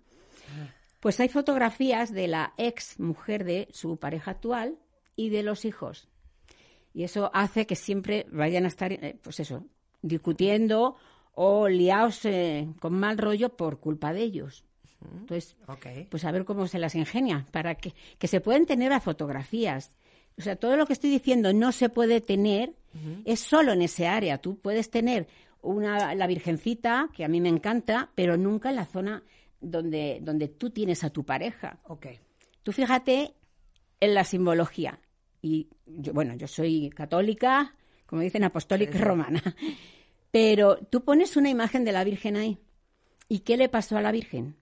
[1.01, 4.79] pues hay fotografías de la ex mujer de su pareja actual
[5.17, 6.09] y de los hijos.
[6.93, 9.65] Y eso hace que siempre vayan a estar, eh, pues eso,
[10.03, 10.97] discutiendo
[11.33, 14.65] o liados eh, con mal rollo por culpa de ellos.
[15.13, 15.57] Entonces,
[16.11, 19.93] pues a ver cómo se las ingenia, para que, que se pueden tener las fotografías.
[20.37, 22.75] O sea, todo lo que estoy diciendo no se puede tener,
[23.25, 24.39] es solo en ese área.
[24.39, 25.29] Tú puedes tener
[25.63, 29.23] una, la Virgencita, que a mí me encanta, pero nunca en la zona
[29.61, 31.81] donde, donde tú tienes a tu pareja.
[31.85, 32.07] Ok.
[32.63, 33.35] Tú fíjate
[34.01, 35.01] en la simbología.
[35.41, 37.75] Y yo, bueno, yo soy católica,
[38.07, 39.43] como dicen, apostólica romana.
[40.31, 42.59] Pero tú pones una imagen de la Virgen ahí.
[43.29, 44.57] ¿Y qué le pasó a la Virgen?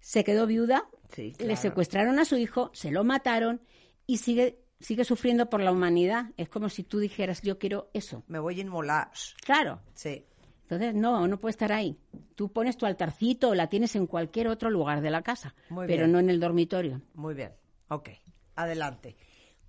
[0.00, 3.62] Se quedó viuda Sí, Le secuestraron a su hijo, se lo mataron
[4.06, 6.26] y sigue, sigue sufriendo por la humanidad.
[6.36, 8.24] Es como si tú dijeras, yo quiero eso.
[8.28, 9.10] Me voy a inmolar.
[9.44, 9.80] Claro.
[9.94, 10.24] Sí.
[10.70, 11.96] Entonces, no, no puede estar ahí.
[12.34, 15.86] Tú pones tu altarcito o la tienes en cualquier otro lugar de la casa, Muy
[15.86, 16.12] pero bien.
[16.12, 17.00] no en el dormitorio.
[17.14, 17.52] Muy bien.
[17.88, 18.10] Ok.
[18.54, 19.16] Adelante.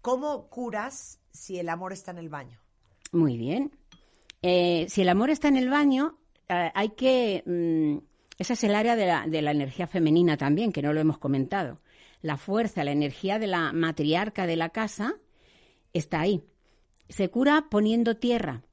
[0.02, 2.60] ¿Cómo curas si el amor está en el baño?
[3.14, 3.72] Muy bien.
[4.42, 6.18] Eh, si el amor está en el baño,
[6.50, 7.44] eh, hay que...
[7.46, 7.98] mm,
[8.38, 11.18] esa es el área de la, de la energía femenina también, que no lo hemos
[11.18, 11.80] comentado.
[12.22, 15.14] La fuerza, la energía de la matriarca de la casa
[15.94, 16.44] está ahí.
[17.08, 18.64] Se cura poniendo tierra.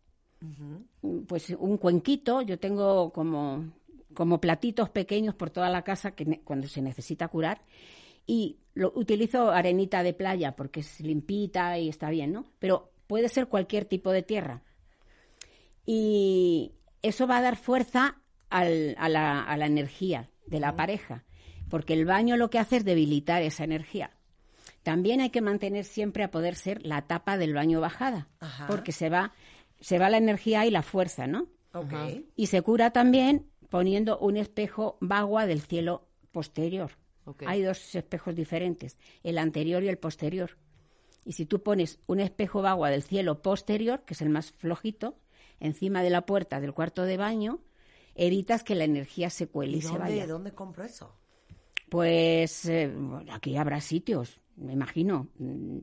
[1.26, 3.72] Pues un cuenquito, yo tengo como,
[4.14, 7.62] como platitos pequeños por toda la casa que cuando se necesita curar.
[8.26, 12.44] Y lo, utilizo arenita de playa porque es limpita y está bien, ¿no?
[12.58, 14.62] Pero puede ser cualquier tipo de tierra.
[15.84, 16.72] Y
[17.02, 18.16] eso va a dar fuerza
[18.50, 21.24] al- a, la, a la energía de la pareja,
[21.68, 24.10] porque el baño lo que hace es debilitar esa energía.
[24.82, 28.66] También hay que mantener siempre a poder ser la tapa del baño bajada, Ajá.
[28.68, 29.32] porque se va,
[29.86, 31.46] se va la energía y la fuerza, ¿no?
[31.72, 31.92] Ok.
[32.34, 36.90] Y se cura también poniendo un espejo bagua del cielo posterior.
[37.24, 37.44] Ok.
[37.46, 40.56] Hay dos espejos diferentes, el anterior y el posterior.
[41.24, 45.20] Y si tú pones un espejo bagua del cielo posterior, que es el más flojito,
[45.60, 47.60] encima de la puerta del cuarto de baño,
[48.16, 50.26] evitas que la energía se cuele y, ¿Y se dónde, vaya.
[50.26, 51.14] dónde compro eso?
[51.88, 55.28] Pues eh, bueno, aquí habrá sitios, me imagino.
[55.38, 55.78] Mm,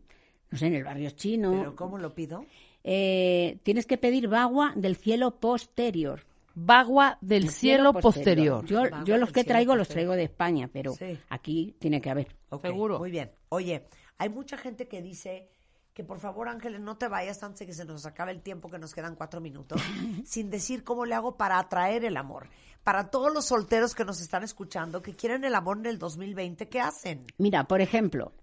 [0.52, 1.52] No sé, en el barrio chino.
[1.52, 2.46] ¿Pero cómo lo pido?
[2.84, 6.26] Eh, tienes que pedir bagua del cielo posterior.
[6.56, 8.64] Bagua del El cielo posterior.
[8.66, 11.18] Yo, Bagua yo los que traigo los traigo de España, pero Sí.
[11.30, 12.28] aquí tiene que haber.
[12.62, 13.00] Seguro.
[13.00, 13.32] Muy bien.
[13.50, 13.88] Oye,
[14.20, 15.50] hay mucha gente que dice
[15.94, 18.70] que por favor, Ángeles, no te vayas antes de que se nos acabe el tiempo,
[18.70, 19.82] que nos quedan cuatro minutos,
[20.26, 22.48] sin decir cómo le hago para atraer el amor.
[22.84, 26.68] Para todos los solteros que nos están escuchando, que quieren el amor en el 2020,
[26.68, 27.26] ¿qué hacen?
[27.38, 28.34] Mira, por ejemplo,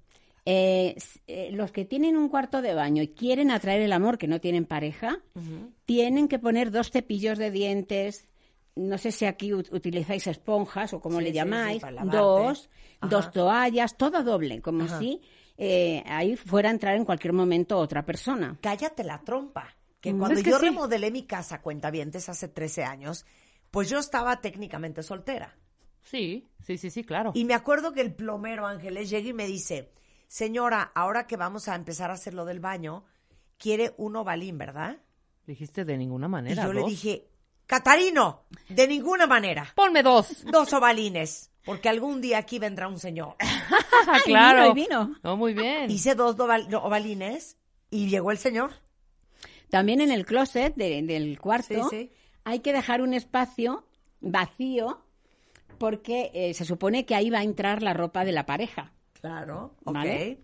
[0.46, 0.96] eh,
[1.26, 4.40] eh, los que tienen un cuarto de baño y quieren atraer el amor, que no
[4.40, 5.18] tienen pareja,
[5.84, 8.28] tienen que poner dos cepillos de dientes.
[8.76, 13.08] No sé si aquí ut- utilizáis esponjas o como Sí, le llamáis, sí, dos, Ajá.
[13.10, 14.98] dos toallas, todo doble, como Ajá.
[14.98, 15.20] si
[15.58, 18.56] eh, ahí fuera a entrar en cualquier momento otra persona.
[18.62, 19.76] Cállate la trompa.
[20.00, 20.64] Que Mm, cuando es que yo sí.
[20.66, 23.26] remodelé mi casa, cuentavientes, hace 13 años,
[23.70, 25.54] pues yo estaba técnicamente soltera.
[26.00, 27.32] Sí, sí, sí, sí, claro.
[27.34, 29.90] Y me acuerdo que el plomero Ángeles llega y me dice,
[30.30, 33.04] señora, ahora que vamos a empezar a hacer lo del baño,
[33.58, 34.98] quiere un ovalín, ¿verdad?
[35.44, 36.62] Dijiste de ninguna Y manera.
[36.64, 37.26] yo le dije,
[37.66, 39.72] Catarino, de ninguna manera.
[39.74, 40.44] Ponme dos.
[40.52, 43.34] Dos ovalines, porque algún día aquí vendrá un señor.
[44.06, 44.72] Ah, claro.
[44.72, 45.16] vino, y vino.
[45.22, 45.90] No, muy bien.
[45.90, 47.58] Hice dos ovalines
[47.90, 48.72] y llegó el señor.
[49.68, 52.12] También en el closet de- del cuarto Sí, sí.
[52.44, 53.84] hay que dejar un espacio
[54.20, 55.04] vacío
[55.78, 58.92] porque eh, se supone que ahí va a entrar la ropa de la pareja.
[59.20, 59.94] Claro, ok.
[59.94, 60.38] Vale.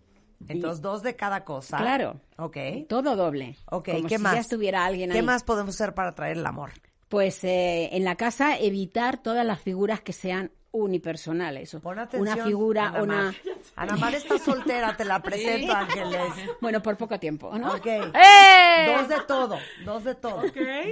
[0.49, 1.79] Entonces, dos de cada cosa.
[1.79, 2.21] Claro.
[2.37, 2.57] Ok.
[2.89, 3.57] Todo doble.
[3.71, 4.35] Ok, Como ¿qué si más?
[4.35, 5.25] ya estuviera alguien ¿Qué ahí.
[5.25, 6.71] más podemos hacer para traer el amor?
[7.09, 11.75] Pues eh, en la casa evitar todas las figuras que sean unipersonales.
[11.83, 12.35] Pon atención.
[12.37, 13.23] Una figura, Ana una...
[13.23, 13.35] Mar.
[13.77, 16.21] Ana Mar está soltera, te la presento, Ángeles.
[16.61, 17.73] Bueno, por poco tiempo, ¿no?
[17.75, 17.87] Ok.
[17.87, 18.95] ¡Eh!
[18.95, 20.43] Dos de todo, dos de todo.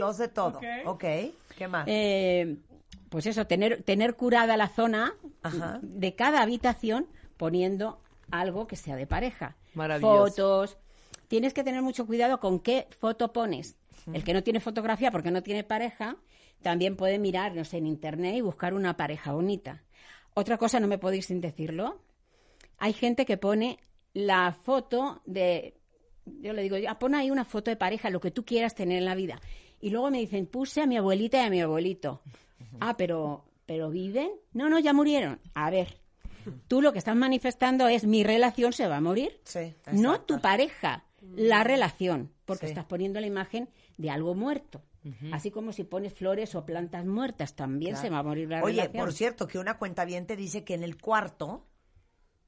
[0.01, 0.61] Dos de todo.
[0.87, 1.05] Ok.
[1.57, 1.85] ¿Qué más?
[1.87, 2.57] Eh,
[3.11, 5.79] pues eso, tener, tener curada la zona Ajá.
[5.83, 7.07] de cada habitación
[7.45, 8.01] poniendo
[8.31, 9.55] algo que sea de pareja.
[9.75, 10.31] Maravilloso.
[10.31, 10.79] Fotos.
[11.29, 13.77] Tienes que tener mucho cuidado con qué foto pones.
[14.15, 16.17] El que no tiene fotografía porque no tiene pareja,
[16.63, 19.83] también puede mirar, no sé, en internet y buscar una pareja bonita.
[20.33, 22.01] Otra cosa, no me podéis sin decirlo.
[22.79, 23.79] Hay gente que pone
[24.15, 25.75] la foto de.
[26.25, 28.97] Yo le digo, ya pon ahí una foto de pareja, lo que tú quieras tener
[28.97, 29.39] en la vida.
[29.83, 32.23] Y luego me dicen, puse a mi abuelita y a mi abuelito.
[32.81, 34.31] Ah, pero, pero viven.
[34.55, 35.41] No, no, ya murieron.
[35.55, 36.04] A ver,
[36.69, 39.41] tú lo que estás manifestando es mi relación se va a morir.
[39.45, 41.05] Sí, No tu pareja,
[41.37, 42.73] la relación, porque Sí.
[42.73, 44.83] estás poniendo la imagen de algo muerto.
[45.33, 48.03] Así como si pones flores o plantas muertas, también Claro.
[48.07, 49.05] se va a morir la Oye, relación.
[49.05, 51.67] por cierto, que una cuenta te dice que en el cuarto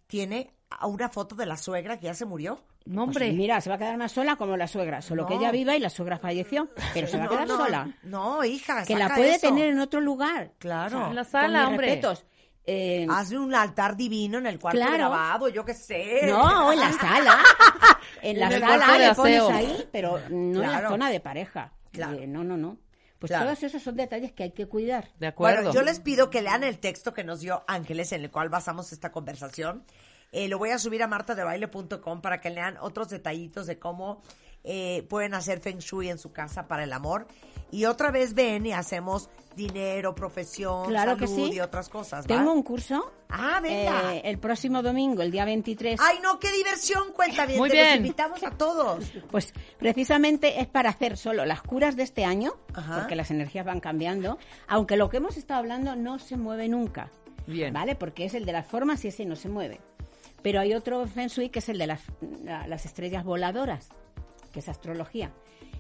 [0.07, 2.61] tiene a una foto de la suegra que ya se murió.
[2.87, 3.33] No, Pues hombre.
[3.33, 5.81] mira, se va a quedar más sola como la suegra, solo que ella viva y
[5.81, 7.97] la suegra falleció, pero se va a quedar no, sola.
[8.05, 9.49] No, hija, Que la puede eso.
[9.49, 10.53] tener en otro lugar.
[10.59, 11.09] Claro.
[11.09, 11.87] En la Con sala, mis hombre.
[11.89, 12.25] respetos.
[12.67, 14.95] Eh, Hazle un altar divino en el cuarto Claro.
[14.95, 16.23] grabado, yo qué sé.
[16.27, 17.39] no, en la sala.
[18.23, 20.89] En la En sala le pones ahí, pero no en la Claro.
[20.91, 21.73] zona de pareja.
[21.93, 22.19] Claro.
[22.19, 22.79] Eh, no, no, no.
[23.19, 23.45] Pues Claro.
[23.47, 25.09] todos esos son detalles que hay que cuidar.
[25.19, 25.57] De acuerdo.
[25.65, 28.49] Bueno, yo les pido que lean el texto que nos dio Ángeles, en el cual
[28.49, 29.85] basamos esta conversación.
[30.33, 34.23] Eh, lo voy a subir a martadebaile.com para que lean otros detallitos de cómo
[34.65, 37.27] eh, pueden hacer Feng Shui en su casa para el amor.
[37.71, 41.55] Y otra vez ven y hacemos dinero, profesión, Claro que salud sí.
[41.57, 42.25] y otras cosas.
[42.25, 42.29] ¿va?
[42.29, 43.11] Tengo un curso.
[43.29, 44.15] Ah, venga.
[44.15, 45.99] eh, el próximo domingo, el día 23.
[46.01, 47.59] Ay, no, qué diversión, cuenta bien.
[47.59, 47.97] Muy Los bien.
[47.97, 49.11] invitamos a todos.
[49.31, 52.99] Pues precisamente es para hacer solo las curas de este año, Ajá.
[52.99, 54.39] porque las energías van cambiando,
[54.69, 57.11] aunque lo que hemos estado hablando no se mueve nunca.
[57.47, 57.73] Bien.
[57.73, 57.95] ¿Vale?
[57.95, 59.81] Porque es el de las formas y ese no se mueve.
[60.43, 62.03] Pero hay otro Feng Shui que es el de las,
[62.45, 63.89] la- las estrellas voladoras,
[64.53, 65.33] que es astrología.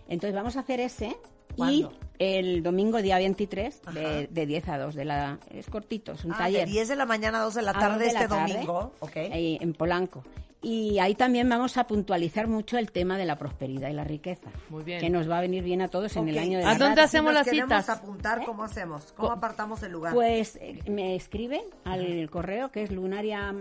[0.09, 1.17] Entonces vamos a hacer ese
[1.57, 1.93] ¿Cuándo?
[1.93, 3.93] y el domingo día 23 Ajá.
[3.99, 6.67] de, de 10 a 2 de la es cortito, es un Ah, taller.
[6.67, 8.53] de 10 de la mañana a 2 de la A tarde de la este tarde,
[8.55, 8.93] domingo.
[9.01, 9.17] Ok.
[9.17, 10.23] ahí en Polanco.
[10.63, 14.51] Y ahí también vamos a puntualizar mucho el tema de la prosperidad y la riqueza.
[14.71, 14.99] Muy bien.
[15.01, 16.97] Que nos va a venir bien a todos en el año de ¿A la dónde
[16.97, 17.05] rata.
[17.05, 17.89] hacemos Si las queremos citas?
[17.91, 19.13] apuntar, ¿cómo hacemos?
[19.13, 20.13] ¿Cómo apartamos el lugar?
[20.15, 23.55] Pues eh, me escriben al correo que es lunaria.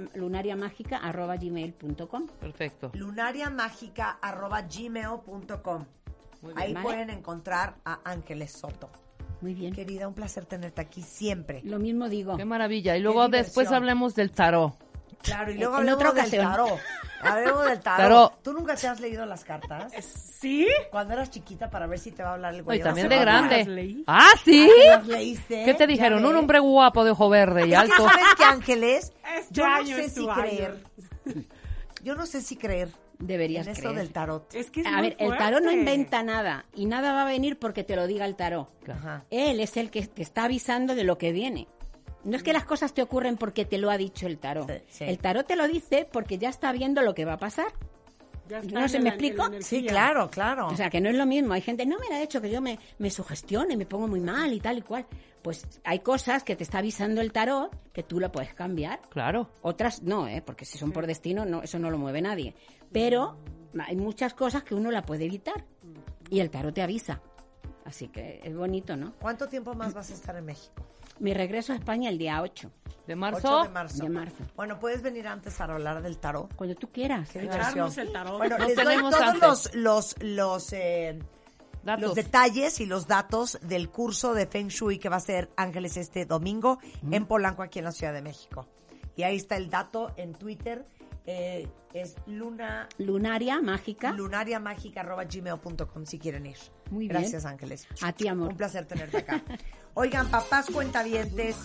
[2.40, 2.90] Perfecto.
[2.96, 5.86] lunariamagica.gmail.com
[6.54, 6.78] bien.
[6.78, 8.90] Ahí pueden encontrar a Ángeles Soto.
[9.42, 9.74] Muy bien.
[9.74, 11.62] Querida, un placer tenerte aquí siempre.
[11.64, 12.38] Lo mismo digo.
[12.38, 12.96] Qué maravilla.
[12.98, 14.74] Y luego después hablemos del tarot.
[15.22, 16.80] Claro, y luego En hablemos otra del tarot.
[17.22, 17.98] Hablemos del tarot.
[17.98, 18.44] Tarot.
[18.44, 19.92] ¿Tú nunca te has leído las cartas?
[20.40, 20.68] ¿Sí?
[20.92, 22.80] Cuando eras chiquita para ver si te va a hablar el güey.
[22.80, 23.58] Y también de grande.
[23.58, 24.04] las leí.
[24.06, 24.70] Ah, ¿sí?
[24.92, 25.66] Ah, ¿las leíste?
[25.66, 26.24] ¿Qué te dijeron?
[26.26, 27.96] Un hombre guapo de ojo verde y alto.
[28.08, 29.14] ¿Sabes qué, Ángeles?
[29.38, 30.34] Este Yo no sé si año.
[30.36, 30.84] creer.
[32.04, 32.90] Yo no sé si creer
[33.20, 33.98] Deberías en esto creer.
[33.98, 34.54] del tarot.
[34.54, 37.58] Es que es A ver, el tarot no inventa nada y nada va a venir
[37.58, 38.70] porque te lo diga el tarot.
[38.90, 39.26] Ajá.
[39.30, 41.68] Él es el que te está avisando de lo que viene.
[42.24, 44.68] No es que las cosas te ocurren porque te lo ha dicho el tarot.
[44.70, 45.04] Sí, sí.
[45.06, 47.68] El tarot te lo dice porque ya está viendo lo que va a pasar.
[48.72, 49.48] ¿No se me la- explico?
[49.48, 49.62] la.
[49.62, 50.68] Sí, claro, claro.
[50.68, 51.54] O sea, que no es lo mismo.
[51.54, 54.54] Hay gente, no, me ha hecho que yo me, me sugestione, me pongo muy mal
[54.54, 55.06] y tal y cual.
[55.42, 59.00] Pues hay cosas que te está avisando el tarot que tú lo puedes cambiar.
[59.10, 59.50] Claro.
[59.62, 60.42] Otras no, ¿eh?
[60.46, 62.56] porque si son por destino, no, eso no lo mueve nadie.
[62.92, 63.38] Pero
[63.80, 65.66] hay muchas cosas que uno la puede evitar.
[66.30, 67.22] Y el tarot te avisa.
[67.84, 69.14] Así que es bonito, ¿no?
[69.20, 70.84] ¿Cuánto tiempo más vas a estar en México?
[71.20, 72.72] Mi regreso a España el día 8
[73.08, 73.60] ¿De marzo?
[73.60, 74.04] 8 de marzo.
[74.04, 74.44] de marzo.
[74.56, 76.54] Bueno, puedes venir antes para hablar del tarot.
[76.56, 77.30] Cuando tú quieras.
[77.30, 78.38] Qué Echarnos el tarot.
[78.38, 79.76] Bueno, Nos les doy tenemos todos antes.
[79.76, 81.20] los los los, eh,
[82.00, 85.98] los detalles y los datos del curso de Feng Shui que va a ser Ángeles
[85.98, 86.80] este domingo
[87.12, 88.68] en Polanco, aquí en la Ciudad de México.
[89.16, 90.86] Y ahí está el dato en Twitter.
[91.26, 94.12] Eh, es luna Lunaria mágica.
[94.12, 96.58] lunariamagica.gmail.com si quieren ir.
[96.92, 97.22] Muy bien.
[97.22, 97.88] Gracias, Ángeles.
[98.02, 98.50] A ti, amor.
[98.50, 99.44] Un placer tenerte acá.
[99.94, 101.56] Oigan, papás cuentavientes,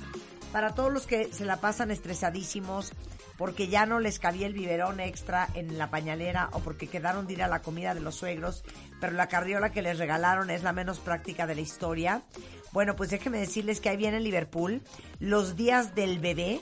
[0.53, 2.93] para todos los que se la pasan estresadísimos
[3.41, 7.33] porque ya no les cabía el biberón extra en la pañalera o porque quedaron de
[7.33, 8.65] ir a la comida de los suegros,
[9.01, 12.23] pero la carriola que les regalaron es la menos práctica de la historia.
[12.73, 14.83] Bueno, pues déjenme decirles que ahí viene en Liverpool
[15.21, 16.61] los días del bebé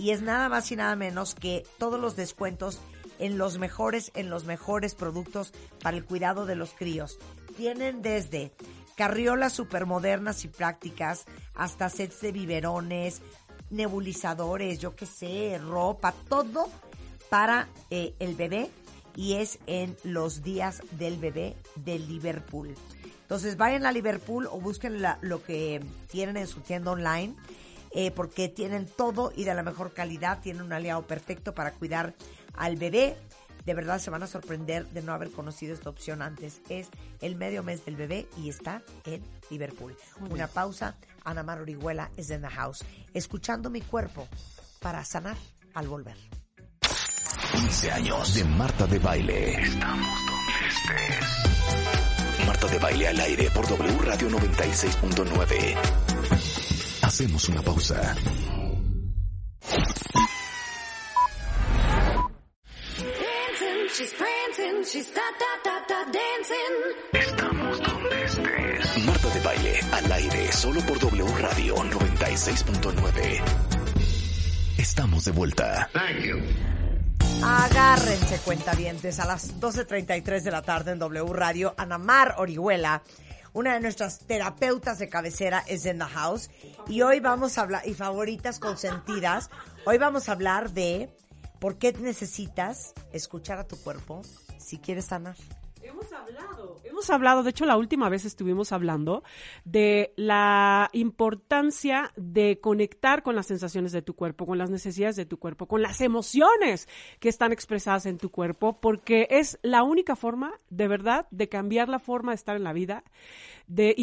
[0.00, 2.80] y es nada más y nada menos que todos los descuentos
[3.18, 5.52] en los mejores, en los mejores productos
[5.82, 7.18] para el cuidado de los críos.
[7.58, 8.50] Tienen desde
[8.96, 13.20] carriolas supermodernas y prácticas hasta sets de biberones,
[13.68, 16.70] nebulizadores, yo qué sé, ropa, todo
[17.28, 18.70] para eh, el bebé
[19.14, 22.74] y es en los días del bebé de Liverpool.
[23.20, 27.34] Entonces vayan a Liverpool o busquen lo que tienen en su tienda online
[27.92, 32.14] eh, porque tienen todo y de la mejor calidad, tienen un aliado perfecto para cuidar
[32.54, 33.16] al bebé.
[33.64, 36.60] De verdad se van a sorprender de no haber conocido esta opción antes.
[36.68, 36.88] Es
[37.20, 39.96] el medio mes del bebé y está en Liverpool.
[40.30, 40.96] Una pausa.
[41.24, 42.82] Ana Mar Orihuela es en the house.
[43.12, 44.26] Escuchando mi cuerpo
[44.80, 45.36] para sanar
[45.74, 46.16] al volver.
[47.52, 49.60] 15 años de Marta de Baile.
[49.60, 52.46] Estamos donde estés.
[52.46, 56.09] Marta de Baile al aire por W Radio 96.9.
[57.10, 58.14] Hacemos una pausa.
[62.96, 66.76] Dancing, she's prancing, she's da da da da dancing.
[67.12, 69.04] Estamos donde estés.
[69.06, 73.42] Marta de Baile al aire solo por W Radio 96.9.
[74.78, 75.90] Estamos de vuelta.
[77.42, 81.74] Agárrense cuentavientes a las 12.33 de la tarde en W Radio.
[81.76, 83.02] Ana Mar Orihuela,
[83.52, 86.50] una de nuestras terapeutas de cabecera, es en the house.
[86.88, 89.50] Y hoy vamos a hablar, y favoritas consentidas,
[89.84, 91.10] hoy vamos a hablar de
[91.58, 94.22] por qué necesitas escuchar a tu cuerpo
[94.58, 95.36] si quieres sanar.
[95.90, 99.24] Hemos hablado, hemos hablado, de hecho la última vez estuvimos hablando
[99.64, 105.26] de la importancia de conectar con las sensaciones de tu cuerpo, con las necesidades de
[105.26, 106.88] tu cuerpo, con las emociones
[107.18, 111.88] que están expresadas en tu cuerpo, porque es la única forma, de verdad, de cambiar
[111.88, 113.02] la forma de estar en la vida,
[113.66, 113.94] de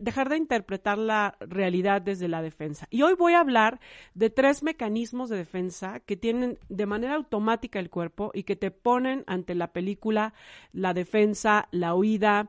[0.00, 2.86] dejar de interpretar la realidad desde la defensa.
[2.90, 3.80] Y hoy voy a hablar
[4.14, 8.70] de tres mecanismos de defensa que tienen de manera automática el cuerpo y que te
[8.70, 10.32] ponen ante la película
[10.72, 11.29] la defensa,
[11.70, 12.48] la huida,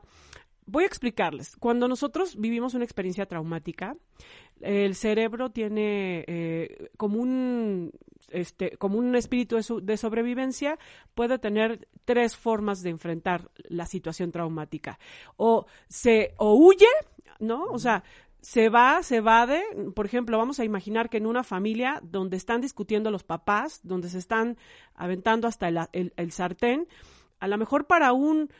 [0.64, 1.56] Voy a explicarles.
[1.56, 3.96] Cuando nosotros vivimos una experiencia traumática,
[4.60, 7.90] el cerebro tiene eh, como un
[8.28, 10.78] este como un espíritu de, sobrevivencia
[11.14, 15.00] puede tener tres formas de enfrentar la situación traumática
[15.36, 16.86] o se o huye
[17.40, 18.04] no o sea
[18.40, 19.62] se va, se evade.
[19.94, 24.08] Por ejemplo, vamos a imaginar que en una familia donde están discutiendo los papás, donde
[24.08, 24.56] se están
[24.94, 26.88] aventando hasta el, el- el sartén,
[27.38, 28.50] a lo mejor para un,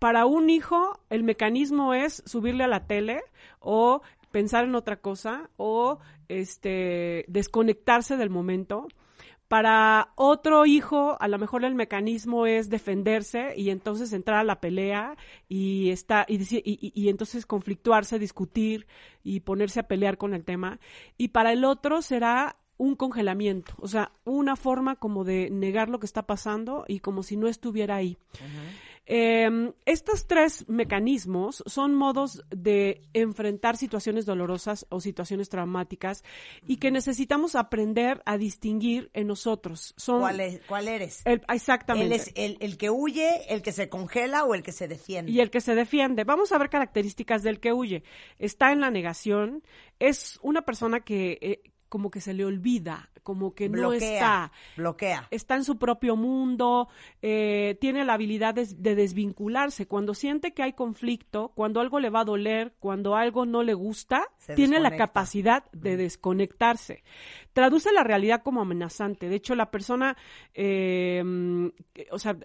[0.00, 3.22] para un hijo el mecanismo es subirle a la tele
[3.60, 4.02] o
[4.32, 5.98] pensar en otra cosa o
[6.28, 8.88] este desconectarse del momento.
[9.48, 14.60] Para otro hijo, a lo mejor el mecanismo es defenderse y entonces entrar a la
[14.60, 15.16] pelea
[15.48, 18.86] y está y, y- y entonces conflictuarse, discutir
[19.24, 20.78] y ponerse a pelear con el tema.
[21.18, 25.98] Y para el otro será un congelamiento, o sea, una forma como de negar lo
[25.98, 28.16] que está pasando y como si no estuviera ahí.
[29.12, 36.22] Eh, estos tres mecanismos son modos de enfrentar situaciones dolorosas o situaciones traumáticas
[36.68, 39.94] y que necesitamos aprender a distinguir en nosotros.
[39.96, 41.22] Son ¿Cuál, es- cuál eres?
[41.24, 42.06] el- exactamente.
[42.06, 45.32] ¿Él es el, el que huye, el que se congela o el que se defiende?
[45.32, 46.22] Y el que se defiende.
[46.22, 48.04] Vamos a ver características del que huye.
[48.38, 49.64] Está en la negación,
[49.98, 54.52] es una persona que eh, como que se le olvida, como que no está.
[54.76, 55.26] bloquea.
[55.30, 56.88] Está en su propio mundo,
[57.20, 59.86] eh, tiene la habilidad de, de desvincularse.
[59.86, 63.74] Cuando siente que hay conflicto, cuando algo le va a doler, cuando algo no le
[63.74, 67.02] gusta, Se tiene la capacidad de desconectarse.
[67.52, 69.28] Traduce la realidad como amenazante.
[69.28, 70.16] De hecho, la persona,
[70.54, 71.22] eh,
[72.10, 72.38] o sea,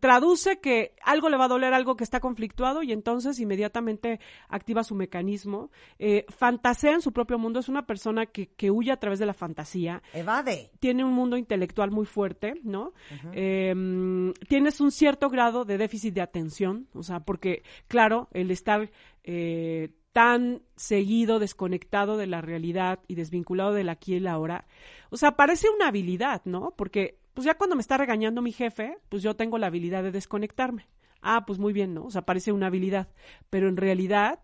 [0.00, 4.84] traduce que algo le va a doler, algo que está conflictuado y entonces inmediatamente activa
[4.84, 5.70] su mecanismo.
[5.98, 9.26] Eh, fantasea en su propio mundo, es una persona que, que huye a través de
[9.26, 10.02] la fantasía.
[10.12, 10.70] Evade.
[10.78, 12.92] Tiene un mundo intelectual muy fuerte, ¿no?
[13.32, 18.50] Eh, mm, tienes un cierto grado de déficit de atención, o sea, porque, claro, el
[18.50, 18.90] estar
[19.24, 24.66] eh, tan seguido, desconectado de la realidad y desvinculado del aquí y el ahora,
[25.10, 26.74] o sea, parece una habilidad, ¿no?
[26.76, 30.12] Porque, pues ya cuando me está regañando mi jefe, pues yo tengo la habilidad de
[30.12, 30.88] desconectarme.
[31.20, 32.04] Ah, pues muy bien, ¿no?
[32.04, 33.08] O sea, parece una habilidad,
[33.48, 34.40] pero en realidad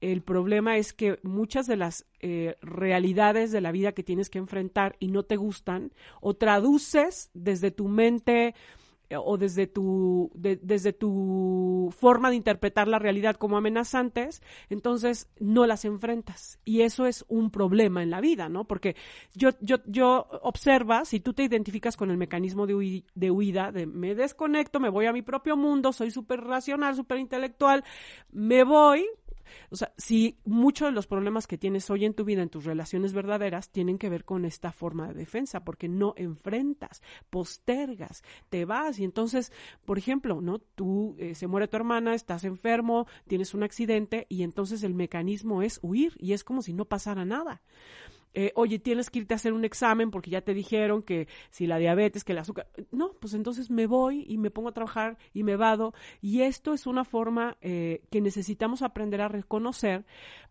[0.00, 4.38] el problema es que muchas de las eh, realidades de la vida que tienes que
[4.38, 8.54] enfrentar y no te gustan, o traduces desde tu mente
[9.18, 15.66] o desde tu, de- desde tu forma de interpretar la realidad como amenazantes, entonces no
[15.66, 16.58] las enfrentas.
[16.64, 18.64] Y eso es un problema en la vida, ¿no?
[18.64, 18.96] Porque
[19.34, 23.86] yo, yo, yo observa, si tú te identificas con el mecanismo de, de huida, de
[23.86, 27.84] me desconecto, me voy a mi propio mundo, soy súper racional, súper intelectual,
[28.32, 29.06] me voy,
[29.70, 32.64] o sea, si muchos de los problemas que tienes hoy en tu vida, en tus
[32.64, 38.64] relaciones verdaderas, tienen que ver con esta forma de defensa, porque no enfrentas, postergas, te
[38.64, 39.52] vas y entonces,
[39.84, 40.58] por ejemplo, ¿no?
[40.58, 45.62] Tú eh, se muere tu hermana, estás enfermo, tienes un accidente y entonces el mecanismo
[45.62, 47.62] es huir y es como si no pasara nada.
[48.34, 51.66] Eh, oye, tienes que irte a hacer un examen porque ya te dijeron que si
[51.66, 52.68] la diabetes, que el azúcar.
[52.92, 55.94] No, pues entonces me voy y me pongo a trabajar y me vado.
[56.20, 60.04] Y esto es una forma eh, que necesitamos aprender a reconocer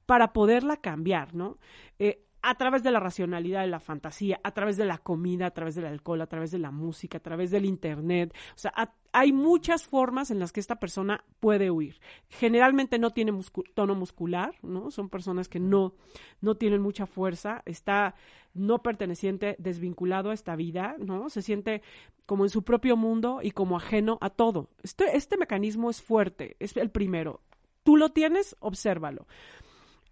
[0.06, 1.58] para poderla cambiar, ¿no?
[2.00, 5.52] Eh, a través de la racionalidad, de la fantasía, a través de la comida, a
[5.52, 8.34] través del alcohol, a través de la música, a través del internet.
[8.56, 8.74] O sea,
[9.12, 12.00] hay muchas formas en las que esta persona puede huir.
[12.30, 13.34] Generalmente no tiene
[13.74, 14.92] tono muscular, ¿no?
[14.92, 15.94] Son personas que no,
[16.42, 18.16] no tienen mucha fuerza, está
[18.54, 21.30] no perteneciente, desvinculado a esta vida, ¿no?
[21.30, 21.82] Se siente
[22.26, 24.70] como en su propio mundo y como ajeno a todo.
[24.84, 27.42] Este, este mecanismo es fuerte, es el primero.
[27.84, 29.28] Tú lo tienes, obsérvalo.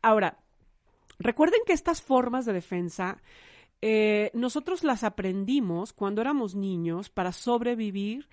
[0.01, 0.39] Ahora,
[1.19, 3.21] Recuerden que estas formas de defensa
[3.81, 8.27] eh, nosotros las aprendimos cuando éramos niños para sobrevivir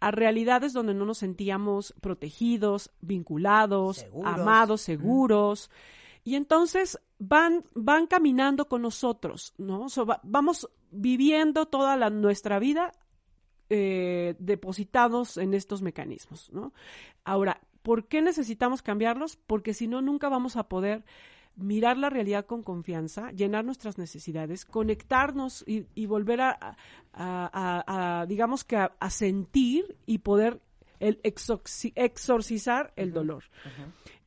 [0.00, 4.32] a realidades donde no nos sentíamos protegidos, vinculados, Seguros.
[4.34, 5.70] amados, seguros.
[6.24, 9.88] Y entonces van, van caminando con nosotros, ¿no?
[9.88, 12.92] So, va- vamos viviendo toda la, nuestra vida
[13.70, 16.72] eh, depositados en estos mecanismos, ¿no?
[17.24, 19.36] Ahora, ¿por qué necesitamos cambiarlos?
[19.36, 21.04] Porque si no, nunca vamos a poder
[21.56, 26.76] mirar la realidad con confianza, llenar nuestras necesidades, conectarnos y, y volver a, a-
[27.12, 30.60] a- a, digamos que a, sentir y poder
[31.00, 33.44] el exorci- exorcizar el dolor.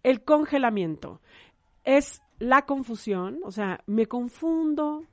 [0.04, 1.22] El congelamiento
[1.84, 5.06] es la confusión, o sea, me confundo,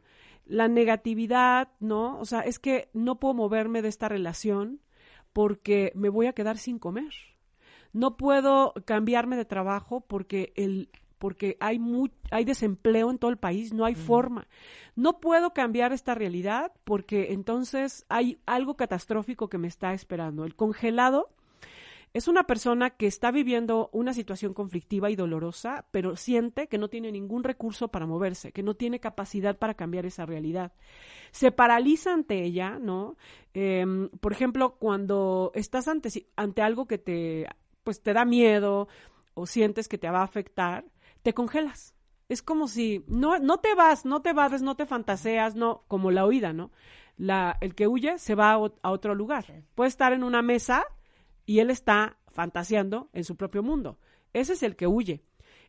[0.47, 2.19] la negatividad, ¿no?
[2.21, 4.81] O sea, es que no puedo moverme de esta relación
[5.33, 7.13] porque me voy a quedar sin comer.
[7.93, 10.89] No puedo cambiarme de trabajo porque el
[11.19, 14.47] porque hay mu- hay desempleo en todo el país, no hay forma.
[14.95, 20.45] No puedo cambiar esta realidad porque entonces hay algo catastrófico que me está esperando.
[20.45, 21.31] El congelado
[22.15, 26.89] Es una persona que está viviendo una situación conflictiva y dolorosa, pero siente que no
[26.89, 30.73] tiene ningún recurso para moverse, que no tiene capacidad para cambiar esa realidad.
[31.31, 33.17] Se paraliza ante ella, ¿no?
[33.53, 37.49] Em, por ejemplo, cuando estás ante, ante algo que te,
[37.85, 38.89] pues, te da miedo
[39.35, 40.87] o sientes que te va a afectar,
[41.27, 41.93] te congelas.
[42.29, 46.13] Es como si no, no te vas, no te vas, no te fantaseas, no, como
[46.13, 46.71] la huida, ¿no?
[47.17, 49.45] La, el que huye se va a, a otro lugar.
[49.75, 50.85] Puede estar en una mesa
[51.45, 53.99] y él está fantaseando en su propio mundo.
[54.35, 55.25] Ese es el que huye.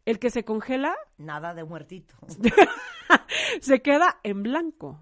[0.06, 2.14] El que se congela Nada de muertito.
[3.60, 5.02] se queda en blanco.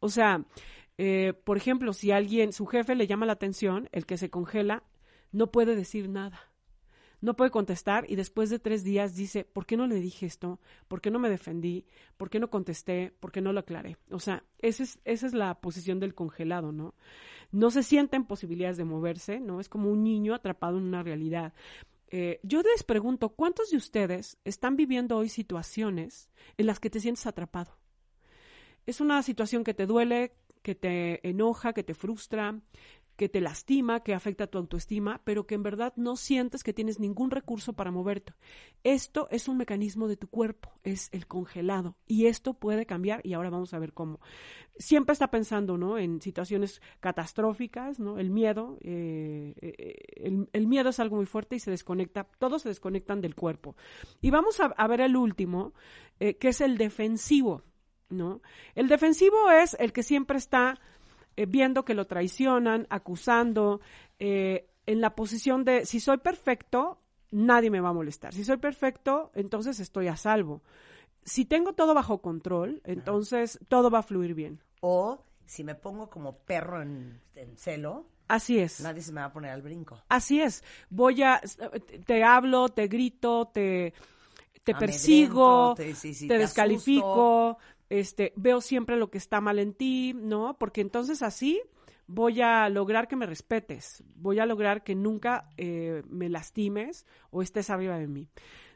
[0.00, 0.44] O sea,
[0.98, 4.82] eh, por ejemplo, si alguien, su jefe le llama la atención, el que se congela
[5.32, 6.38] no puede decir nada.
[7.20, 10.60] No puede contestar y después de tres días dice, ¿por qué no le dije esto?
[10.86, 11.86] ¿Por qué no me defendí?
[12.16, 13.14] ¿Por qué no contesté?
[13.20, 13.96] ¿Por qué no lo aclaré?
[14.10, 16.94] O sea, esa es, esa es la posición del congelado, ¿no?
[17.52, 19.60] No se sienten posibilidades de moverse, ¿no?
[19.60, 21.54] Es como un niño atrapado en una realidad.
[22.08, 27.00] Eh, yo les pregunto, ¿cuántos de ustedes están viviendo hoy situaciones en las que te
[27.00, 27.78] sientes atrapado?
[28.84, 32.60] Es una situación que te duele, que te enoja, que te frustra,
[33.16, 37.00] que te lastima, que afecta tu autoestima, pero que en verdad no sientes que tienes
[37.00, 38.34] ningún recurso para moverte.
[38.84, 43.32] Esto es un mecanismo de tu cuerpo, es el congelado, y esto puede cambiar y
[43.32, 44.20] ahora vamos a ver cómo.
[44.78, 45.96] Siempre está pensando, ¿no?
[45.98, 48.18] En situaciones catastróficas, ¿no?
[48.18, 52.68] El miedo, eh, eh, el, miedo es algo muy fuerte y se desconecta, todos se
[52.68, 53.76] desconectan del cuerpo.
[54.20, 55.72] Y vamos a, a ver el último,
[56.20, 57.62] eh, que es el defensivo,
[58.10, 58.42] ¿no?
[58.74, 60.78] El defensivo es el que siempre está
[61.36, 63.80] eh, viendo que lo traicionan, acusando,
[64.18, 66.98] eh, en la posición de si soy perfecto,
[67.30, 68.32] nadie me va a molestar.
[68.32, 70.62] Si soy perfecto, entonces estoy a salvo.
[71.24, 74.60] Si tengo todo bajo control, entonces todo va a fluir bien.
[74.80, 78.80] O si me pongo como perro en, en celo, Así es.
[78.80, 79.98] nadie se me va a poner al brinco.
[80.08, 80.64] Así es.
[80.90, 81.40] Voy a,
[82.06, 83.92] te hablo, te grito, te,
[84.64, 87.58] te persigo, Amedrento, te- sí, sí, te te descalifico,
[87.90, 90.56] este, veo siempre lo que está mal en ti, ¿no?
[90.58, 91.60] Porque entonces así
[92.06, 97.42] voy a lograr que me respetes, voy a lograr que nunca eh, me lastimes o
[97.42, 98.28] estés arriba de mí.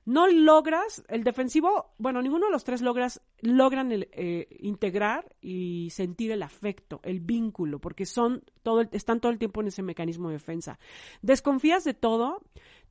[0.07, 6.33] No logras, el defensivo, bueno, ninguno de los tres logras, logran eh, integrar y sentir
[6.33, 10.29] el afecto, el vínculo, porque son todo, el- están todo el tiempo en ese mecanismo
[10.29, 10.79] de defensa.
[11.23, 12.43] Desconfías de todo,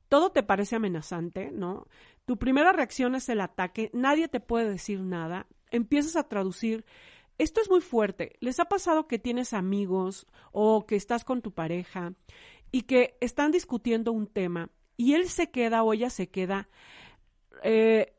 [0.08, 1.86] todo te parece amenazante, ¿no?
[2.24, 6.84] Tu primera reacción es el ataque, nadie te puede decir nada, empiezas a traducir.
[7.38, 8.36] Esto es muy fuerte.
[8.40, 12.12] ¿Les ha pasado que tienes amigos o que estás con tu pareja
[12.70, 16.68] y que están discutiendo un tema y él se queda o ella se queda
[17.62, 18.14] eh,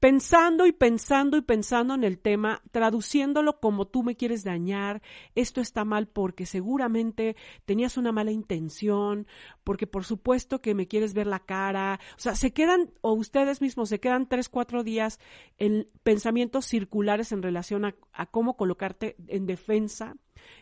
[0.00, 5.02] pensando y pensando y pensando en el tema, traduciéndolo como tú me quieres dañar,
[5.34, 9.26] esto está mal porque seguramente tenías una mala intención,
[9.64, 13.60] porque por supuesto que me quieres ver la cara, o sea, se quedan, o ustedes
[13.60, 15.18] mismos se quedan tres, cuatro días
[15.58, 20.16] en pensamientos circulares en relación a cómo colocarte en defensa.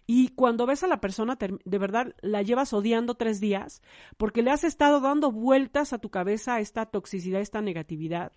[0.06, 3.82] Y cuando ves a la persona, de verdad la llevas odiando tres días
[4.16, 8.32] porque le has estado dando vueltas a tu cabeza esta toxicidad, esta negatividad.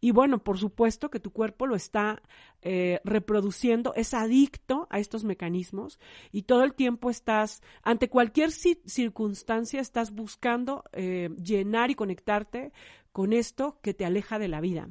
[0.00, 2.22] Y bueno, por supuesto que tu cuerpo lo está
[2.62, 5.98] eh, reproduciendo, es adicto a estos mecanismos
[6.32, 12.72] y todo el tiempo estás, ante cualquier ci- circunstancia, estás buscando eh, llenar y conectarte
[13.12, 14.88] con esto que te aleja de la vida.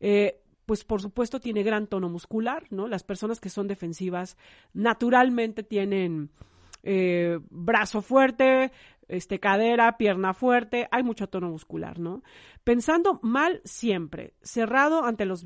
[0.00, 2.88] Eh, pues por supuesto tiene gran tono muscular, ¿no?
[2.88, 4.36] Las personas que son defensivas
[4.72, 6.30] naturalmente tienen
[6.82, 8.72] eh, brazo fuerte,
[9.08, 12.22] este, cadera, pierna fuerte, hay mucho tono muscular, ¿no?
[12.64, 15.44] Pensando mal siempre, cerrado ante los,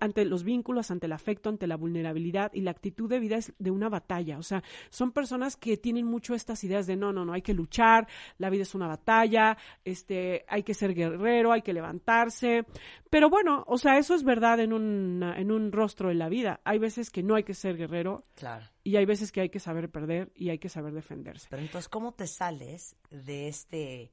[0.00, 3.52] ante los vínculos, ante el afecto, ante la vulnerabilidad y la actitud de vida es
[3.58, 4.38] de una batalla.
[4.38, 7.54] O sea, son personas que tienen mucho estas ideas de no, no, no, hay que
[7.54, 8.06] luchar,
[8.38, 12.64] la vida es una batalla, este, hay que ser guerrero, hay que levantarse.
[13.10, 16.60] Pero bueno, o sea, eso es verdad en un, en un rostro de la vida.
[16.64, 18.66] Hay veces que no hay que ser guerrero Claro.
[18.82, 21.46] y hay veces que hay que saber perder y hay que saber defenderse.
[21.50, 24.12] Pero entonces, ¿cómo te sales de este,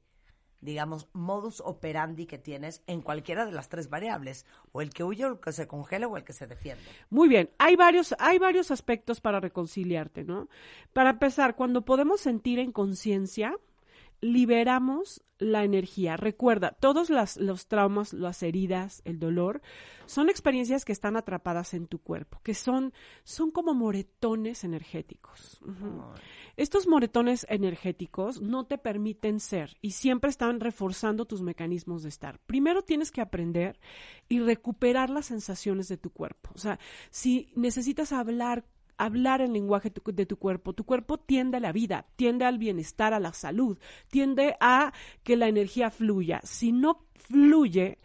[0.62, 4.46] digamos, modus operandi que tienes en cualquiera de las tres variables?
[4.72, 6.82] O el que huye, o el que se congela, o el que se defiende.
[7.10, 10.48] Muy bien, hay varios, hay varios aspectos para reconciliarte, ¿no?
[10.94, 13.58] Para empezar, cuando podemos sentir en conciencia,
[14.22, 16.16] liberamos la energía.
[16.16, 19.60] Recuerda, todos las- los traumas, las heridas, el dolor,
[20.06, 22.92] son experiencias que están atrapadas en tu cuerpo, que son,
[23.24, 25.60] son como moretones energéticos.
[26.56, 32.38] Estos moretones energéticos no te permiten ser y siempre están reforzando tus mecanismos de estar.
[32.46, 33.80] Primero tienes que aprender
[34.28, 36.50] y recuperar las sensaciones de tu cuerpo.
[36.54, 36.78] O sea,
[37.10, 38.64] si necesitas hablar
[38.98, 40.72] hablar el lenguaje de tu cuerpo.
[40.72, 43.78] Tu cuerpo tiende a la vida, tiende al bienestar, a la salud,
[44.08, 44.92] tiende a
[45.22, 46.40] que la energía fluya.
[46.44, 47.98] Si no fluye,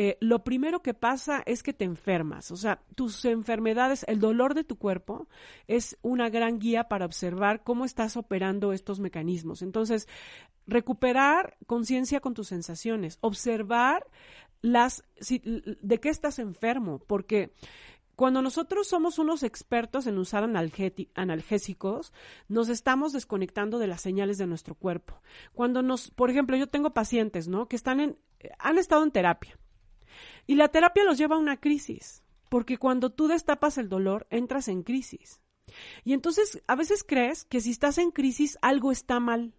[0.00, 2.52] eh, lo primero que pasa es que te enfermas.
[2.52, 5.26] O sea, tus enfermedades, el dolor de tu cuerpo
[5.66, 9.60] es una gran guía para observar cómo estás operando estos mecanismos.
[9.60, 10.06] Entonces,
[10.68, 14.06] recuperar conciencia con tus sensaciones, observar
[14.60, 15.02] las
[15.82, 17.52] de qué estás enfermo, porque
[18.18, 22.12] cuando nosotros somos unos expertos en usar analgésicos,
[22.48, 25.22] nos estamos desconectando de las señales de nuestro cuerpo.
[25.52, 27.68] Cuando nos, por ejemplo, yo tengo pacientes, ¿no?
[27.68, 28.18] Que están en,
[28.58, 29.56] han estado en terapia
[30.48, 34.66] y la terapia los lleva a una crisis, porque cuando tú destapas el dolor, entras
[34.66, 35.40] en crisis.
[36.02, 39.54] Y entonces a veces crees que si estás en crisis algo está mal.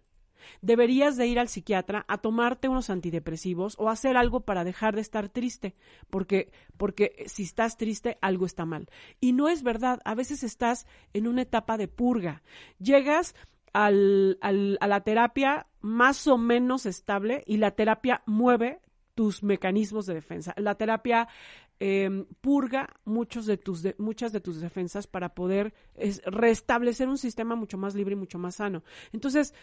[0.62, 5.00] Deberías de ir al psiquiatra a tomarte unos antidepresivos o hacer algo para dejar de
[5.00, 5.74] estar triste,
[6.08, 8.88] porque porque si estás triste algo está mal.
[9.20, 12.42] Y no es verdad, a veces estás en una etapa de purga.
[12.78, 13.34] Llegas
[13.72, 18.80] a la terapia más o menos estable y la terapia mueve
[19.14, 20.54] tus mecanismos de defensa.
[20.56, 21.28] La terapia
[21.78, 27.54] eh, purga muchos de tus muchas de tus defensas para poder es, restablecer un sistema
[27.54, 28.82] mucho más libre y mucho más sano.
[29.12, 29.54] Entonces,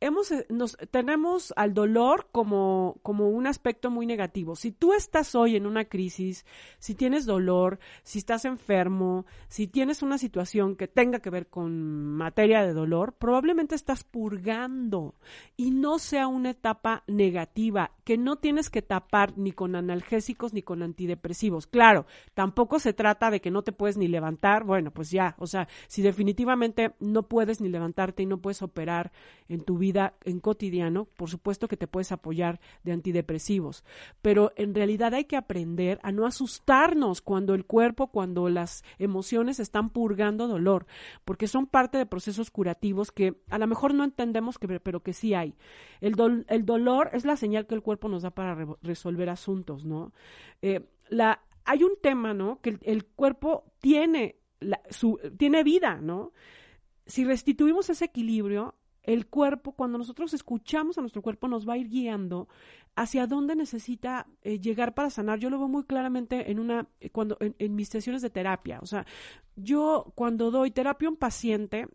[0.00, 0.46] hemos, eh,
[0.90, 4.56] tenemos al dolor como, como un aspecto muy negativo.
[4.56, 6.44] Si tú estás hoy en una crisis,
[6.78, 12.04] si tienes dolor, si estás enfermo, si tienes una situación que tenga que ver con
[12.06, 15.14] materia de dolor, probablemente estás purgando
[15.56, 20.62] y no sea una etapa negativa que no tienes que tapar ni con analgésicos ni
[20.62, 21.66] con antidepresivos.
[21.66, 25.46] Claro, tampoco se trata de que no te puedes ni levantar, bueno, pues ya, o
[25.46, 29.12] sea, si definitivamente no puedes ni levantarte y no puedes operar
[29.48, 29.85] en tu vida
[30.24, 33.84] en cotidiano, por supuesto que te puedes apoyar de antidepresivos,
[34.22, 39.60] pero en realidad hay que aprender a no asustarnos cuando el cuerpo, cuando las emociones
[39.60, 40.86] están purgando dolor,
[41.24, 45.34] porque son parte de procesos curativos que a lo mejor no entendemos, pero que sí
[45.34, 45.54] hay.
[46.00, 46.14] El,
[46.48, 50.12] el dolor es la señal que el cuerpo nos da para re- resolver asuntos, ¿no?
[50.62, 50.88] Eh,
[51.64, 52.60] hay un tema, ¿no?
[52.60, 54.36] Que el, cuerpo tiene,
[54.90, 56.32] su, tiene vida, ¿no?
[57.06, 58.74] Si restituimos ese equilibrio,
[59.06, 62.48] el cuerpo, cuando nosotros escuchamos a nuestro cuerpo, nos va a ir guiando
[62.96, 65.38] hacia dónde necesita eh, llegar para sanar.
[65.38, 68.80] Yo lo veo muy claramente en una, eh, cuando, en, mis sesiones de terapia.
[68.82, 69.06] O sea,
[69.54, 71.86] yo cuando doy terapia a un paciente,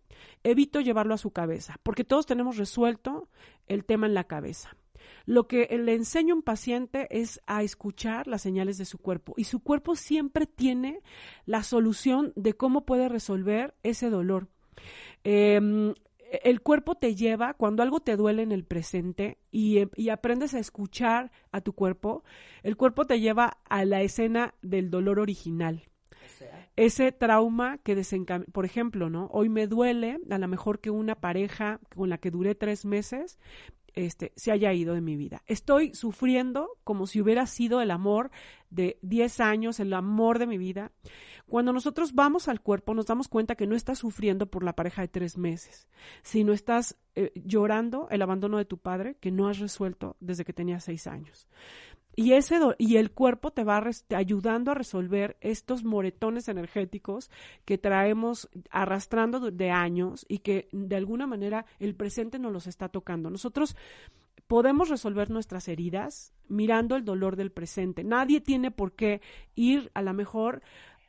[0.44, 3.28] evito llevarlo a su cabeza, porque todos tenemos resuelto
[3.68, 4.78] el tema en la cabeza.
[5.26, 9.34] Lo que le enseño a un paciente es a escuchar las señales de su cuerpo
[9.36, 11.02] y su cuerpo siempre tiene
[11.46, 14.48] la solución de cómo puede resolver ese dolor.
[15.24, 15.94] Eh,
[16.44, 20.54] el cuerpo te lleva, cuando algo te duele en el presente y, eh, y aprendes
[20.54, 22.24] a escuchar a tu cuerpo,
[22.64, 25.84] el cuerpo te lleva a la escena del dolor original.
[26.76, 29.28] Ese trauma que desencamina, por ejemplo, ¿no?
[29.32, 33.38] Hoy me duele, a lo mejor que una pareja con la que duré tres meses,
[33.94, 35.44] este, se haya ido de mi vida.
[35.48, 38.32] Estoy sufriendo como si hubiera sido el amor
[38.70, 40.92] de 10 años, el amor de mi vida.
[41.48, 45.02] Cuando nosotros vamos al cuerpo, nos damos cuenta que no estás sufriendo por la pareja
[45.02, 45.88] de tres meses,
[46.24, 50.54] sino estás eh, llorando el abandono de tu padre que no has resuelto desde que
[50.54, 51.50] tenías seis años.
[52.16, 53.82] Y, ese y el cuerpo te va
[54.16, 57.30] ayudando a resolver estos moretones energéticos
[57.66, 62.68] que traemos arrastrando de- de años y que de alguna manera el presente nos los
[62.68, 63.30] está tocando.
[63.30, 63.76] Nosotros
[64.48, 68.04] podemos resolver nuestras heridas mirando el dolor del presente.
[68.04, 69.22] Nadie tiene por qué
[69.56, 70.62] ir a lo mejor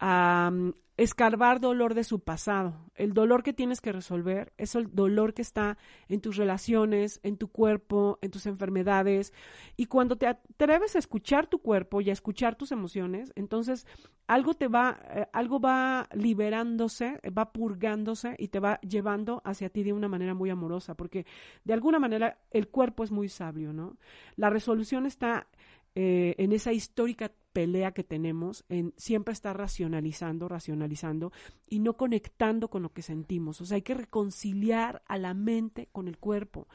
[0.05, 2.74] a mm, escarbar dolor de su pasado.
[2.97, 7.37] El dolor que tienes que resolver es el dolor que está en tus relaciones, en
[7.37, 9.33] tu cuerpo, en tus enfermedades.
[9.77, 13.87] Y cuando te atreves a escuchar tu cuerpo y a escuchar tus emociones, entonces
[14.27, 19.85] algo te va, eh, algo va liberándose, va purgándose y te va llevando hacia ti
[19.85, 21.27] de una manera muy amorosa, porque
[21.65, 23.97] de alguna manera el cuerpo es muy sabio, ¿no?
[24.35, 25.47] La resolución está
[25.94, 31.32] eh, en esa histórica pelea que tenemos, en siempre estar racionalizando, racionalizando
[31.69, 33.60] y no conectando con lo que sentimos.
[33.60, 36.66] O sea, hay que reconciliar a la mente con el cuerpo.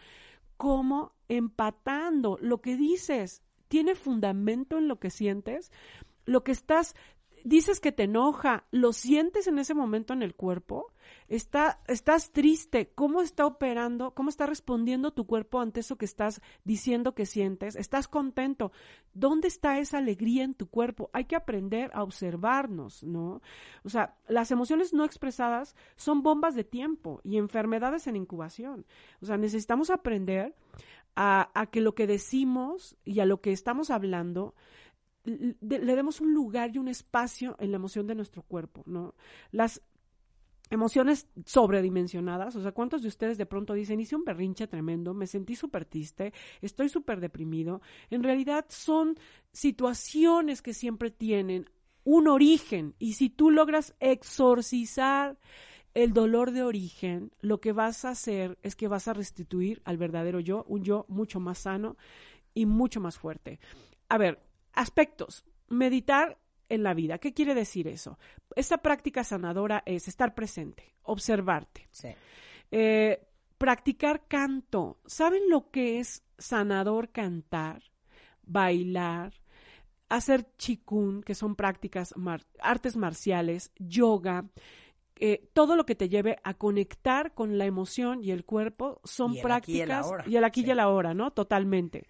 [0.55, 1.13] ¿Cómo?
[1.27, 2.37] Empatando.
[2.41, 5.71] Lo que dices tiene fundamento en lo que sientes.
[6.25, 6.95] Lo que estás,
[7.43, 10.93] dices que te enoja, lo sientes en ese momento en el cuerpo.
[11.27, 12.91] Está, estás triste.
[12.95, 14.13] ¿Cómo está operando?
[14.13, 17.75] ¿Cómo está respondiendo tu cuerpo ante eso que estás diciendo que sientes?
[17.75, 18.71] ¿Estás contento?
[19.13, 21.09] ¿Dónde está esa alegría en tu cuerpo?
[21.11, 23.41] Hay que aprender a observarnos, ¿no?
[23.83, 28.85] O sea, las emociones no expresadas son bombas de tiempo y enfermedades en incubación.
[29.21, 30.55] O sea, necesitamos aprender
[31.15, 34.55] a, a que lo que decimos y a lo que estamos hablando
[35.27, 39.13] le demos un lugar y un espacio en la emoción de nuestro cuerpo, ¿no?
[39.51, 39.81] Las
[40.69, 42.55] emociones sobredimensionadas.
[42.55, 45.85] O sea, ¿cuántos de ustedes de pronto dicen, hice un berrinche tremendo, me sentí súper
[45.85, 47.81] triste, estoy súper deprimido?
[48.09, 49.17] En realidad son
[49.51, 51.69] situaciones que siempre tienen
[52.03, 55.37] un origen y si tú logras exorcizar
[55.93, 59.97] el dolor de origen, lo que vas a hacer es que vas a restituir al
[59.97, 61.97] verdadero yo, un yo mucho más sano
[62.53, 63.59] y mucho más fuerte.
[64.07, 64.39] A ver,
[64.73, 65.43] aspectos.
[65.69, 66.37] Meditar
[66.69, 67.17] en la vida.
[67.17, 68.17] ¿Qué quiere decir eso?
[68.55, 71.87] Esta práctica sanadora es estar presente, observarte.
[72.71, 73.25] Eh,
[73.57, 74.99] practicar canto.
[75.05, 77.83] ¿Saben lo que es sanador cantar?
[78.43, 79.33] Bailar,
[80.09, 84.45] hacer chikun, que son prácticas, mar- artes marciales, yoga,
[85.19, 89.33] eh, todo lo que te lleve a conectar con la emoción y el cuerpo son
[89.33, 91.31] Y el aquí y el prácticas ahora, y el aquí y el ahora, ¿no?
[91.31, 92.07] Totalmente.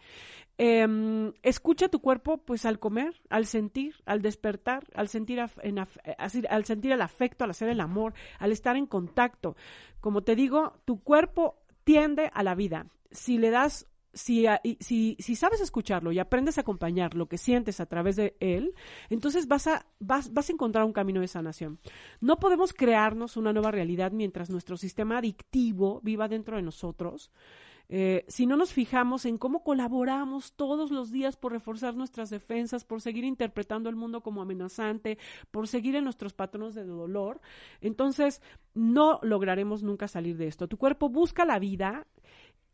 [0.59, 5.85] Em, escucha tu cuerpo, pues al comer, al sentir, al despertar, al sentir, en eh,
[6.49, 9.55] al sentir el afecto, al hacer el amor, al estar en contacto.
[9.99, 12.87] Como te digo, tu cuerpo tiende a la vida.
[13.11, 13.87] Si le das
[14.17, 14.45] si,
[15.19, 18.73] si sabes escucharlo y aprendes a acompañar lo que sientes a través de él,
[19.09, 21.79] entonces vas a, vas, vas a encontrar un camino de sanación.
[22.19, 27.31] No podemos crearnos una nueva realidad mientras nuestro sistema adictivo viva dentro de nosotros.
[27.89, 32.83] Eh, si no nos fijamos en cómo colaboramos todos los días por reforzar nuestras defensas,
[32.83, 35.17] por seguir interpretando el mundo como amenazante,
[35.51, 37.39] por seguir en nuestros patrones de dolor,
[37.79, 38.41] entonces
[38.73, 40.67] no lograremos nunca salir de esto.
[40.67, 42.07] Tu cuerpo busca la vida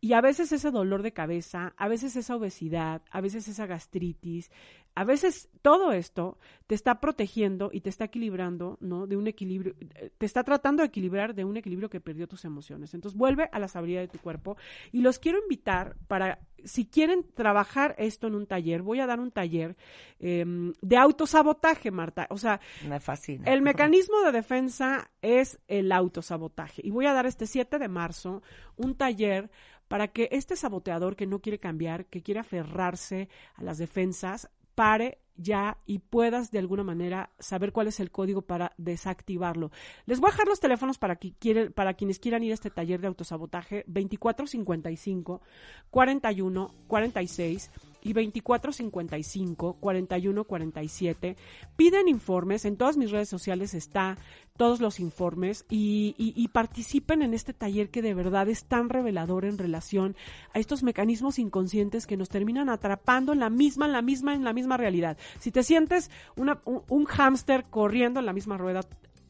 [0.03, 4.51] y a veces ese dolor de cabeza, a veces esa obesidad, a veces esa gastritis,
[4.95, 9.07] a veces todo esto te está protegiendo y te está equilibrando, ¿no?
[9.07, 12.43] De un equilibrio, eh, te está tratando de equilibrar de un equilibrio que perdió tus
[12.43, 12.93] emociones.
[12.93, 14.57] Entonces vuelve a la sabiduría de tu cuerpo
[14.91, 19.21] y los quiero invitar para, si quieren trabajar esto en un taller, voy a dar
[19.21, 19.77] un taller
[20.19, 22.27] em, de autosabotaje, Marta.
[22.29, 23.49] O sea, Me fascina.
[23.49, 26.81] el mecanismo de defensa es el autosabotaje.
[26.83, 28.43] Y voy a dar este 7 de marzo
[28.75, 29.49] un taller
[29.93, 35.19] para que este saboteador que no quiere cambiar, que quiere aferrarse a las defensas, pare
[35.35, 39.71] ya y puedas de alguna manera saber cuál es el código para desactivarlo.
[40.05, 42.69] Les voy a dejar los teléfonos para, que quieren, para quienes quieran ir a este
[42.69, 45.41] taller de autosabotaje 2455
[45.89, 47.71] 41 46
[48.05, 51.37] y 2455 41 47.
[51.75, 54.17] Piden informes, en todas mis redes sociales está
[54.57, 58.89] todos los informes y, y- y participen en este taller que de verdad es tan
[58.89, 60.15] revelador en relación
[60.53, 64.43] a estos mecanismos inconscientes que nos terminan atrapando en la misma, en la misma, en
[64.43, 65.17] la misma realidad.
[65.39, 68.81] Si te sientes una- un, un hámster corriendo en la misma rueda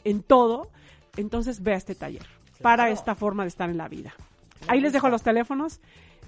[0.04, 0.70] en todo,
[1.18, 2.26] entonces ve a este taller
[2.62, 4.14] para esta forma de estar en la vida.
[4.68, 5.82] Ahí les dejo los teléfonos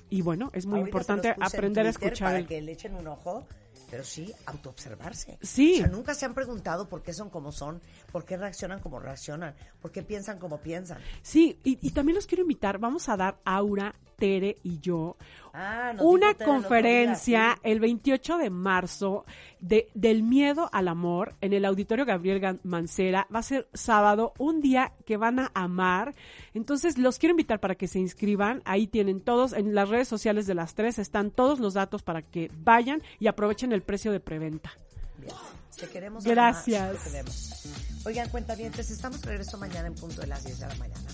[0.10, 3.08] y bueno, es muy Ahorita importante aprender a escuchar Para el que le echen un
[3.08, 3.46] ojo,
[3.90, 5.38] pero sí, autoobservarse.
[5.42, 5.76] Sí.
[5.76, 7.82] O sea, nunca se han preguntado por qué son como son,
[8.12, 11.00] por qué reaccionan como reaccionan, por qué piensan como piensan.
[11.22, 15.18] Sí, y, y también los quiero invitar, vamos a dar Aura, Tere y yo
[15.58, 19.24] Ah, una conferencia el 28 de marzo
[19.62, 23.26] de, del miedo al amor en el auditorio Gabriel Mancera.
[23.34, 26.14] Va a ser sábado, un día que van a amar.
[26.54, 28.64] Entonces los quiero invitar para que se inscriban.
[28.66, 32.22] Ahí tienen todos, en las redes sociales de las tres están todos los datos para
[32.22, 34.74] que vayan y aprovechen el precio de preventa.
[35.20, 35.34] Bien.
[35.80, 36.26] Te queremos.
[36.26, 37.02] Gracias.
[37.02, 38.04] te queremos.
[38.06, 41.08] Oigan, cuentavientes, estamos de regreso mañana en punto de las 10 de la mañana.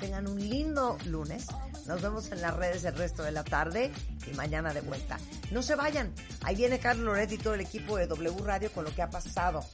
[0.00, 1.46] Tengan un lindo lunes.
[1.86, 3.90] Nos vemos en las redes el resto de la tarde
[4.30, 5.18] y mañana de vuelta.
[5.50, 6.12] No se vayan.
[6.42, 9.10] Ahí viene Carlos Loret y todo el equipo de W Radio con lo que ha
[9.10, 9.64] pasado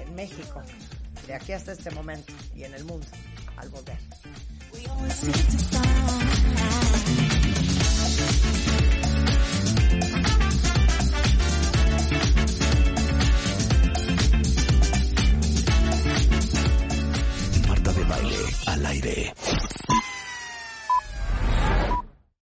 [0.00, 0.62] en México,
[1.26, 3.06] de aquí hasta este momento y en el mundo
[3.56, 3.98] al volver.
[18.78, 19.34] al aire.